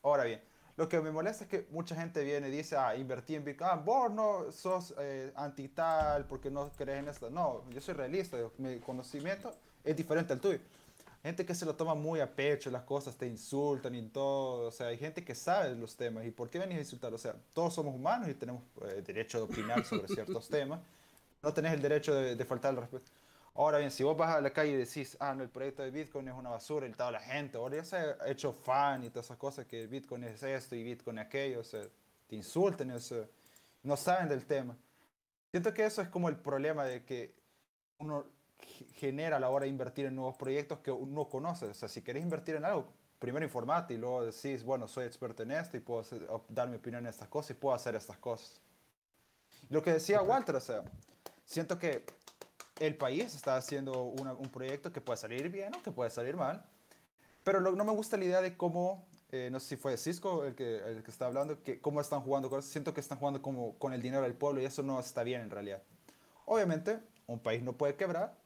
[0.04, 0.42] Ahora bien,
[0.80, 3.70] lo que me molesta es que mucha gente viene y dice, ah, invertí en Bitcoin.
[3.70, 7.30] Ah, vos no sos eh, anti tal porque no crees en esto.
[7.30, 8.38] No, yo soy realista.
[8.58, 9.54] Mi conocimiento
[9.84, 10.60] es diferente al tuyo.
[11.22, 14.70] Gente que se lo toma muy a pecho, las cosas te insultan y todo.
[14.70, 16.26] O sea, hay gente que sabe los temas.
[16.26, 17.14] ¿Y por qué venís a insultar?
[17.14, 20.80] O sea, todos somos humanos y tenemos eh, derecho de opinar sobre ciertos temas.
[21.44, 23.12] No tenés el derecho de, de faltar el respeto.
[23.56, 25.92] Ahora bien, si vos vas a la calle y decís, ah, no, el proyecto de
[25.92, 29.10] Bitcoin es una basura y toda la gente, ahora ya se ha hecho fan y
[29.10, 31.82] todas esas cosas, que Bitcoin es esto y Bitcoin es aquello, o sea,
[32.28, 33.26] te insultan, o sea,
[33.84, 34.78] no saben del tema.
[35.52, 37.34] Siento que eso es como el problema de que
[37.98, 38.26] uno
[38.60, 41.66] ge- genera a la hora de invertir en nuevos proyectos que uno conoce.
[41.66, 45.44] O sea, si querés invertir en algo, primero informate y luego decís, bueno, soy experto
[45.44, 48.18] en esto y puedo hacer- dar mi opinión en estas cosas y puedo hacer estas
[48.18, 48.62] cosas.
[49.70, 50.84] Lo que decía Walter, o sea,
[51.46, 52.06] siento que
[52.80, 56.36] el país está haciendo una- un proyecto que puede salir bien o que puede salir
[56.36, 56.64] mal,
[57.44, 60.46] pero lo- no me gusta la idea de cómo, eh, no sé si fue Cisco
[60.46, 62.72] el que, el que está hablando, que cómo están jugando cosas.
[62.72, 65.42] Siento que están jugando como con el dinero del pueblo y eso no está bien
[65.42, 65.84] en realidad.
[66.46, 68.38] Obviamente, un país no puede quebrar,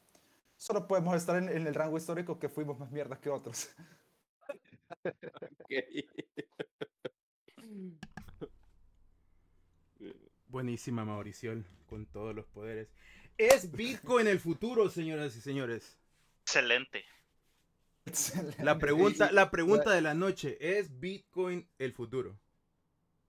[0.57, 3.69] solo podemos estar en, en el rango histórico que fuimos más mierdas que otros.
[10.47, 12.89] Buenísima, Mauricio, con todos los poderes.
[13.51, 15.97] ¿Es Bitcoin el futuro, señoras y señores?
[18.05, 18.63] Excelente.
[18.63, 22.39] La pregunta, la pregunta de la noche, ¿es Bitcoin el futuro?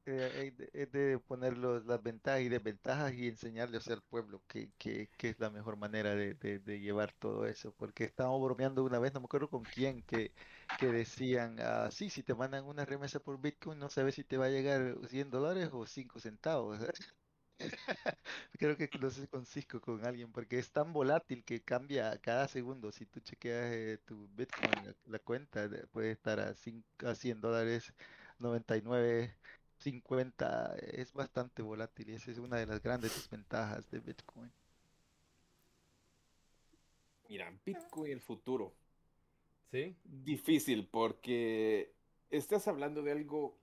[0.07, 4.43] Eh, hay de- es de poner los- las ventajas y desventajas y enseñarles al pueblo
[4.47, 7.73] que, que, que es la mejor manera de, de- de llevar todo eso.
[7.75, 10.33] Porque estábamos bromeando una vez, no me acuerdo con quién, que,
[10.79, 14.37] que decían, ah, sí, si te mandan una remesa por Bitcoin, no sabes si te
[14.37, 16.79] va a llegar 100 dólares o 5 centavos.
[18.59, 22.49] Creo que lo sé con Cisco, con alguien, porque es tan volátil que cambia cada
[22.49, 22.93] segundo.
[22.93, 27.15] Si tú chequeas eh, tu Bitcoin, la, la cuenta de- puede estar a, cin- a
[27.15, 27.93] 100 dólares,
[28.39, 29.37] 99,
[29.79, 30.75] 50.
[30.77, 34.53] Es bastante volátil y esa es una de las grandes desventajas de Bitcoin.
[37.29, 38.73] Mira, Bitcoin el futuro.
[39.71, 39.97] ¿Sí?
[40.05, 41.95] Difícil porque
[42.31, 43.59] estás hablando de algo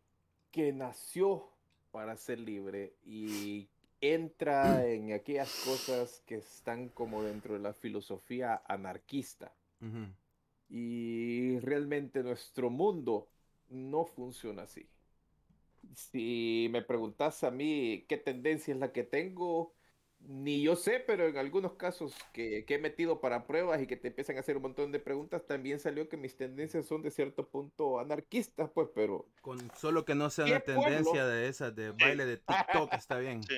[0.52, 1.52] que nació
[1.92, 3.70] para ser libre y
[4.02, 9.56] entra en aquellas cosas que están como dentro de la filosofía anarquista.
[10.70, 13.28] Y realmente nuestro mundo
[13.70, 14.90] no funciona así.
[15.96, 19.74] Si me preguntas a mí qué tendencia es la que tengo,
[20.20, 23.98] ni yo sé, pero en algunos casos que, que he metido para pruebas y que
[23.98, 27.12] te empiezan a hacer un montón de preguntas, también salió que mis tendencias son de
[27.12, 30.84] cierto punto anarquistas, pues, pero Con solo que no sea ¿Qué una pueblo?
[30.84, 33.42] tendencia de esas de baile de TikTok, está bien.
[33.42, 33.56] Sí.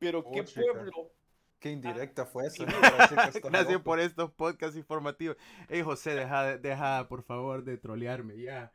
[0.00, 0.62] Pero Oh, qué chica.
[0.72, 1.12] pueblo
[1.60, 2.64] Qué indirecta fue eso.
[3.44, 5.36] Gracias por estos podcasts informativos.
[5.68, 8.36] Hey José, deja, de- deja por favor de trolearme.
[8.40, 8.72] Ya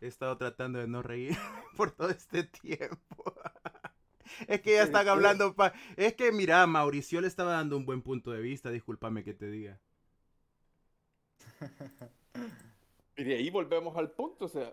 [0.00, 1.36] he estado tratando de no reír
[1.76, 3.34] por todo este tiempo.
[4.46, 5.56] Es que ya están hablando.
[5.56, 8.70] pa- Es que mira, Mauricio le estaba dando un buen punto de vista.
[8.70, 9.80] Discúlpame que te diga.
[13.16, 14.72] Y de ahí volvemos al punto, o sea,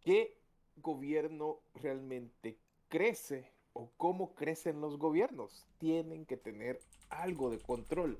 [0.00, 0.36] ¿qué
[0.76, 2.58] gobierno realmente
[2.88, 5.64] crece o cómo crecen los gobiernos?
[5.78, 6.80] Tienen que tener
[7.10, 8.18] algo de control.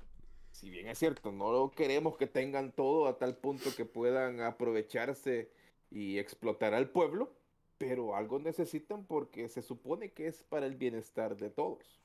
[0.53, 5.51] Si bien es cierto, no queremos que tengan todo a tal punto que puedan aprovecharse
[5.91, 7.33] y explotar al pueblo,
[7.77, 11.99] pero algo necesitan porque se supone que es para el bienestar de todos.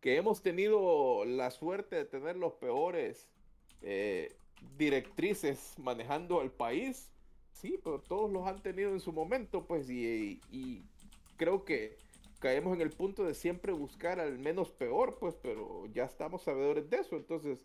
[0.00, 3.28] Que hemos tenido la suerte de tener los peores
[3.82, 4.34] eh,
[4.76, 7.12] directrices manejando el país,
[7.52, 10.82] sí, pero todos los han tenido en su momento, pues, y, y
[11.36, 12.04] creo que
[12.36, 16.88] caemos en el punto de siempre buscar al menos peor, pues, pero ya estamos sabedores
[16.90, 17.62] de eso, entonces,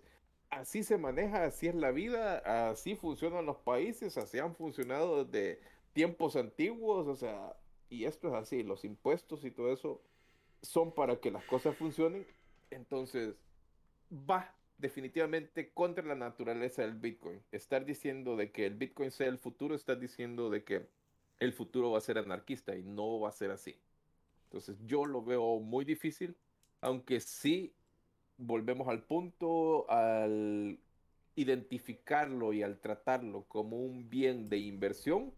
[0.49, 5.61] así se maneja, así es la vida, así funcionan los países, así han funcionado desde
[5.93, 7.55] tiempos antiguos, o sea,
[7.89, 10.01] y esto es así, los impuestos y todo eso
[10.61, 12.25] son para que las cosas funcionen,
[12.69, 13.35] entonces
[14.11, 17.41] va definitivamente contra la naturaleza del Bitcoin.
[17.51, 20.87] Estar diciendo de que el Bitcoin sea el futuro, estar diciendo de que
[21.39, 23.75] el futuro va a ser anarquista y no va a ser así.
[24.51, 26.35] Entonces yo lo veo muy difícil,
[26.81, 27.73] aunque sí
[28.35, 30.77] volvemos al punto, al
[31.35, 35.33] identificarlo y al tratarlo como un bien de inversión,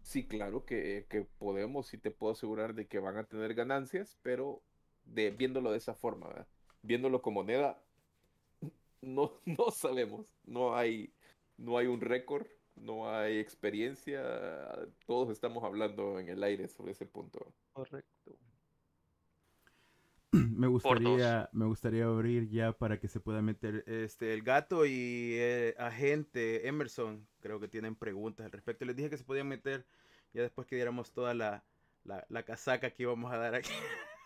[0.00, 4.62] sí, claro que, podemos y te puedo asegurar de que van a tener ganancias, pero
[5.04, 6.46] viéndolo de esa forma,
[6.80, 7.78] viéndolo como moneda,
[9.02, 11.12] no, no sabemos, no hay,
[11.58, 12.46] no hay un récord,
[12.76, 14.22] no hay experiencia,
[15.04, 17.52] todos estamos hablando en el aire sobre ese punto.
[17.74, 18.13] Correcto.
[20.56, 25.34] Me gustaría, me gustaría abrir ya para que se pueda meter este el gato y
[25.34, 27.26] eh, agente Emerson.
[27.40, 28.84] Creo que tienen preguntas al respecto.
[28.84, 29.84] Les dije que se podían meter
[30.32, 31.64] ya después que diéramos toda la,
[32.04, 33.70] la, la casaca que íbamos a dar aquí.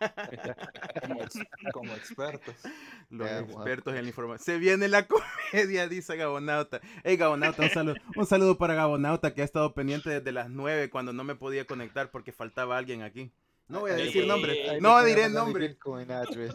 [1.03, 1.41] Como, ex-
[1.73, 2.55] como expertos.
[3.11, 4.45] Los expertos en la información.
[4.45, 5.07] Se viene la
[5.53, 6.81] comedia, dice Gabonauta.
[7.03, 10.91] Hey, Gabonauta, un saludo, un saludo para Gabonauta que ha estado pendiente desde las 9
[10.91, 13.33] cuando no me podía conectar porque faltaba alguien aquí.
[13.69, 14.79] No voy a decir nombre.
[14.81, 15.77] No diré nombre.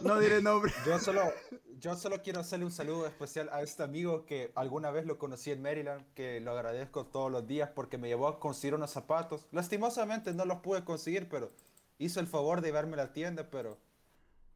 [0.02, 0.72] No diré nombre.
[0.84, 1.22] Yo solo,
[1.78, 5.52] yo solo quiero hacerle un saludo especial a este amigo que alguna vez lo conocí
[5.52, 9.46] en Maryland, que lo agradezco todos los días porque me llevó a conseguir unos zapatos.
[9.52, 11.52] Lastimosamente no los pude conseguir, pero
[11.98, 13.78] hizo el favor de llevarme a la tienda, pero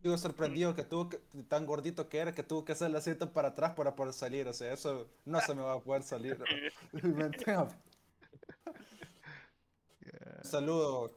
[0.03, 3.33] digo sorprendido que tuvo que, tan gordito que era, que tuvo que hacer el asiento
[3.33, 4.49] para atrás para poder salir.
[4.49, 6.37] O sea, eso no se me va a poder salir.
[10.39, 11.13] Un saludo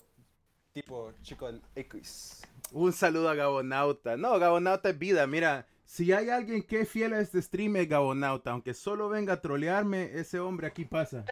[0.73, 2.41] tipo chico del X.
[2.72, 4.18] Un saludo a Gabonauta.
[4.18, 5.27] No, Gabonauta es vida.
[5.27, 8.52] Mira, si hay alguien que es fiel a este stream es Gabonauta.
[8.52, 11.26] Aunque solo venga a trolearme, ese hombre aquí pasa.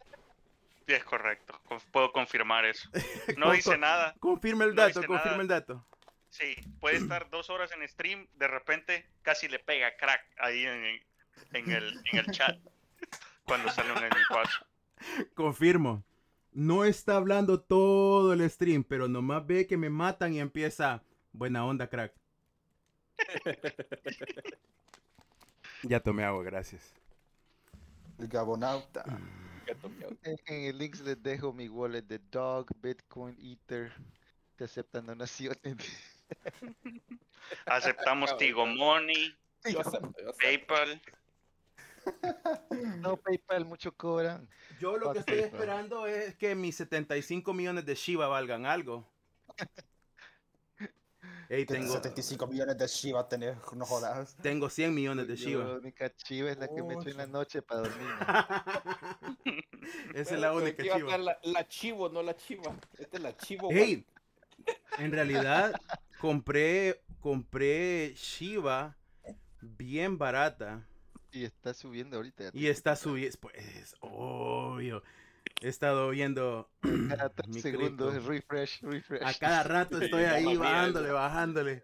[0.87, 1.59] Sí, es correcto.
[1.65, 2.89] con- Puedo confirmar eso.
[3.37, 4.15] No dice nada.
[4.19, 5.41] Confirma el No dato, confirma nada.
[5.41, 5.85] el dato.
[6.29, 10.83] Sí, puede estar dos horas en stream, de repente casi le pega crack ahí en,
[11.53, 12.55] en el, en el chat
[13.45, 14.35] cuando sale un enemigo.
[15.33, 16.03] Confirmo.
[16.59, 21.01] No está hablando todo el stream, pero nomás ve que me matan y empieza.
[21.31, 22.13] Buena onda, crack.
[25.83, 26.93] ya tomé agua, gracias.
[28.17, 29.05] El Gabonauta.
[30.23, 33.93] En, en el link les dejo mi wallet de Dog, Bitcoin, Ether.
[34.57, 35.61] Te aceptan donaciones.
[37.67, 39.33] Aceptamos Tigo Money,
[39.63, 40.37] Yo acepto, yo acepto.
[40.39, 41.01] PayPal.
[42.99, 44.47] No, PayPal mucho cobran.
[44.79, 45.53] Yo lo que estoy PayPal.
[45.59, 49.07] esperando es que mis 75 millones de Shiba valgan algo.
[51.49, 54.35] Ey, tengo, 75 millones de Shiba, tenés, no jodas.
[54.37, 55.63] tengo 100 millones de Yo Shiba.
[55.65, 58.07] La única chiva es la que me echo en la noche para dormir.
[60.13, 61.09] Esa es la única aquí va a chiva.
[61.15, 62.75] estar La, la chivo, no la chiva.
[62.99, 63.69] Esta es la chivo.
[63.71, 64.05] Hey,
[64.99, 65.73] en realidad
[66.19, 68.95] compré, compré Shiba
[69.61, 70.85] bien barata
[71.31, 72.49] Y está subiendo ahorita.
[72.53, 75.03] y está subiendo, pues, obvio.
[75.61, 76.69] He estado viendo
[77.09, 78.29] Cada tres mi segundos, cripto.
[78.29, 79.23] refresh, refresh.
[79.23, 81.83] A cada rato estoy ahí bajándole, bajándole.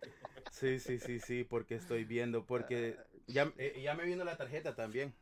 [0.51, 2.97] Sí, sí, sí, sí, porque estoy viendo, porque
[3.27, 5.13] ya, eh, ya me vino la tarjeta también.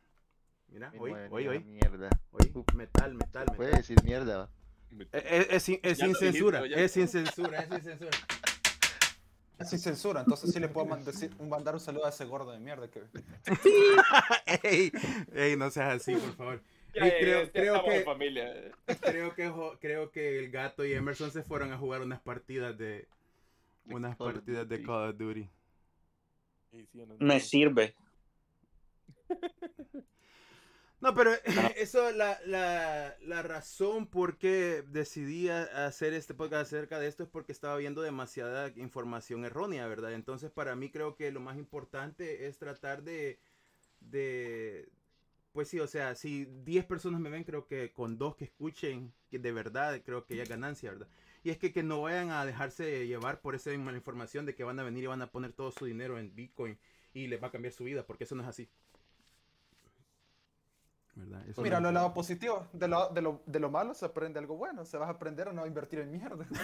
[0.68, 2.08] Mira, hoy, hoy, hoy, Mierda.
[2.30, 3.80] hoy, metal, metal, Puede metal.
[3.80, 4.48] decir mierda.
[4.90, 7.82] Eh, eh, Es, sin- es Ya sin lo dijiste, censura, es sin censura, es sin
[7.82, 8.10] censura.
[9.64, 12.58] Sin censura, entonces sí le puedo man- decir- mandar un saludo a ese gordo de
[12.58, 13.02] mierda que...
[14.62, 14.92] ey,
[15.34, 16.62] ey, no seas así, por favor.
[16.94, 17.18] Ya, Ey, ya,
[17.52, 18.54] creo, ya que, familia.
[19.00, 22.76] creo que jo- creo que el gato y Emerson se fueron a jugar unas partidas
[22.78, 23.08] de
[23.86, 24.86] unas Call of partidas de Duty.
[24.86, 25.48] Call of Duty.
[27.18, 27.94] Me sirve.
[31.04, 31.32] No, pero
[31.76, 37.28] eso, la, la, la razón por qué decidí hacer este podcast acerca de esto es
[37.28, 40.14] porque estaba viendo demasiada información errónea, ¿verdad?
[40.14, 43.38] Entonces, para mí creo que lo más importante es tratar de,
[44.00, 44.88] de
[45.52, 49.12] pues sí, o sea, si 10 personas me ven, creo que con dos que escuchen,
[49.30, 51.08] que de verdad, creo que ya es ganancia, ¿verdad?
[51.42, 54.64] Y es que, que no vayan a dejarse llevar por esa mala información de que
[54.64, 56.78] van a venir y van a poner todo su dinero en Bitcoin
[57.12, 58.70] y les va a cambiar su vida, porque eso no es así.
[61.16, 61.48] ¿Verdad?
[61.48, 64.38] Eso Mira, lo es- lado positivo, de lo, de, lo, de lo malo se aprende
[64.40, 66.46] algo bueno, se vas a aprender a no invertir en mierda.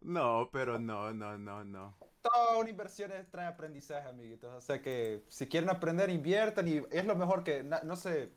[0.00, 1.94] No, pero no, no, no, no.
[2.22, 4.52] Toda una inversión trae aprendizaje, amiguitos.
[4.54, 8.30] O sea que si quieren aprender, inviertan y es lo mejor que, no sé,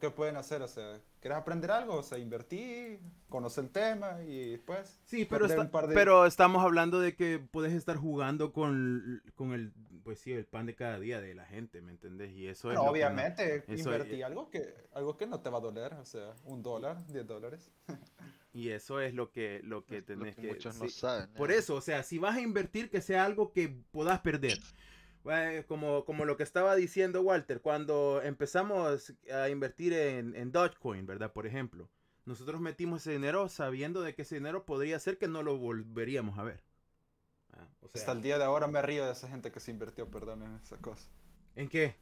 [0.00, 0.62] qué pueden hacer.
[0.62, 1.96] O sea, ¿quieres aprender algo?
[1.96, 5.00] O sea, invertir, conocer el tema y después...
[5.06, 9.72] Sí, pero, está- de- pero estamos hablando de que puedes estar jugando con, con el,
[10.08, 12.32] pues sí, el pan de cada día de la gente, ¿me entendés?
[12.32, 15.38] Y eso es Bueno, lo que no- obviamente, eso- invertir algo que, algo que no
[15.42, 15.92] te va a doler.
[15.92, 17.70] O sea, un dólar, diez dólares.
[18.54, 20.48] y eso es lo que, lo que Es lo tenés que que...
[20.48, 20.98] muchos no sí.
[20.98, 21.28] saben.
[21.34, 21.58] Por ¿eh?
[21.58, 24.58] eso, o sea, si vas a invertir, que sea algo que puedas perder.
[25.66, 31.34] Como, como lo que estaba diciendo Walter, cuando empezamos a invertir en, en Dogecoin, ¿verdad?
[31.34, 31.90] Por ejemplo,
[32.24, 36.38] nosotros metimos ese dinero sabiendo de que ese dinero podría ser que no lo volveríamos
[36.38, 36.64] a ver.
[37.58, 39.70] Ah, o sea, Hasta el día de ahora me río de esa gente que se
[39.70, 41.08] invirtió, perdón, en esa cosa.
[41.56, 41.96] ¿En qué?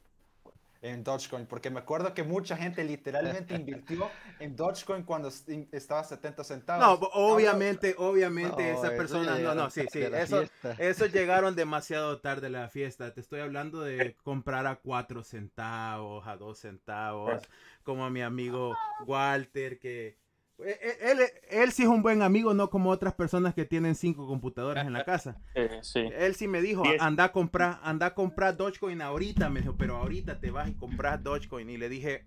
[0.83, 4.07] En Dogecoin, porque me acuerdo que mucha gente literalmente invirtió
[4.39, 6.85] en Dogecoin cuando est- estaba a 70 centavos.
[6.85, 10.43] No, Ahora- obviamente, obviamente No, esa eso persona, no, no, sí, sí, a eso.
[10.77, 13.11] Esos llegaron demasiado tarde a la fiesta.
[13.11, 17.41] Te estoy hablando de comprar a cuatro centavos, a dos centavos,
[17.81, 18.75] como mi amigo
[19.07, 20.15] Walter, que
[20.59, 21.19] e- e- él,
[21.49, 24.93] él sí es un buen amigo, no como otras personas que tienen cinco computadoras en
[24.93, 25.39] la casa.
[25.55, 25.99] Eh, sí.
[26.15, 29.97] Él sí me dijo, anda a comprar, anda a comprar Dogecoin ahorita, me dijo, pero
[29.97, 31.69] ahorita te vas y compras Dogecoin.
[31.69, 32.25] Y le dije,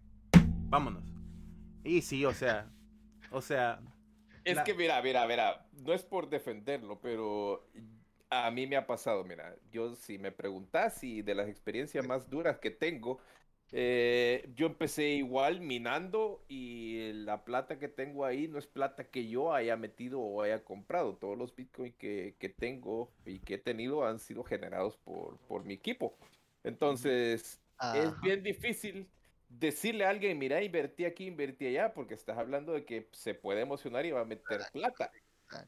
[0.68, 1.04] vámonos.
[1.84, 2.70] Y sí, o sea,
[3.30, 3.80] o sea,
[4.44, 7.68] Es La- que mira, mira, mira, no es por defenderlo, pero
[8.30, 12.30] a mí me ha pasado, mira, yo si me preguntas y de las experiencias más
[12.30, 13.18] duras que tengo,
[13.72, 19.28] eh, yo empecé igual minando y la plata que tengo ahí no es plata que
[19.28, 21.16] yo haya metido o haya comprado.
[21.16, 25.64] Todos los bitcoins que, que tengo y que he tenido han sido generados por, por
[25.64, 26.16] mi equipo.
[26.64, 27.60] Entonces,
[27.94, 29.08] es bien difícil
[29.48, 33.60] decirle a alguien, mira, invertí aquí, invertí allá, porque estás hablando de que se puede
[33.62, 35.10] emocionar y va a meter plata.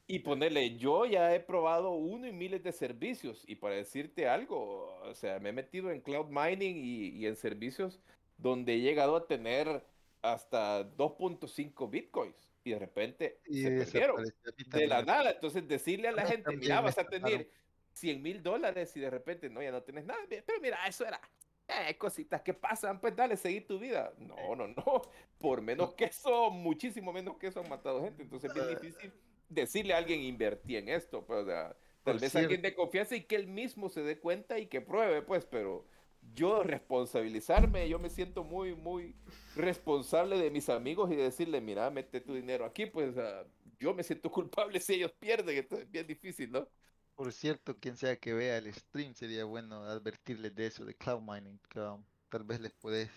[0.07, 4.99] Y ponerle, yo ya he probado uno y miles de servicios, y para decirte algo,
[5.03, 8.01] o sea, me he metido en cloud mining y, y en servicios
[8.37, 9.85] donde he llegado a tener
[10.23, 14.25] hasta 2.5 bitcoins, y de repente Y se perdieron
[14.67, 15.31] de la nada.
[15.33, 17.51] Entonces, decirle a la Ah, gente, también mira, vas a tener
[17.93, 20.21] 100 mil dólares y de repente, no, ya no tienes nada.
[20.29, 21.21] Pero mira, eso era
[21.69, 24.13] eh, cositas que pasan, pues dale, seguir tu vida.
[24.19, 25.03] No, no, no.
[25.39, 28.23] Por menos que eso, muchísimo menos que eso han matado gente.
[28.23, 29.13] Entonces, es bien difícil
[29.53, 31.25] decirle a alguien invertí en esto.
[31.25, 34.19] Pues, o sea, tal Por vez alguien de confianza y que él mismo se dé
[34.19, 35.87] cuenta y que pruebe, pues, pero
[36.35, 39.15] yo responsabilizarme, yo me siento muy, muy
[39.57, 43.45] responsable de mis amigos y de decirle, mira, mete tu dinero aquí, pues ah,
[43.79, 46.69] yo me siento culpable si ellos pierden, entonces es bien difícil, ¿no?
[47.15, 51.21] Por cierto, quien sea que vea el stream, sería bueno advertirles de eso, de cloud
[51.21, 51.59] mining.
[51.69, 53.11] que, um, tal vez les podés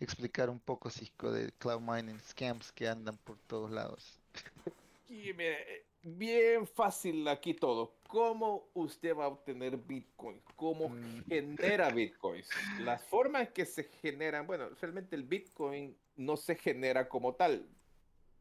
[0.00, 4.18] explicar un poco, Cisco, de cloud mining scams que andan por todos lados.
[5.08, 7.94] Mire, eh, bien fácil aquí todo.
[8.08, 10.40] ¿Cómo usted va a obtener Bitcoin?
[10.56, 11.22] ¿Cómo Mm.
[11.28, 12.50] genera Bitcoins?
[12.80, 17.68] Las formas que se generan, bueno, realmente el Bitcoin no se genera como tal.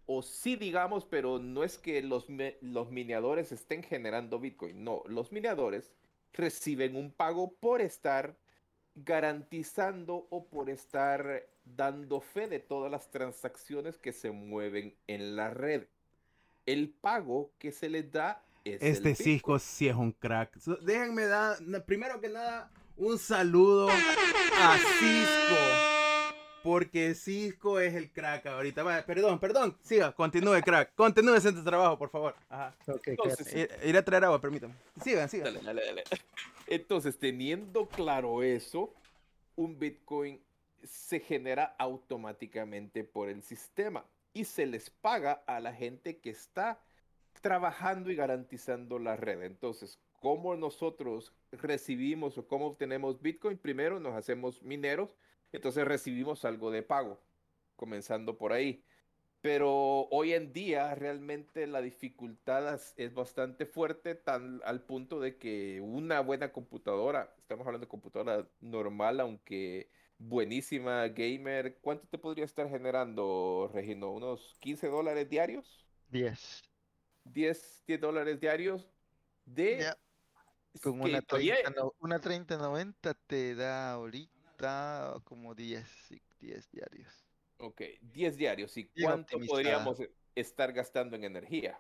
[0.08, 2.28] o sí digamos, pero no es que los,
[2.62, 4.84] los mineadores estén generando Bitcoin.
[4.84, 5.92] No, los mineadores
[6.32, 8.38] reciben un pago por estar
[8.94, 15.50] garantizando o por estar dando fe de todas las transacciones que se mueven en la
[15.50, 15.88] red.
[16.66, 19.16] El pago que se les da es Este.
[19.16, 20.58] Cisco sí es un crack.
[20.60, 25.56] So- Déjenme dar, primero que nada, un saludo a Cisco.
[26.64, 29.06] Porque Cisco es el crack ahorita.
[29.06, 29.78] Perdón, perdón.
[29.84, 30.96] Siga, continúe, crack.
[30.96, 32.36] Continúe tu trabajo, por favor.
[32.50, 32.74] Ajá.
[33.06, 34.74] Entonces, Ir, ir a traer agua, permítame.
[35.04, 35.54] Sigan, sigan.
[35.54, 36.04] Dale, dale, dale.
[36.66, 38.92] Entonces, teniendo claro eso,
[39.56, 40.42] un Bitcoin
[40.84, 44.04] se genera automáticamente por el sistema
[44.36, 46.84] y se les paga a la gente que está
[47.42, 49.42] trabajando y garantizando la red.
[49.44, 53.58] Entonces, ¿cómo nosotros recibimos o cómo obtenemos Bitcoin?
[53.58, 55.16] Primero nos hacemos mineros,
[55.54, 57.22] entonces recibimos algo de pago,
[57.78, 58.84] comenzando por ahí.
[59.40, 65.80] Pero hoy en día realmente la dificultad es, bastante fuerte, tan al punto de que
[65.80, 72.70] una buena computadora, estamos hablando de computadora normal, aunque buenísima gamer, ¿cuánto te podría estar
[72.70, 74.12] generando, Regino?
[74.12, 75.86] ¿Unos 15 dólares diarios?
[76.10, 76.64] 10.
[77.26, 78.88] 10, 10 dólares diarios
[79.46, 79.80] de...
[79.80, 79.98] Ya,
[80.82, 87.26] Con una todavía- 30, no- una 3090 te da ahorita como 10, sí, 10 diarios.
[87.58, 88.76] Ok, 10 diarios.
[88.78, 89.48] ¿Y Bien cuánto optimizada.
[89.84, 89.98] podríamos
[90.36, 91.80] estar gastando en energía?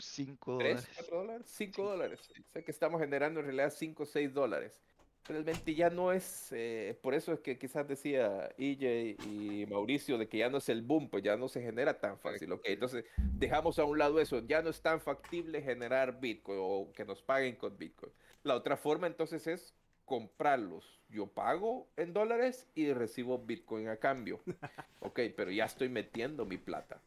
[0.00, 0.88] 5 ¿3, dólares.
[0.96, 1.46] 4 dólares?
[1.48, 2.20] 5 Cinco, dólares.
[2.48, 4.82] O sea que estamos generando en realidad 5 o 6 dólares.
[5.28, 10.28] Realmente ya no es, eh, por eso es que quizás decía EJ y Mauricio de
[10.28, 12.52] que ya no es el boom, pues ya no se genera tan fácil.
[12.52, 16.92] Ok, entonces dejamos a un lado eso, ya no es tan factible generar Bitcoin o
[16.92, 18.12] que nos paguen con Bitcoin.
[18.44, 19.74] La otra forma entonces es
[20.04, 21.00] comprarlos.
[21.08, 24.40] Yo pago en dólares y recibo Bitcoin a cambio.
[25.00, 27.00] Ok, pero ya estoy metiendo mi plata.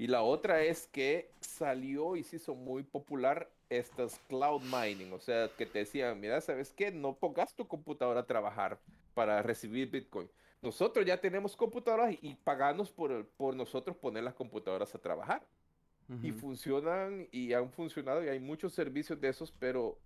[0.00, 5.18] Y la otra es que salió y se hizo muy popular estas cloud mining, o
[5.18, 6.90] sea, que te decían, mira, ¿sabes qué?
[6.90, 8.80] No pongas tu computadora a trabajar
[9.12, 10.30] para recibir Bitcoin.
[10.62, 15.46] Nosotros ya tenemos computadoras y paganos por, por nosotros poner las computadoras a trabajar.
[16.22, 16.40] Y Ujú.
[16.40, 19.98] funcionan y han funcionado y hay muchos servicios de esos, pero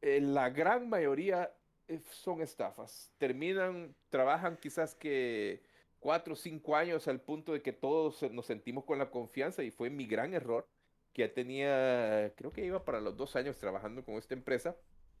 [0.00, 1.54] eh, la gran mayoría
[1.86, 3.12] eh, son estafas.
[3.18, 5.62] Terminan, trabajan quizás que
[6.02, 9.70] cuatro o cinco años al punto de que todos nos sentimos con la confianza y
[9.70, 10.68] fue mi gran error,
[11.12, 14.76] que ya tenía, creo que iba para los dos años trabajando con esta empresa.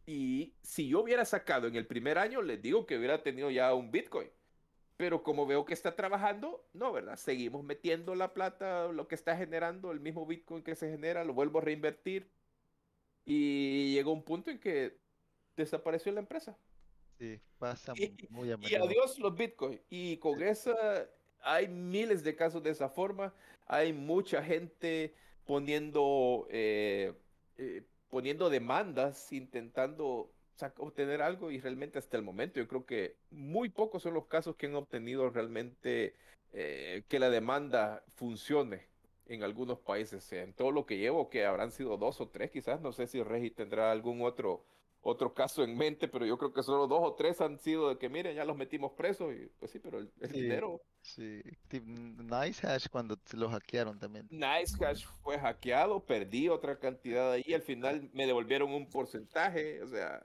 [0.06, 3.72] Y si yo hubiera sacado en el primer año, les digo que hubiera tenido ya
[3.74, 4.28] un Bitcoin.
[4.96, 7.16] Pero como veo que está trabajando, no, ¿verdad?
[7.16, 11.32] Seguimos metiendo la plata, lo que está generando, el mismo Bitcoin que se genera, lo
[11.32, 12.28] vuelvo a reinvertir.
[13.24, 14.98] Y llegó un punto en que
[15.56, 16.58] desapareció la empresa.
[17.22, 19.80] Sí, pasa Y- muy a Y adiós los Bitcoin.
[19.88, 21.08] Y con esa,
[21.40, 23.32] hay miles de casos de esa forma.
[23.66, 25.14] Hay mucha gente
[25.46, 27.12] poniendo, eh,
[27.58, 30.32] eh, poniendo demandas, intentando
[30.78, 34.56] obtener algo y realmente hasta el momento yo creo que muy pocos son los casos
[34.56, 36.14] que han obtenido realmente
[36.52, 38.86] eh, que la demanda funcione
[39.26, 40.32] en algunos países.
[40.32, 43.22] En todo lo que llevo, que habrán sido dos o tres quizás, no sé si
[43.22, 44.64] Regi tendrá algún otro
[45.04, 47.98] otro caso en mente, pero yo creo que solo dos o tres han sido de
[47.98, 50.40] que, miren, ya los metimos presos y pues sí, pero el, el Sí.
[50.42, 54.28] dinero, Sí, tip- Nice Hash cuando lo hackearon también.
[54.30, 59.88] Nice Hash fue hackeado, perdí otra cantidad ahí, al final me devolvieron un porcentaje, o
[59.88, 60.24] sea,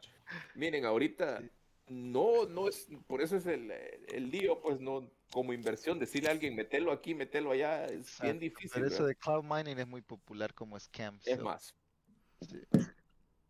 [0.53, 1.49] miren, ahorita Sí.
[1.87, 6.33] no, no es, por eso es el, el lío, pues no, como inversión, decirle a
[6.33, 9.07] alguien, metelo aquí, metelo allá, es bien difícil, Pero eso ¿verdad?
[9.07, 11.19] de cloud mining es muy popular como scam.
[11.25, 11.73] es so, más.
[12.41, 12.59] sí.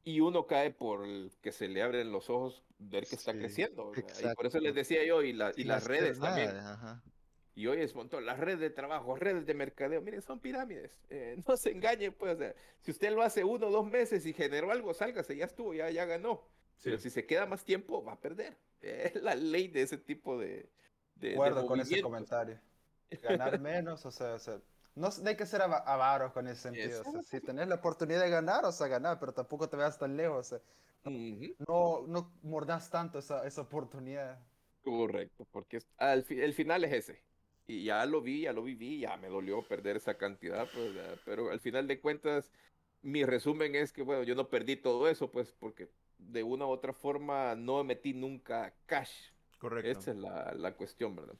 [0.08, 3.40] Y uno cae por el que se le abren los ojos ver que está Sí,
[3.40, 3.92] creciendo.
[3.94, 6.56] y por eso les decía yo, y, la- y Sin las hacer redes también.
[6.56, 7.04] ajá.
[7.56, 10.98] Y hoy es un montón, las redes de trabajo, redes de mercadeo, miren, son pirámides.
[11.10, 12.36] eh, no se engañen, pues.
[12.36, 15.44] o sea, si usted lo hace uno o dos meses y generó algo, sálgase, ya
[15.44, 16.42] estuvo, ya, ya ganó.
[16.82, 18.56] Pero si se queda más tiempo, va a perder.
[18.82, 20.70] Es la ley de ese tipo de.
[21.16, 22.58] de, de acuerdo con ese comentario.
[23.24, 24.62] Ganar menos, o sea, o sea,
[24.98, 27.02] no, hay que ser ava- avaros con ese sentido.
[27.02, 29.98] o sea, si tenés la oportunidad de ganar, o sea, ganar, pero tampoco te veas
[30.00, 30.40] tan lejos.
[30.40, 30.62] o sea,
[31.06, 34.40] Ujú, no, no mordas tanto esa, esa oportunidad.
[34.82, 37.24] Correcto, porque es- al fi- el final es ese.
[37.66, 41.18] Y ya lo vi, ya lo viví, ya me dolió perder esa cantidad, pues, ya,
[41.26, 42.52] pero al final de cuentas,
[43.02, 46.70] mi resumen es que, bueno, yo no perdí todo eso, pues, porque de una u
[46.70, 49.32] otra forma no metí nunca cash.
[49.60, 50.00] Correcto.
[50.00, 51.38] Esa es la, la cuestión, ¿verdad?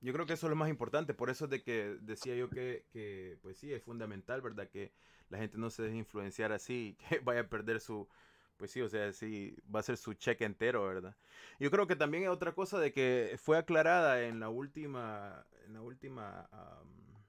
[0.00, 2.48] Yo creo que eso es lo más importante, por eso es de que decía yo
[2.50, 4.68] que, que, pues sí, es fundamental, ¿verdad?
[4.68, 4.92] Que
[5.28, 8.08] la gente no se deje influenciar así, que vaya a perder su,
[8.56, 11.16] pues sí, o sea, sí, va a ser su cheque entero, ¿verdad?
[11.58, 15.74] Yo creo que también hay otra cosa de que fue aclarada en la última, en
[15.74, 17.24] la última am,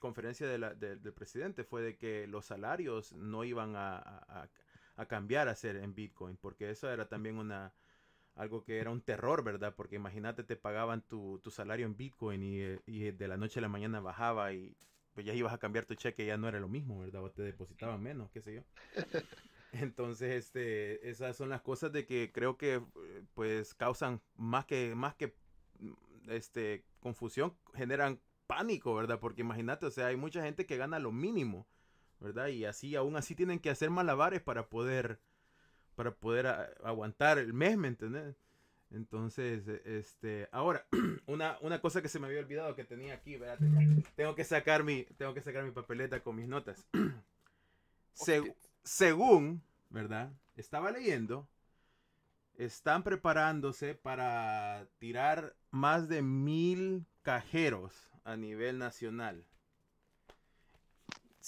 [0.00, 4.48] conferencia de la- de- del presidente, fue de que los salarios no iban a- a-
[4.96, 7.72] a cambiar a ser en Bitcoin, porque eso era también una
[8.38, 9.74] algo que era un terror, ¿verdad?
[9.76, 13.58] Porque imagínate, te pagaban tu, tu salario en Bitcoin y, eh, y de la noche
[13.58, 14.76] a la mañana bajaba y
[15.12, 17.24] pues ya ibas a cambiar tu cheque, ya no era lo mismo, ¿verdad?
[17.24, 18.62] O te depositaban menos, qué sé yo.
[19.72, 24.94] Entonces, este, esas son las cosas de que creo que eh, pues causan más que,
[24.94, 25.34] más que
[25.80, 29.18] mm, este, confusión, generan pánico, ¿verdad?
[29.18, 31.66] Porque imagínate, o sea, hay mucha gente que gana lo mínimo,
[32.20, 32.46] ¿verdad?
[32.46, 35.20] Y así, aún así tienen que hacer malabares para poder,
[35.98, 38.36] para poder a- aguantar el mes, ¿me entendés?
[38.92, 40.86] Entonces, e- este, ahora,
[41.26, 43.58] una, una cosa que se me había olvidado que tenía aquí, ¿verdad?
[44.14, 46.86] Tengo que sacar mi, tengo que sacar mi papeleta con mis notas.
[48.84, 49.60] Según,
[49.90, 50.30] ¿verdad?
[50.56, 51.48] Estaba leyendo,
[52.56, 59.44] están preparándose para tirar más de mil cajeros a nivel nacional.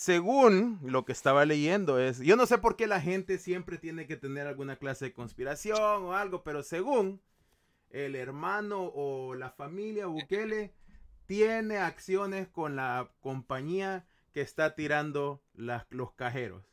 [0.01, 4.07] Según lo que estaba leyendo es, yo no sé por qué la gente siempre tiene
[4.07, 7.21] que tener alguna clase de conspiración o algo, pero según
[7.91, 10.73] el hermano o la familia Bukele
[11.27, 16.65] tiene acciones con la compañía que está tirando las- los cajeros.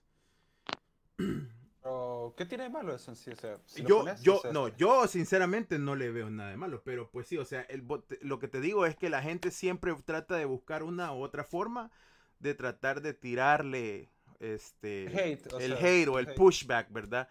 [1.18, 3.32] Pero, ¿qué tiene de malo eso en sí?
[3.32, 6.12] O sea, si lo yo, pones, yo, o sea, no, este- yo sinceramente no le
[6.12, 7.84] veo nada de malo, pero pues sí, o sea, el,
[8.22, 11.44] lo que te digo es que la gente siempre trata de buscar una u otra
[11.44, 11.92] forma
[12.40, 14.10] de tratar de tirarle
[14.40, 16.36] este El hate, o el sea, hate o el hate.
[16.36, 17.30] pushback, ¿verdad?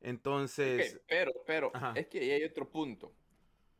[0.00, 1.92] Entonces, pero, pero, Ajá.
[1.94, 3.12] es que ahí hay otro punto.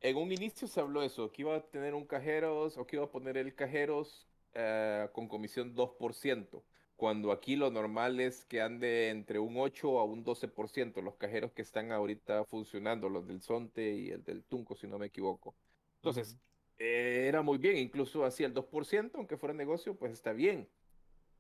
[0.01, 3.05] En un inicio se habló eso, que iba a tener un cajeros o que iba
[3.05, 6.63] a poner el cajeros eh, con comisión 2%,
[6.97, 11.53] cuando aquí lo normal es que ande entre un 8 a un 12%, los cajeros
[11.53, 15.55] que están ahorita funcionando, los del Sonte y el del Tunco, si no me equivoco.
[15.97, 16.37] Entonces,
[16.81, 20.69] eh, era muy bien, incluso hacía el 2%, aunque fuera negocio, pues está bien.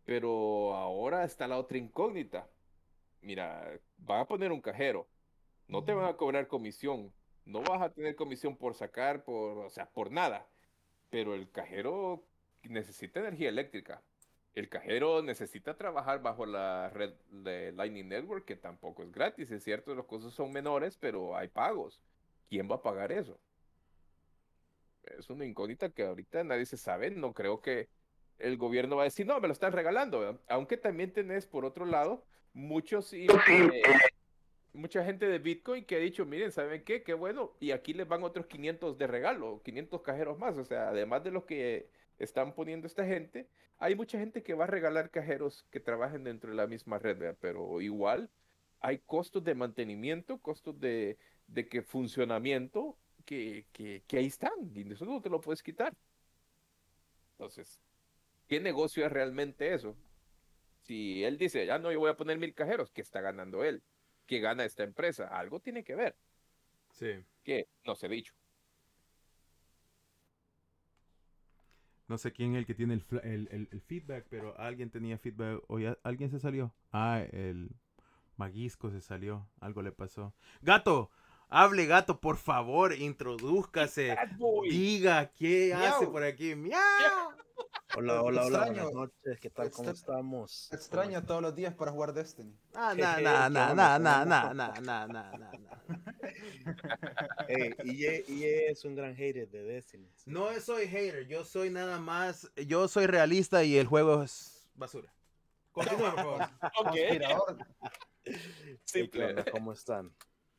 [0.04, 2.48] Pero ahora está la otra incógnita.
[3.22, 5.08] Mira, van a poner un cajero,
[5.68, 7.12] no te van a cobrar comisión,
[7.44, 10.46] no vas a tener comisión por sacar, por, o sea, por nada.
[11.10, 12.24] Pero el cajero
[12.64, 14.02] necesita energía eléctrica.
[14.54, 19.64] El cajero necesita trabajar bajo la red de Lightning Network, que tampoco es gratis, es
[19.64, 22.02] cierto, los costos son menores, pero hay pagos.
[22.48, 23.38] ¿Quién va a pagar eso?
[25.18, 27.10] Es una incógnita que ahorita nadie se sabe.
[27.10, 27.88] No creo que
[28.38, 30.20] el gobierno va a decir, no, me lo están regalando.
[30.20, 30.40] ¿verdad?
[30.48, 33.82] Aunque también tenés, por otro lado, muchos y- eh,
[34.72, 37.02] mucha gente de Bitcoin que ha dicho, miren, ¿saben qué?
[37.02, 37.52] Qué bueno.
[37.60, 40.56] Y aquí les van otros 500 de regalo, 500 cajeros más.
[40.56, 41.88] O sea, además de los que
[42.18, 46.50] están poniendo esta gente, hay mucha gente que va a regalar cajeros que trabajen dentro
[46.50, 47.38] de la misma red, ¿verdad?
[47.40, 48.30] Pero igual
[48.80, 54.92] hay costos de mantenimiento, costos de, de que funcionamiento que, que, que ahí están y
[54.92, 55.94] eso no te lo puedes quitar.
[57.32, 57.80] Entonces,
[58.48, 59.96] ¿qué negocio es realmente eso?
[60.82, 63.82] Si él dice, ya no, yo voy a poner mil cajeros, ¿qué está ganando él?
[64.26, 65.26] ¿Qué gana esta empresa?
[65.28, 66.16] Algo tiene que ver,
[66.90, 67.24] sí.
[67.44, 68.34] que no se ha dicho.
[72.08, 75.18] No sé quién es el que tiene el, el- el- el feedback, pero alguien tenía
[75.18, 75.62] feedback.
[75.68, 76.74] O ya- alguien se salió.
[76.92, 77.70] Ah, el
[78.36, 79.48] Maguisco se salió.
[79.60, 80.34] Algo le pasó.
[80.62, 81.10] Gato,
[81.50, 84.16] hable gato, por favor, introdúzcase.
[84.62, 86.54] Diga qué hace por aquí.
[86.54, 86.80] ¡Miau!
[87.96, 89.68] Hola, hola, hola, buenas noches, ¿qué tal?
[89.72, 90.72] ¿Cómo estamos?
[90.72, 92.56] Extraño todos los días para jugar Destiny.
[92.74, 95.50] Ah, na, ¿qué na, na, na, ¿Cómo na, na, na, na, na.
[97.48, 97.74] Hey,
[98.28, 100.08] EA es un gran hater de Destiny.
[100.24, 102.48] No soy hater, yo soy nada más.
[102.54, 105.12] Yo soy realista y el juego es basura.
[105.72, 106.50] Continúa, por favor.
[106.76, 107.58] Conspirador.
[108.22, 109.44] Hey, ¿qué Simple.
[109.50, 110.14] ¿Cómo están?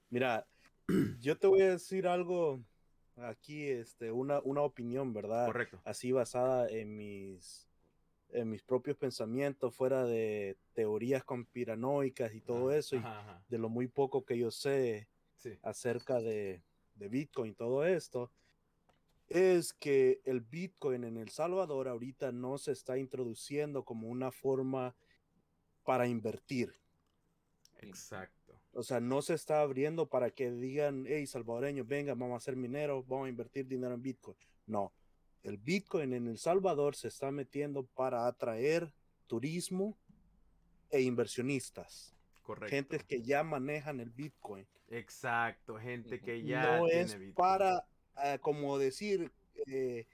[0.10, 0.46] Mira,
[1.20, 2.62] yo te voy a decir algo
[3.16, 5.46] aquí, este, una, una opinión, ¿verdad?
[5.46, 5.82] Correcto.
[5.84, 7.70] Así basada en mis,
[8.30, 13.44] en mis propios pensamientos, fuera de teorías conspiranoicas y todo eso, y ajá.
[13.48, 15.58] de lo muy poco que yo sé Sí.
[15.64, 16.62] acerca de,
[16.94, 18.32] de Bitcoin, todo esto,
[19.28, 24.96] es que el Bitcoin en El Salvador ahorita no se está introduciendo como una forma
[25.84, 26.76] para invertir.
[27.80, 28.41] Exacto.
[28.74, 32.56] O sea, no se está abriendo para que digan, hey, salvadoreños, venga, vamos a hacer
[32.56, 34.38] minero, vamos a invertir dinero en Bitcoin.
[34.66, 34.94] No,
[35.44, 38.94] el Bitcoin en El Salvador se está metiendo para atraer
[39.28, 39.98] turismo
[40.90, 42.70] e inversionistas, Correcto.
[42.70, 44.66] gente que ya manejan el Bitcoin.
[44.90, 47.34] Exacto, gente que ya no tiene es Bitcoin.
[47.34, 47.86] para,
[48.24, 49.32] eh, como decir,
[49.68, 50.06] eh,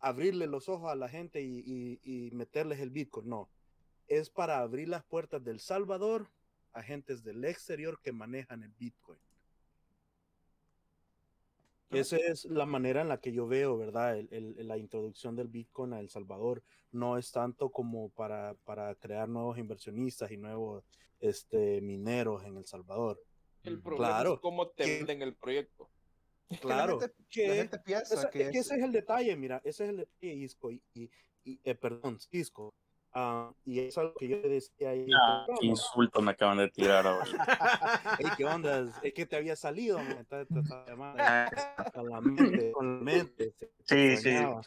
[0.00, 3.28] abrirle los ojos a la gente y, y- y meterles el Bitcoin.
[3.28, 3.48] No,
[4.06, 6.28] es para abrir las puertas del Salvador
[6.72, 9.18] agentes del exterior que manejan el Bitcoin.
[11.90, 14.18] Esa es la manera en la que yo veo, ¿verdad?
[14.18, 16.62] El- el- la introducción del Bitcoin a El Salvador
[16.92, 20.84] no es tanto como para, para crear nuevos inversionistas y nuevos
[21.20, 23.20] este, mineros en El Salvador.
[23.62, 23.82] El Ujú.
[23.82, 25.90] problema Claro, es cómo te que- venden el proyecto.
[26.50, 28.76] Es que la Claro, gente- que la gente piensa Esa- que es que es- ese
[28.76, 31.10] es el detalle, mira, ese es el detalle, Isco, y, y,
[31.44, 32.74] y, eh, perdón, Cisco.
[33.12, 35.06] Ah, y es algo que yo le decía ahí.
[35.14, 37.26] Ah, qué insulto me acaban de tirar ahora.
[38.20, 38.90] "Ey, ¿qué onda?
[39.02, 39.98] Es que te había salido,
[40.28, 43.52] te- te estaba llamando Ah, con la mente, con la mente.
[43.56, 44.28] se- te Sí, sí.
[44.30, 44.62] extrañaba".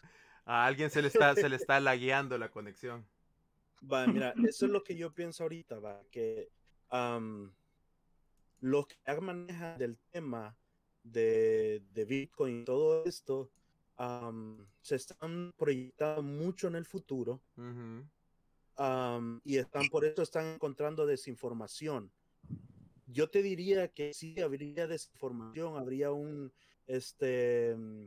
[0.45, 3.07] A alguien se le está, se le está lagueando la conexión.
[3.91, 6.49] Va, mira, eso es lo que yo pienso ahorita, va, que
[6.89, 7.53] am,
[8.59, 10.55] los que manejan del tema
[11.03, 13.51] de, de Bitcoin y todo esto,
[13.97, 18.05] am, se están proyectando mucho en el futuro Ujú.
[19.43, 22.11] Y están por eso están encontrando desinformación.
[23.07, 26.53] Yo te diría que sí habría desinformación, habría un
[26.87, 28.05] este mm,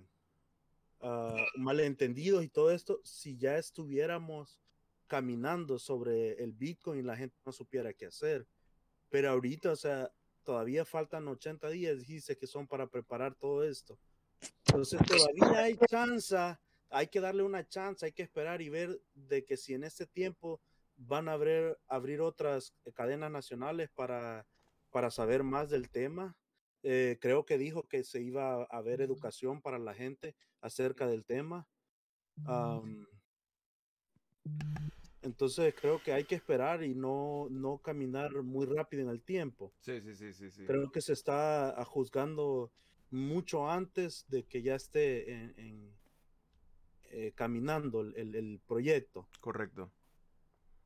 [1.00, 4.60] ah, malentendidos y todo esto si ya estuviéramos
[5.06, 8.46] caminando sobre el Bitcoin y la gente no supiera qué hacer.
[9.10, 10.10] Pero ahorita, o sea,
[10.42, 13.98] todavía faltan 80 días, dice que son para preparar todo esto.
[14.66, 16.36] Entonces todavía hay chance,
[16.94, 20.06] hay que darle una chance, hay que esperar y ver de que si en este
[20.06, 20.60] tiempo
[20.96, 24.46] van a abrir, abrir otras cadenas nacionales para,
[24.90, 26.36] para saber más del tema.
[26.84, 31.24] Eh, creo que dijo que se iba a haber educación para la gente acerca del
[31.24, 31.66] tema.
[32.44, 33.06] Am,
[35.22, 39.72] entonces creo que hay que esperar y no, no caminar muy rápido en el tiempo.
[39.80, 40.64] Sí, sí, sí, sí, sí.
[40.64, 42.70] Creo que se está ah, juzgando
[43.10, 46.03] mucho antes de que ya esté en, en,
[47.14, 49.28] eh, caminando el, el- proyecto.
[49.40, 49.84] Correcto.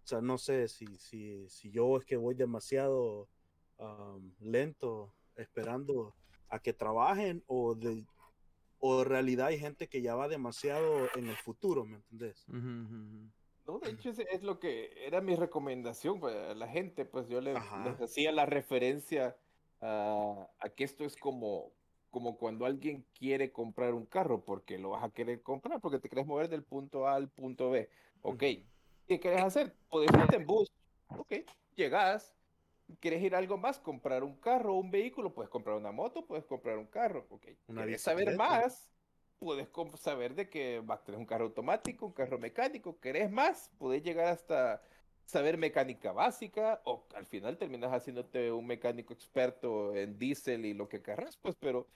[0.05, 3.29] O sea, no sé si, si, si yo es que voy demasiado
[4.41, 6.15] lento esperando
[6.49, 8.05] a que trabajen o de
[8.81, 12.45] o en realidad hay gente que ya va demasiado en el futuro, ¿me entendés?
[13.67, 17.41] No, de hecho, ese es lo que era mi recomendación para la gente, pues yo
[17.41, 17.57] les
[18.01, 19.37] hacía la referencia
[19.81, 21.73] a, a que esto es como,
[22.11, 26.09] como cuando alguien quiere comprar un carro, porque lo vas a querer comprar, porque te
[26.09, 27.89] quieres mover del punto A al punto B.
[28.23, 28.41] Ok,
[29.07, 29.75] ¿qué quieres hacer?
[29.91, 30.73] Puedes irte en bus.
[31.09, 31.33] Ok,
[31.75, 32.35] llegas,
[33.01, 36.27] quieres ir a algo más, comprar un carro o un vehículo, puedes comprar una moto,
[36.27, 37.27] puedes comprar un carro.
[37.31, 38.91] Ok, Una ¿quieres saber más?
[39.39, 39.69] Puedes
[40.01, 42.99] saber de que vas a tener un carro automático, un carro mecánico.
[42.99, 43.71] ¿Querés más?
[43.79, 44.83] Puedes llegar hasta
[45.29, 50.89] saber mecánica básica o al final terminas haciéndote un mecánico experto en diésel y lo
[50.89, 51.87] que querrás, pues, pero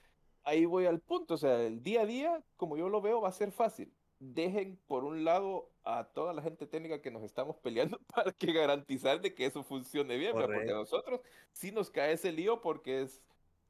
[0.43, 1.33] ahí voy al punto.
[1.33, 3.91] O sea, el día a día, como yo lo veo, va a ser fácil.
[4.19, 8.53] Dejen por un lado a toda la gente técnica que nos estamos peleando para que
[8.53, 11.19] garantizar de que eso funcione bien, porque a nosotros
[11.51, 13.23] sí nos cae ese lío porque es,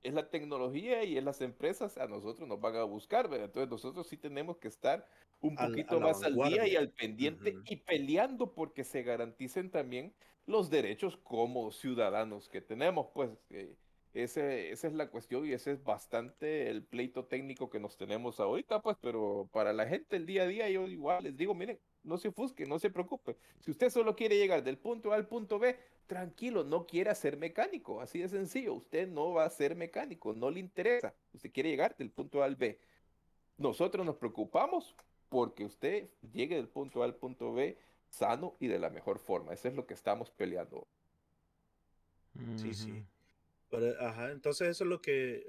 [0.04, 3.46] es la tecnología y es las empresas, a nosotros nos van a buscar, ¿verdad?
[3.46, 5.08] Entonces nosotros sí tenemos que estar
[5.40, 10.14] un poquito más al día y al pendiente y peleando porque se garanticen también
[10.46, 13.76] los derechos como ciudadanos que tenemos, pues eh,
[14.14, 18.40] ese, esa es la cuestión y ese es bastante el pleito técnico que nos tenemos
[18.40, 21.80] ahorita, pues, pero para la gente el día a día yo igual les digo, miren,
[22.04, 23.38] no se ofusque, no se preocupe.
[23.60, 25.78] Si usted solo quiere llegar del punto A al punto B,
[26.08, 30.52] tranquilo, no quiera ser mecánico, así de sencillo, usted no va a ser mecánico, no
[30.52, 32.80] le interesa, usted quiere llegar del punto A al B.
[33.58, 34.96] Nosotros nos preocupamos
[35.30, 37.78] porque usted llegue del punto A al punto B
[38.10, 39.54] sano y de la mejor forma.
[39.54, 40.88] Eso es lo que estamos peleando.
[42.58, 43.04] Sí, sí.
[43.70, 45.46] Pero, ajá, entonces eso es lo que,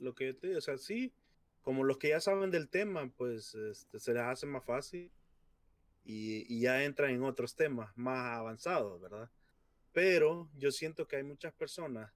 [0.00, 1.12] lo que yo te digo, o sea, sí,
[1.62, 5.10] como los que ya saben del tema, pues este, se les hace más fácil
[6.08, 9.30] y, y ya entran en otros temas más avanzados, ¿verdad?
[9.92, 12.10] Pero yo siento que hay muchas personas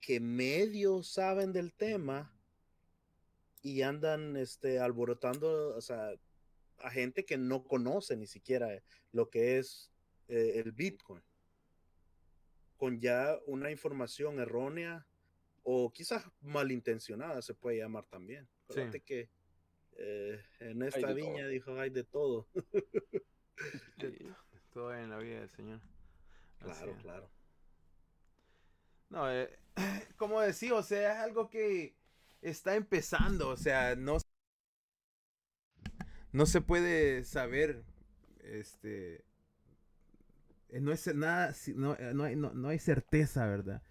[0.00, 2.30] que medio saben del tema
[3.62, 6.12] y andan este, alborotando, o sea,
[6.76, 8.68] a gente que no conoce ni siquiera
[9.12, 9.90] lo que es
[10.28, 11.22] eh, el Bitcoin
[12.76, 15.06] con ya una información errónea
[15.62, 18.46] o quizás malintencionada se puede llamar también.
[18.68, 19.00] Sí.
[19.06, 19.30] Que
[19.98, 21.48] eh, en esta viña todo.
[21.48, 22.48] dijo hay de todo.
[24.72, 25.80] Todo en la vida del Señor.
[26.58, 27.30] Claro, claro.
[29.10, 29.58] No, eh,
[30.16, 31.94] como decía, o sea, es algo que
[32.40, 34.16] está empezando, o sea, no,
[36.32, 37.84] no se puede saber,
[38.40, 39.24] este,
[40.70, 43.82] eh, no es nada, no, no hay, no, no hay certeza, ¿verdad?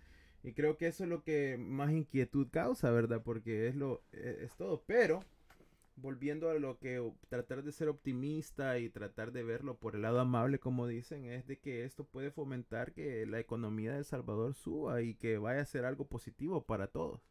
[0.44, 3.22] Y creo que eso es lo que más inquietud causa, ¿verdad?
[3.23, 5.23] Porque es lo, eh, es todo, pero
[5.95, 10.19] volviendo a lo que tratar de ser optimista y tratar de verlo por el lado
[10.19, 14.55] amable, como dicen, es de que esto puede fomentar que la economía de El Salvador
[14.55, 17.22] suba y que vaya a ser algo positivo para todos.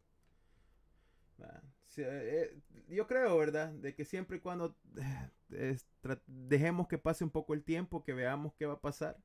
[1.89, 2.57] Sí, eh,
[2.89, 3.71] yo creo, ¿verdad?
[3.73, 4.77] De que siempre y cuando
[6.27, 9.17] dejemos que pase un poco el tiempo, que veamos qué va a pasar.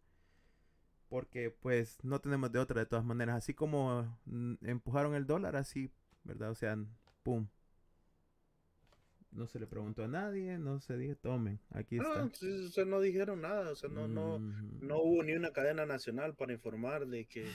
[1.10, 3.38] Porque pues no tenemos de otra de todas maneras.
[3.38, 5.92] Así como mm, empujaron el dólar, así,
[6.24, 6.52] ¿verdad?
[6.52, 6.78] O sea,
[7.24, 7.48] pum.
[9.36, 12.24] No se le preguntó a nadie, no se dijo, tomen, aquí está.
[12.24, 15.52] No, sí, o sea, no dijeron nada, o sea, no, no, no hubo ni una
[15.52, 17.46] cadena nacional para informar de que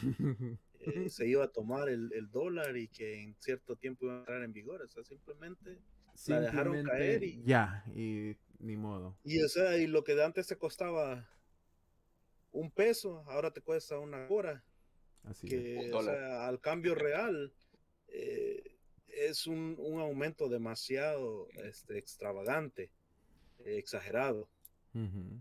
[0.80, 4.18] eh, se iba a tomar el, el dólar y que en cierto tiempo iba a
[4.18, 5.78] entrar en vigor, o sea, simplemente
[6.26, 9.16] La dejaron Simplemente caer y- ya, y ni modo.
[9.24, 11.26] Y o sea, y lo que de antes te costaba
[12.52, 14.62] un peso, ahora te cuesta una hora.
[15.24, 15.52] Así es.
[15.52, 17.54] Que, Un o sea, al cambio real
[18.08, 18.76] eh,
[19.14, 22.90] es un, un aumento demasiado este, extravagante,
[23.64, 24.48] exagerado.
[24.94, 25.40] Ujú.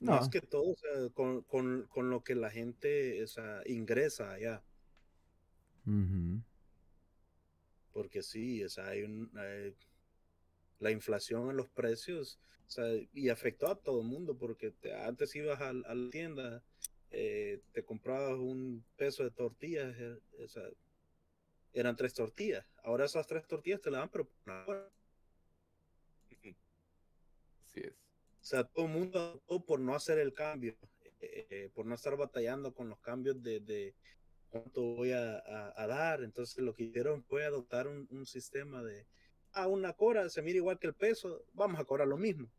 [0.00, 0.30] Más No.
[0.30, 4.62] que todo, o sea, con, con- con lo que la gente o sea, ingresa allá.
[5.86, 6.40] Ujú.
[7.92, 9.74] Porque sí, o sea, hay un, hay-
[10.78, 12.38] la inflación en los precios
[12.68, 12.84] o sea,
[13.14, 16.62] y afectó a todo el mundo porque te- antes ibas a, a la tienda,
[17.10, 20.64] eh, te comprabas un peso de tortillas, eh, o sea,
[21.72, 22.66] eran tres tortillas.
[22.82, 24.92] Ahora esas tres tortillas te las dan, pero por una hora.
[27.70, 27.92] Así es.
[28.40, 30.76] O sea, todo el mundo por no hacer el cambio,
[31.20, 33.94] eh, eh, por no estar batallando con los cambios de, de
[34.48, 36.22] cuánto voy a, a- a dar.
[36.22, 39.06] Entonces lo que hicieron fue adoptar un, un sistema de,
[39.52, 42.50] ah, una cora se mira igual que el peso, vamos a cobrar lo mismo.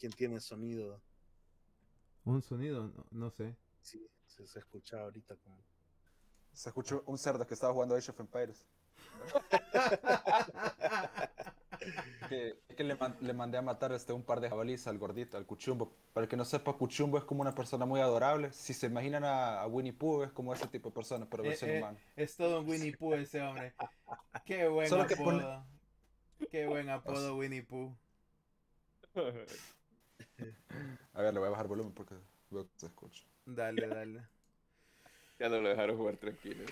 [0.00, 1.00] ¿Quién tiene sonido?
[2.24, 3.54] Un sonido, no, no sé.
[3.82, 5.58] Sí, se, se escucha ahorita como...
[6.52, 8.66] Se escuchó un cerdo que estaba jugando Age of Empires.
[12.28, 15.38] Que, que le, man- le mandé a matar este, un par de jabalíes al gordito,
[15.38, 15.96] al Cuchumbo.
[16.12, 18.52] Para el que no sepa, Cuchumbo es como una persona muy adorable.
[18.52, 21.48] Si se imaginan a, a Winnie Pooh, es como ese tipo de persona, pero Eh,
[21.48, 21.98] versión eh, humana.
[22.16, 23.74] Es todo un Winnie Pooh ese hombre.
[24.44, 25.24] Qué buen Solo apodo.
[25.24, 25.64] pone-
[26.50, 27.96] Qué buen apodo Winnie Pooh.
[31.12, 32.14] A ver, le voy a bajar volumen porque
[32.50, 33.24] veo que se escucha.
[33.46, 34.22] Dale, dale.
[35.38, 36.62] Ya no lo dejaron jugar tranquilo.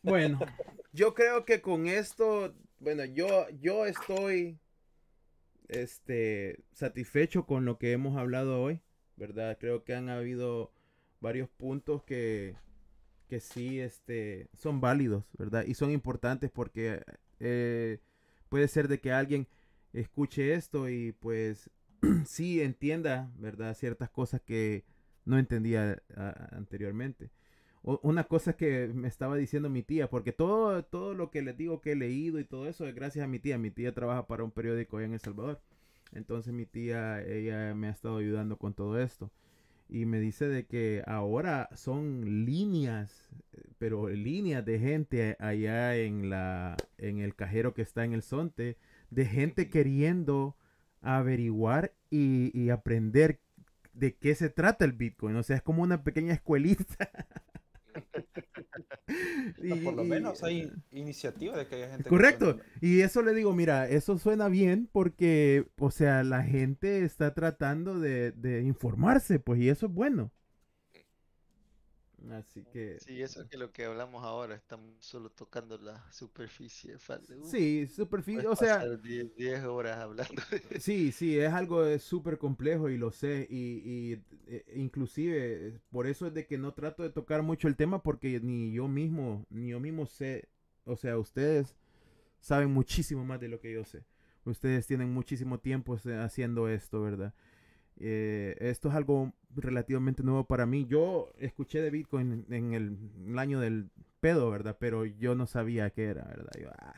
[0.00, 0.38] Bueno,
[0.92, 4.60] yo creo que con esto, bueno, yo, yo estoy
[5.66, 8.80] este, satisfecho con lo que hemos hablado hoy,
[9.16, 9.58] ¿verdad?
[9.58, 10.70] Creo que han habido
[11.20, 12.54] varios puntos que,
[13.28, 15.64] que sí este, son válidos, ¿verdad?
[15.66, 17.02] Y son importantes porque
[17.40, 17.98] eh,
[18.48, 19.48] puede ser de que alguien
[19.92, 21.70] escuche esto y pues
[22.26, 23.74] sí entienda, ¿verdad?
[23.74, 24.84] Ciertas cosas que
[25.24, 27.30] no entendía ah, anteriormente.
[27.82, 31.56] O- una cosa que me estaba diciendo mi tía, porque todo, todo lo que les
[31.56, 33.58] digo que he leído y todo eso es gracias a mi tía.
[33.58, 35.60] Mi tía trabaja para un periódico allá en El Salvador.
[36.12, 39.30] Entonces mi tía, ella me ha estado ayudando con todo esto.
[39.88, 43.28] Y me dice de que ahora son líneas,
[43.78, 48.78] pero líneas de gente allá en la, en el cajero que está en el Sonte,
[49.10, 50.56] de gente queriendo
[51.04, 53.40] averiguar y, y aprender
[53.92, 55.36] de qué se trata el Bitcoin.
[55.36, 57.10] O sea, es como una pequeña escuelita.
[59.84, 62.08] Por lo menos hay iniciativa de que haya gente.
[62.08, 62.58] Correcto.
[62.80, 68.00] Y eso le digo, mira, eso suena bien porque, o sea, la gente está tratando
[68.00, 70.32] de, de informarse, pues, y eso es bueno.
[72.30, 76.98] Así que, Sí, eso es que lo que hablamos ahora, estamos solo tocando la superficie.
[76.98, 81.52] falta- uf, sí, superficie, o sea, pasar 10 10 horas hablando de sí, sí, es
[81.52, 86.58] algo súper complejo y lo sé, y, y, eh, inclusive, por eso es de que
[86.58, 90.48] no trato de tocar mucho el tema porque ni yo mismo, ni yo mismo sé,
[90.84, 91.76] o sea, ustedes
[92.40, 94.04] saben muchísimo más de lo que yo sé.
[94.46, 97.34] Ustedes tienen muchísimo tiempo eh, haciendo esto, ¿verdad?
[98.00, 100.86] Eh, esto es algo relativamente nuevo para mí.
[100.86, 103.90] Yo escuché de Bitcoin en el, en el año del
[104.20, 104.76] pedo, ¿verdad?
[104.78, 106.52] Pero yo no sabía qué era, ¿verdad?
[106.60, 106.94] Yo, ah.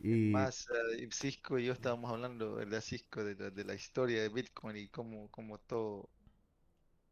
[0.00, 0.68] Y Más
[0.98, 4.76] eh, Cisco y yo estábamos hablando de Cisco de la, de la historia de Bitcoin
[4.76, 6.10] y cómo, cómo todo,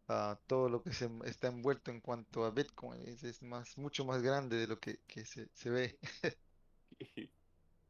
[0.09, 4.05] ah, todo lo que se está envuelto en cuanto a Bitcoin es, es más, mucho
[4.05, 5.99] más grande de lo que, que se, se ve.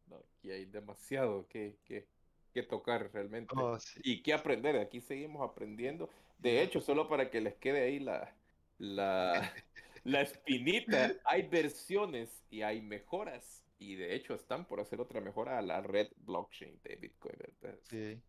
[0.07, 2.09] No, aquí hay demasiado que, que,
[2.51, 3.55] que tocar realmente.
[3.57, 4.01] Oh, sí.
[4.05, 4.77] Y que aprender.
[4.77, 6.09] Aquí seguimos aprendiendo.
[6.39, 8.35] De hecho, solo para que les quede ahí la,
[8.79, 9.53] la,
[10.05, 13.65] la espinita, hay versiones y hay mejoras.
[13.79, 17.79] Y de hecho están por hacer otra mejora a la red blockchain de Bitcoin, ¿verdad?
[17.89, 18.21] Sí.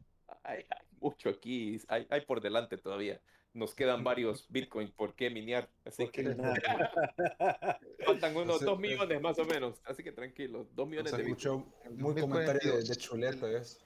[0.43, 3.19] Hay, hay mucho aquí, hay, hay por delante todavía.
[3.53, 5.69] nos quedan varios Bitcoin por qué minear.
[5.83, 6.23] Así que
[8.05, 9.81] faltan unos Ese- 2 millones más o menos.
[9.85, 11.65] Así que tranquilos, 2 millones Se de Bitcoin.
[11.97, 13.79] muy comentario de, de chuleto eso.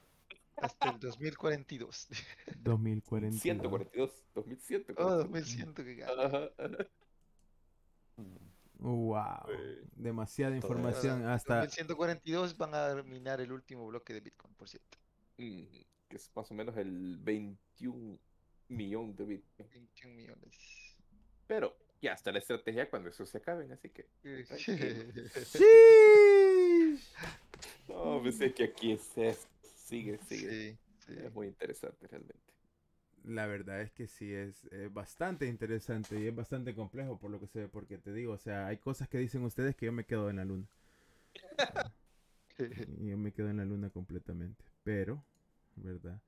[0.58, 2.08] Hasta el 2042.
[2.58, 3.38] 2040.
[3.40, 4.98] 142, 2142.
[5.00, 6.50] Oh, 2100 que gana.
[8.80, 9.48] Wow.
[9.96, 11.22] Demasiada todo información.
[11.22, 14.98] Ahora, Hasta 2142 van a minar el último bloque de Bitcoin, por cierto.
[15.38, 15.64] mm,
[16.08, 18.20] que es más o menos el 21
[18.70, 19.70] millón de Bitcoin.
[19.70, 20.58] 21 millones.
[21.48, 24.08] Pero ya está la estrategia cuando eso se acaben, así que.
[25.46, 25.64] Sí.
[27.88, 29.48] No, pensé que aquí es, es-
[29.86, 30.50] sigue, sigue.
[30.50, 31.14] Sí, sí.
[31.18, 32.54] Es muy interesante realmente.
[33.26, 37.48] La verdad es que sí, es, bastante interesante y es bastante complejo por lo que
[37.48, 40.30] sé, porque te digo, o sea, hay cosas que dicen ustedes que yo me quedo
[40.30, 40.66] en la luna.
[43.02, 44.64] Y yo me quedo en la luna completamente.
[44.84, 45.22] Pero,
[45.76, 46.20] ¿verdad?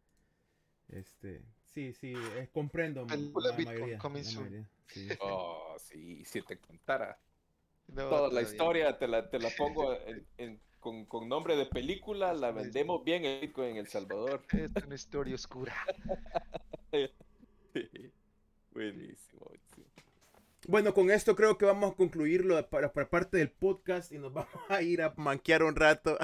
[0.89, 2.13] Este, sí, sí,
[2.53, 3.15] comprendo la
[3.63, 3.99] mayoría.
[4.13, 5.07] la mayoría, sí.
[5.21, 7.17] Oh, sí, si te contara
[7.88, 11.65] No, toda la historia, te la, te la pongo en- en- con, con nombre de
[11.65, 14.43] película, la vendemos bien en Bitcoin en El Salvador.
[14.75, 15.75] Es una historia oscura.
[18.71, 19.85] Buenísimo, buenísimo.
[20.67, 24.33] Bueno, con esto creo que vamos a concluirlo para, para parte del podcast y nos
[24.33, 26.17] vamos a ir a manquear un rato.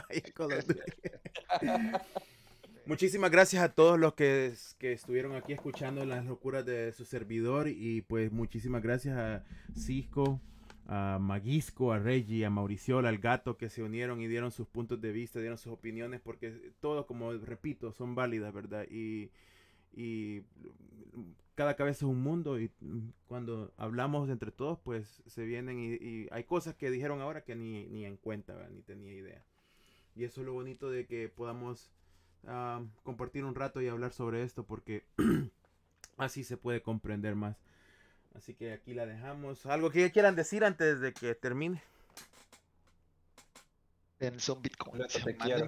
[2.85, 7.69] Muchísimas gracias a todos los que, que estuvieron aquí escuchando las locuras de su servidor
[7.69, 10.41] y pues muchísimas gracias a Cisco,
[10.88, 14.99] a Maguisco, a Reggie, a Mauriciola, al gato que se unieron y dieron sus puntos
[15.01, 18.85] de vista, dieron sus opiniones porque todo, como repito, son válidas, ¿verdad?
[18.89, 19.31] Y,
[19.93, 20.41] y
[21.55, 22.72] cada cabeza es un mundo y
[23.27, 27.55] cuando hablamos entre todos pues se vienen y, y hay cosas que dijeron ahora que
[27.55, 28.72] ni, ni en cuenta, ¿verdad?
[28.72, 29.45] ni tenía idea.
[30.15, 31.91] Y eso es lo bonito de que podamos
[32.47, 35.05] ah, compartir un rato y hablar sobre esto porque
[36.18, 37.57] así se puede comprender más.
[38.34, 39.65] Así que aquí la dejamos.
[39.65, 41.81] ¿Algo que quieran decir antes de que termine?
[44.19, 45.01] En- Son Bitcoin.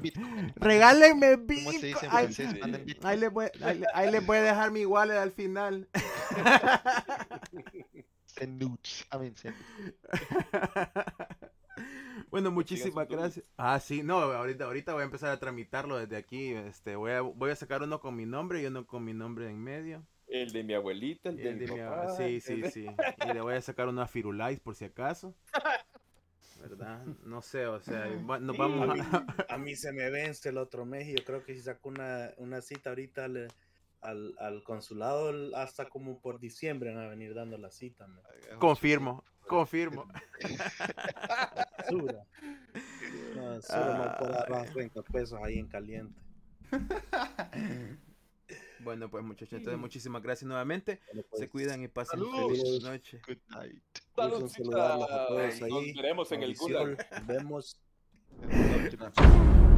[0.01, 0.53] Bitcoin.
[0.55, 2.59] Regálenme ¿Cómo se dice en Ay, francés?
[2.59, 3.07] Manden Bitcoin.
[3.07, 5.87] ahí, les voy, ahí, le- ahí les voy a dejar mi wallet al final.
[8.25, 9.05] Send nudes.
[9.13, 9.55] I mean, send-
[12.29, 13.45] bueno, muchísimas gracias.
[13.57, 16.53] Ah, sí, no, ahorita, ahorita voy a empezar a tramitarlo desde aquí.
[16.53, 19.49] Este, voy a, voy a sacar uno con mi nombre y uno con mi nombre
[19.49, 20.03] en medio.
[20.27, 22.85] El de mi abuelita, el, el mi de mi papá, ab- sí, el sí, sí.
[23.17, 25.35] Y le voy a sacar una Firulais por si acaso.
[26.61, 27.05] ¿Verdad?
[27.25, 28.99] No sé, o sea, va- nos Sí, vamos A mí,
[29.49, 29.57] a...
[29.57, 32.61] mí se me vence el otro mes y yo creo que si saco una, una
[32.61, 33.47] cita ahorita al,
[34.01, 38.07] al, al consulado hasta como por diciembre van a venir dando la cita.
[38.07, 38.21] man.
[38.59, 40.07] Confirmo, confirmo.
[41.55, 42.25] Basura.
[43.35, 46.19] No, solo no puedo dar más 30 pesos ahí en caliente.
[48.85, 51.01] Bueno, pues muchachos, entonces muchísimas gracias nuevamente.
[51.07, 52.57] Bueno, Se pues, cuidan y pasen Saludos.
[52.57, 53.19] feliz noche.
[53.27, 53.83] Good night.
[54.15, 55.93] saludarlos a todos Nos ahí.
[55.93, 57.07] veremos en el gulag.
[57.11, 57.81] Nos vemos.